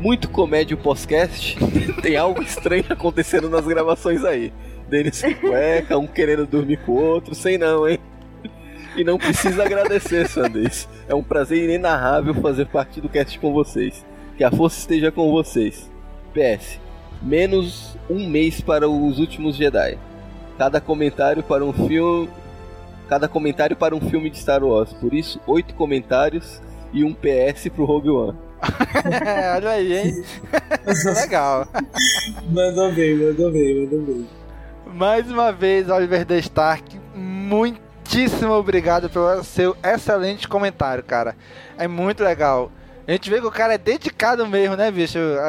[0.00, 1.56] Muito comédia o pós-cast.
[2.02, 4.52] Tem algo estranho acontecendo nas gravações aí.
[4.88, 8.00] Deles sem cueca, um querendo dormir com o outro, sei não, hein?
[8.96, 10.88] E não precisa agradecer, Sanders.
[11.08, 14.04] É um prazer inenarrável fazer parte do cast com vocês.
[14.36, 15.90] Que a força esteja com vocês.
[16.34, 16.78] PS.
[17.22, 19.98] Menos um mês para os últimos Jedi.
[20.58, 22.28] Cada comentário para um filme.
[23.08, 24.92] Cada comentário para um filme de Star Wars.
[24.92, 26.60] Por isso, oito comentários
[26.92, 28.38] e um PS pro Rogue One.
[29.56, 30.24] Olha aí, hein?
[31.20, 31.66] legal.
[32.50, 34.28] Mandou bem, mandou bem, mandou bem.
[34.94, 37.00] Mais uma vez, Oliver The Stark,
[38.06, 41.36] muitíssimo obrigado pelo seu excelente comentário, cara.
[41.78, 42.70] É muito legal.
[43.06, 45.42] A gente vê que o cara é dedicado mesmo, né, bicho, a-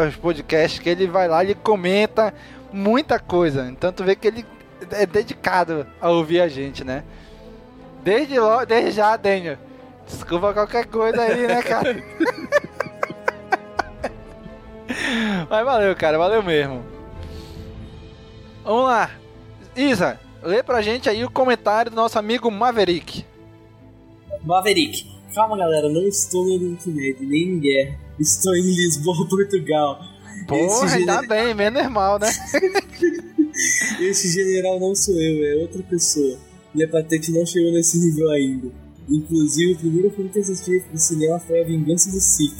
[0.00, 2.32] a- aos podcasts, que ele vai lá e comenta
[2.72, 3.66] muita coisa.
[3.68, 4.46] Então tu vê que ele
[4.92, 7.04] é dedicado a ouvir a gente, né?
[8.02, 9.58] Desde, lo, desde já, Daniel.
[10.06, 11.96] Desculpa qualquer coisa aí, né, cara?
[15.48, 16.84] Mas valeu, cara, valeu mesmo.
[18.64, 19.10] Vamos lá.
[19.76, 23.24] Isa, lê pra gente aí o comentário do nosso amigo Maverick.
[24.44, 25.10] Maverick.
[25.34, 27.98] Calma, galera, não estou no Médio, nem em guerra.
[28.20, 30.00] Estou em Lisboa, Portugal.
[30.46, 32.28] Porra, Esse ainda gene- bem, menos mal, né?
[34.00, 36.38] Esse general não sou eu, é outra pessoa.
[36.74, 38.68] Minha patente não chegou nesse nível ainda.
[39.08, 42.54] Inclusive, o primeiro filme que assisti no cinema foi A Vingança do Sith.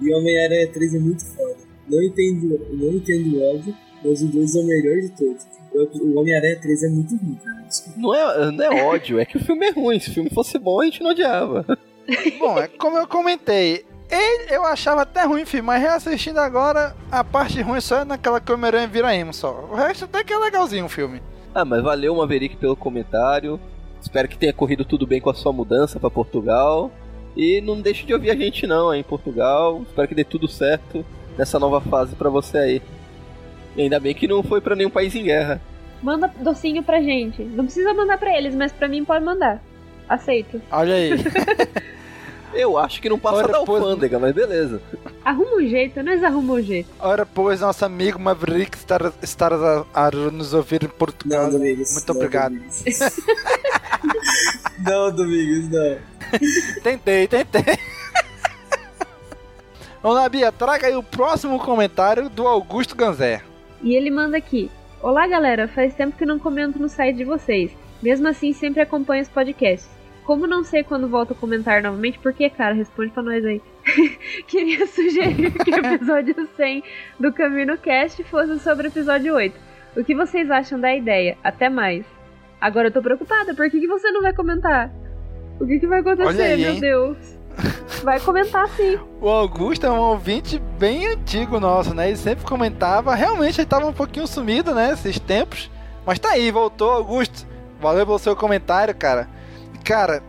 [0.00, 1.56] E Homem-Aranha 3 é muito foda.
[1.88, 5.46] Não entendo, não entendo o ódio, mas o 2 é o melhor de todos.
[5.74, 7.62] O o Homem-Aranha 3 é muito ruim, cara.
[7.66, 7.98] Desculpa.
[7.98, 9.98] Não é, não é ódio, é que o filme é ruim.
[9.98, 11.64] Se o filme fosse bom, a gente não odiava.
[12.38, 13.86] Bom, é como eu comentei.
[14.10, 18.40] Ele, eu achava até ruim, filho, mas reassistindo agora, a parte ruim só é naquela
[18.40, 19.68] que o Homem-Aranha vira emo só.
[19.70, 21.22] O resto até que é legalzinho o filme.
[21.54, 23.58] Ah, mas valeu, Maverick, pelo comentário.
[24.02, 26.90] Espero que tenha corrido tudo bem com a sua mudança pra Portugal.
[27.36, 29.82] E não deixe de ouvir a gente não aí em Portugal.
[29.82, 31.04] Espero que dê tudo certo
[31.38, 32.82] nessa nova fase pra você aí.
[33.76, 35.60] E ainda bem que não foi pra nenhum país em guerra.
[36.02, 37.42] Manda docinho pra gente.
[37.42, 39.62] Não precisa mandar pra eles, mas pra mim pode mandar.
[40.08, 40.60] Aceito.
[40.70, 41.10] Olha aí.
[42.54, 44.82] Eu acho que não passa Ora, da pois- alfândega, mas beleza.
[45.24, 46.86] Arruma um jeito, nós arruma um jeito.
[47.00, 51.44] Ora, pois, nosso amigo Maverick estar, estar a, a nos ouvir em Portugal.
[51.44, 51.92] Não, Domingos.
[51.94, 52.52] Muito não, obrigado.
[52.52, 52.84] Domingos.
[54.84, 55.96] não, Domingos, não.
[56.82, 57.78] Tentei, tentei.
[60.02, 63.40] Vamos lá, Bia, traga aí o próximo comentário do Augusto Ganzé.
[63.82, 64.70] E ele manda aqui:
[65.02, 67.76] Olá galera, faz tempo que não comento no site de vocês.
[68.02, 69.90] Mesmo assim, sempre acompanho os podcasts.
[70.24, 72.74] Como não sei quando volto a comentar novamente, por que, cara?
[72.74, 73.60] Responde pra nós aí.
[74.46, 76.84] Queria sugerir que o episódio 100
[77.18, 79.58] do Camino Cast fosse sobre o episódio 8.
[79.96, 81.36] O que vocês acham da ideia?
[81.42, 82.06] Até mais.
[82.60, 84.90] Agora eu tô preocupada, por que, que você não vai comentar?
[85.60, 86.80] O que, que vai acontecer, aí, meu hein?
[86.80, 87.38] Deus?
[88.02, 88.98] Vai comentar sim.
[89.20, 92.08] O Augusto é um ouvinte bem antigo nosso, né?
[92.08, 93.14] Ele sempre comentava.
[93.14, 94.92] Realmente ele tava um pouquinho sumido, né?
[94.92, 95.70] Esses tempos.
[96.04, 97.46] Mas tá aí, voltou, Augusto.
[97.80, 99.28] Valeu pelo seu comentário, cara.
[99.84, 100.22] Cara,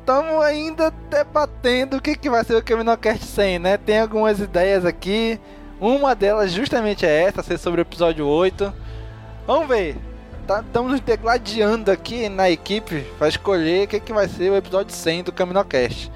[0.00, 3.76] estamos ainda debatendo o que, que vai ser o Caminocast 100, né?
[3.76, 5.38] Tem algumas ideias aqui.
[5.80, 8.72] Uma delas justamente é essa, ser sobre o episódio 8.
[9.46, 9.96] Vamos ver.
[10.42, 14.94] Estamos nos degladiando aqui na equipe para escolher o que, que vai ser o episódio
[14.94, 16.10] 100 do Caminocast.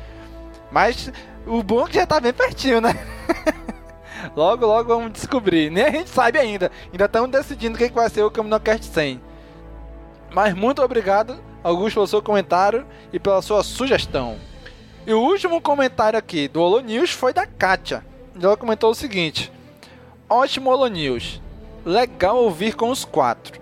[0.71, 1.13] Mas
[1.47, 2.95] o bom é que já tá bem pertinho, né?
[4.35, 5.71] logo, logo vamos descobrir.
[5.71, 6.71] Nem a gente sabe ainda.
[6.93, 9.21] Ainda estamos decidindo o que, que vai ser o Caminocast 100.
[10.33, 14.37] Mas muito obrigado, Augusto, pelo seu comentário e pela sua sugestão.
[15.07, 18.05] E o último comentário aqui do Holo News foi da Kátia.
[18.41, 19.53] Ela comentou o seguinte:
[20.29, 21.41] Ótimo Holo News.
[21.85, 23.61] Legal ouvir com os quatro.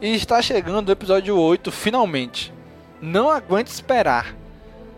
[0.00, 2.52] E está chegando o episódio 8 finalmente.
[3.00, 4.34] Não aguento esperar.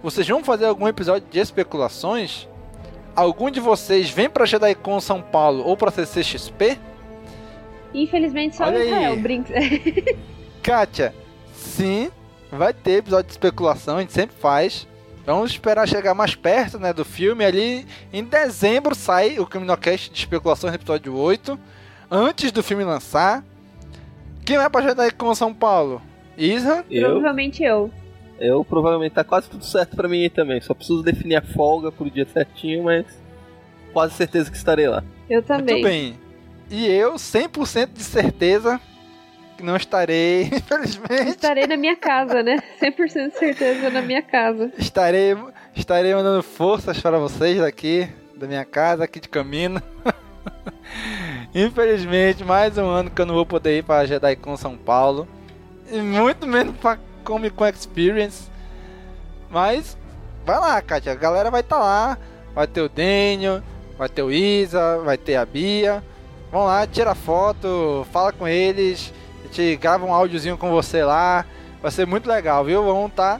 [0.03, 2.49] Vocês vão fazer algum episódio de especulações?
[3.16, 6.79] Algum de vocês vem pra JediCon São Paulo ou pra CCXP?
[7.93, 8.85] Infelizmente só Olha.
[8.85, 9.55] Israel brinca.
[10.62, 11.15] Kátia,
[11.53, 12.11] sim,
[12.51, 14.87] vai ter episódio de especulação, a gente sempre faz.
[15.27, 17.45] Vamos esperar chegar mais perto né, do filme.
[17.45, 21.59] Ali em dezembro sai o Criminocast de especulações, episódio 8.
[22.11, 23.45] Antes do filme lançar.
[24.47, 26.01] Quem vai pra JediCon São Paulo?
[26.37, 26.83] Isra?
[26.91, 27.91] Eu, Provavelmente eu.
[28.40, 30.60] Eu provavelmente tá quase tudo certo pra mim aí também.
[30.60, 33.06] Só preciso definir a folga pro dia certinho, mas
[33.93, 35.02] quase certeza que estarei lá.
[35.28, 35.82] Eu também.
[35.82, 36.19] Muito bem.
[36.70, 38.81] E eu, 100% de certeza
[39.56, 41.31] que não estarei, infelizmente.
[41.31, 42.62] Estarei na minha casa, né?
[42.81, 44.73] 100% de certeza na minha casa.
[44.78, 45.36] Estarei,
[45.74, 49.82] estarei mandando forças para vocês daqui, da minha casa, aqui de caminho.
[51.55, 55.27] Infelizmente, mais um ano que eu não vou poder ir para JediCon São Paulo.
[55.90, 56.98] E muito menos para
[57.29, 58.51] Comic Con Experience.
[59.51, 59.99] Mas,
[60.47, 61.13] vai lá, Kátia.
[61.13, 62.17] A galera vai estar lá.
[62.55, 63.63] Vai ter o Daniel,
[63.99, 66.03] vai ter o Isa, vai ter a Bia.
[66.51, 69.13] Vão lá, tira foto, fala com eles.
[69.41, 71.45] A gente grava um áudiozinho com você lá.
[71.83, 72.83] Vai ser muito legal, viu?
[72.83, 73.39] Vão estar.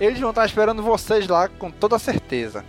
[0.00, 2.64] Eles vão estar esperando vocês lá com toda certeza.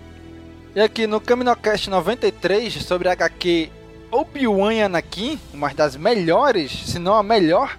[0.75, 3.71] E aqui no Caminocast 93 sobre HQ
[4.11, 7.77] Obi-Wan Anakin, uma das melhores, se não a melhor,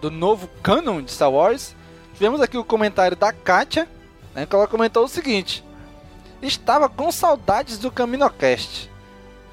[0.00, 1.74] do novo canon de Star Wars.
[2.20, 3.88] Tivemos aqui o comentário da Katia,
[4.34, 5.64] né, que ela comentou o seguinte:
[6.42, 8.90] Estava com saudades do Caminocast.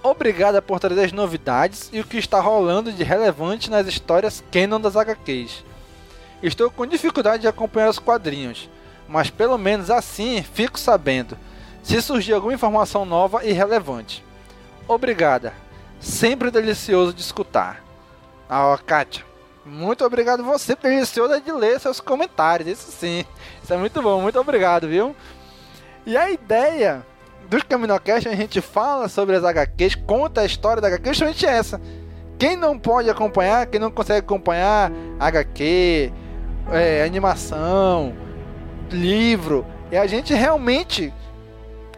[0.03, 4.81] Obrigada por trazer as novidades e o que está rolando de relevante nas histórias canon
[4.81, 5.63] das HQs.
[6.43, 8.69] Estou com dificuldade de acompanhar os quadrinhos,
[9.07, 11.37] mas pelo menos assim fico sabendo
[11.81, 14.21] se surgir alguma informação nova e relevante.
[14.89, 15.53] Obrigada.
[16.01, 17.81] Sempre delicioso de escutar.
[18.49, 19.23] Ah, ó, Kátia,
[19.67, 23.25] muito obrigado você, é de ler seus comentários, isso sim.
[23.61, 25.15] Isso é muito bom, muito obrigado, viu?
[26.05, 27.05] E a ideia
[27.49, 31.81] do Caminocast, a gente fala sobre as HQs, conta a história da HQ, justamente essa.
[32.39, 36.11] Quem não pode acompanhar, quem não consegue acompanhar HQ,
[36.71, 38.13] é, animação,
[38.89, 41.13] livro, é a gente realmente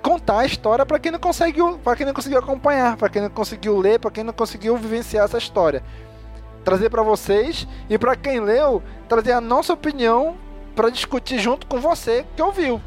[0.01, 3.29] contar a história para quem não conseguiu, para quem não conseguiu acompanhar, para quem não
[3.29, 5.83] conseguiu ler, para quem não conseguiu vivenciar essa história.
[6.69, 10.37] Trazer para vocês e para quem leu, trazer a nossa opinião
[10.75, 12.79] para discutir junto com você que ouviu,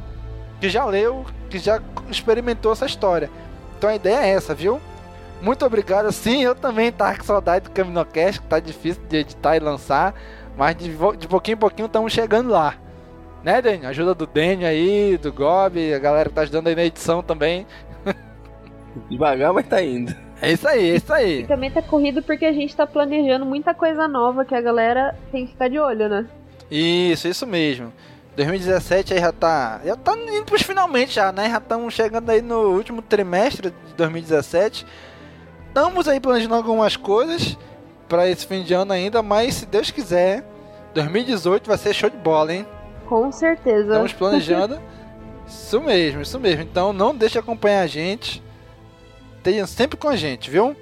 [0.60, 3.28] que já leu, que já experimentou essa história.
[3.76, 4.80] Então a ideia é essa, viu?
[5.40, 6.12] Muito obrigado.
[6.12, 10.14] Sim, eu também tava com saudade do Caminocast, que tá difícil de editar e lançar,
[10.56, 10.88] mas de,
[11.18, 12.76] de pouquinho em pouquinho estamos chegando lá.
[13.42, 13.90] Né, Daniel?
[13.90, 17.66] Ajuda do Daniel aí, do Gob, a galera que tá ajudando aí na edição também.
[19.10, 20.14] Devagar, mas tá indo.
[20.43, 21.47] É isso aí, é isso E aí.
[21.47, 25.47] também tá corrido porque a gente tá planejando muita coisa nova que a galera tem
[25.47, 26.27] que ficar de olho, né?
[26.69, 27.93] Isso, isso mesmo.
[28.35, 29.81] 2017 aí já tá.
[29.85, 31.48] Já tá indo pros finalmente já, né?
[31.48, 34.85] Já estamos chegando aí no último trimestre de 2017.
[35.69, 37.56] Estamos aí planejando algumas coisas
[38.09, 40.44] para esse fim de ano ainda, mas se Deus quiser,
[40.93, 42.66] 2018 vai ser show de bola, hein?
[43.06, 43.93] Com certeza.
[43.93, 44.81] Estamos planejando.
[45.47, 46.62] isso mesmo, isso mesmo.
[46.62, 48.43] Então não deixe de acompanhar a gente.
[49.43, 50.77] Tenham sempre com a gente, viu?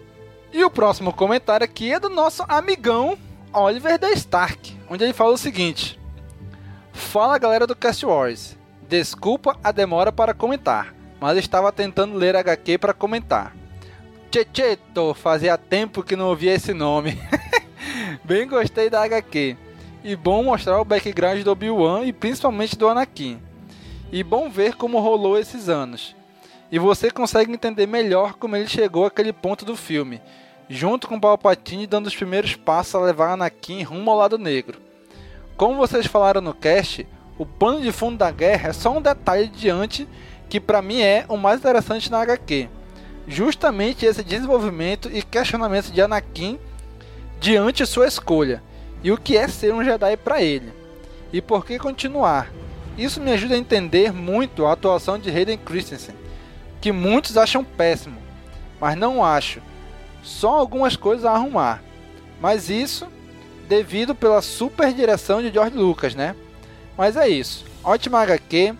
[0.52, 3.16] E o próximo comentário aqui é do nosso amigão
[3.52, 5.98] Oliver da Stark, onde ele fala o seguinte:
[6.92, 8.58] Fala galera do Cast Wars.
[8.88, 13.56] Desculpa a demora para comentar, mas estava tentando ler HQ para comentar.
[14.32, 17.18] Checheto, fazia tempo que não ouvia esse nome.
[18.24, 19.56] Bem gostei da HQ.
[20.04, 23.40] E bom mostrar o background do Obi-Wan e principalmente do Anakin.
[24.12, 26.14] E bom ver como rolou esses anos.
[26.70, 30.20] E você consegue entender melhor como ele chegou àquele ponto do filme,
[30.68, 34.80] junto com Palpatine dando os primeiros passos a levar Anakin rumo ao lado negro.
[35.56, 37.06] Como vocês falaram no cast,
[37.36, 40.08] o pano de fundo da guerra é só um detalhe diante
[40.48, 42.68] que para mim é o mais interessante na HQ.
[43.26, 46.58] Justamente esse desenvolvimento e questionamento de Anakin
[47.40, 48.62] diante sua escolha
[49.02, 50.72] e o que é ser um Jedi para ele
[51.32, 52.50] e por que continuar.
[52.98, 56.14] Isso me ajuda a entender muito a atuação de Hayden Christensen,
[56.80, 58.20] que muitos acham péssimo,
[58.80, 59.60] mas não acho.
[60.22, 61.82] Só algumas coisas a arrumar.
[62.40, 63.06] Mas isso
[63.68, 66.34] devido pela super direção de George Lucas, né?
[66.96, 67.64] Mas é isso.
[67.84, 68.74] Ótima HQ,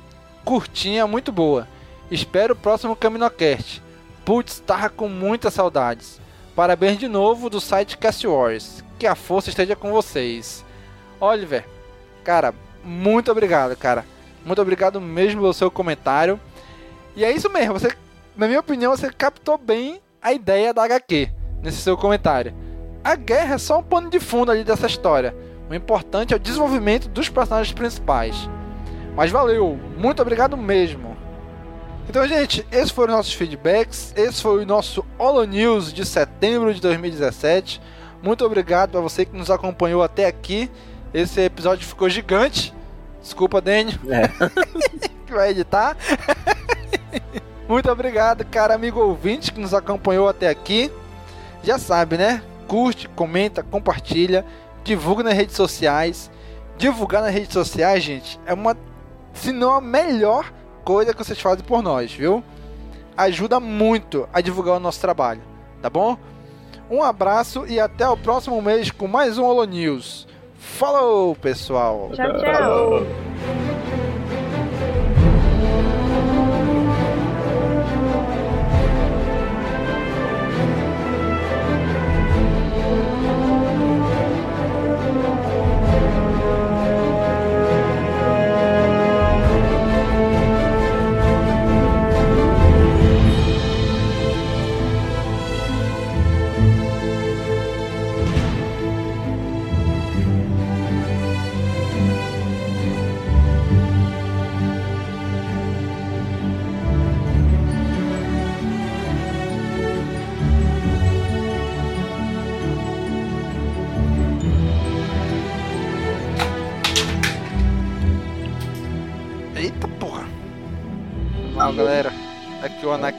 [0.45, 1.69] curtinha, muito boa.
[2.11, 3.81] Espero o próximo Caminocast.
[4.25, 6.21] Putz, tava com muitas saudades.
[6.57, 8.85] Parabéns de novo do site Cast Wars.
[8.99, 10.65] Que a força esteja com vocês.
[11.21, 11.65] Oliver,
[12.25, 12.53] cara,
[12.83, 14.05] muito obrigado, cara.
[14.45, 16.41] Muito obrigado mesmo pelo seu comentário.
[17.17, 17.91] E é isso mesmo, você,
[18.37, 21.31] na minha opinião, você captou bem a ideia da HQ
[21.63, 22.55] nesse seu comentário.
[23.03, 25.35] A guerra é só um pano de fundo ali dessa história.
[25.69, 28.49] O importante é o desenvolvimento dos personagens principais.
[29.17, 31.17] Mas valeu, muito obrigado mesmo.
[32.09, 34.13] Então, gente, esses foram nossos feedbacks.
[34.17, 37.81] Esse foi o nosso Holo News de setembro de 2017.
[38.23, 40.71] Muito obrigado para você que nos acompanhou até aqui.
[41.15, 42.75] Esse episódio ficou gigante.
[43.23, 43.99] Desculpa, Dani.
[44.09, 44.29] É.
[45.27, 45.97] que vai editar.
[47.71, 50.91] Muito obrigado, cara amigo ouvinte que nos acompanhou até aqui.
[51.63, 52.43] Já sabe, né?
[52.67, 54.45] Curte, comenta, compartilha,
[54.83, 56.33] divulga nas redes sociais.
[56.77, 58.77] Divulgar nas redes sociais, gente, é uma,
[59.33, 60.53] se não a melhor
[60.83, 62.43] coisa que vocês fazem por nós, viu?
[63.17, 65.41] Ajuda muito a divulgar o nosso trabalho,
[65.81, 66.19] tá bom?
[66.91, 70.27] Um abraço e até o próximo mês com mais um Holo News.
[70.57, 72.11] Falou, pessoal!
[72.17, 73.80] Tchau, tchau.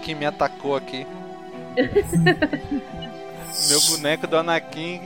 [0.01, 1.05] Anakin me atacou aqui.
[3.69, 5.01] Meu boneco do Anakin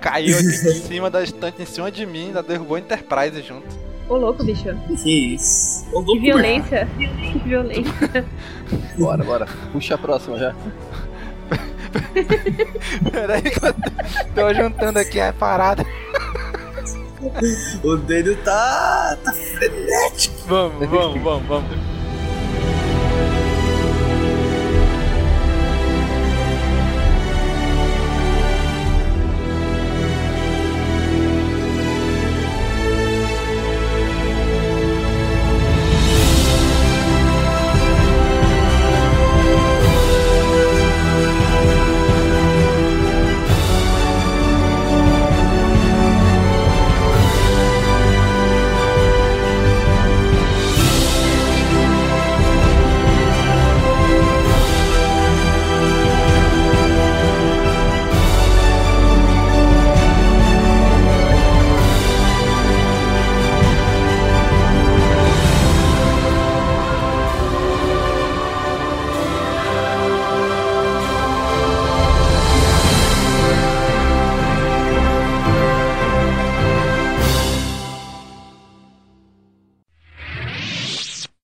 [0.00, 3.66] caiu aqui em cima da estante, em cima de mim, ainda derrubou a Enterprise junto.
[4.08, 4.64] Ô, louco, bicho.
[5.02, 5.86] Que isso?
[5.92, 6.88] Ô, Que violência.
[6.96, 8.24] Que violência.
[8.98, 9.46] Bora, bora.
[9.72, 10.54] Puxa a próxima já.
[13.12, 13.74] Peraí que eu
[14.34, 15.84] tô juntando aqui a parada.
[17.84, 19.16] O dedo tá.
[19.22, 20.36] tá frenético.
[20.46, 21.89] Vamos, vamos, vamos, vamos.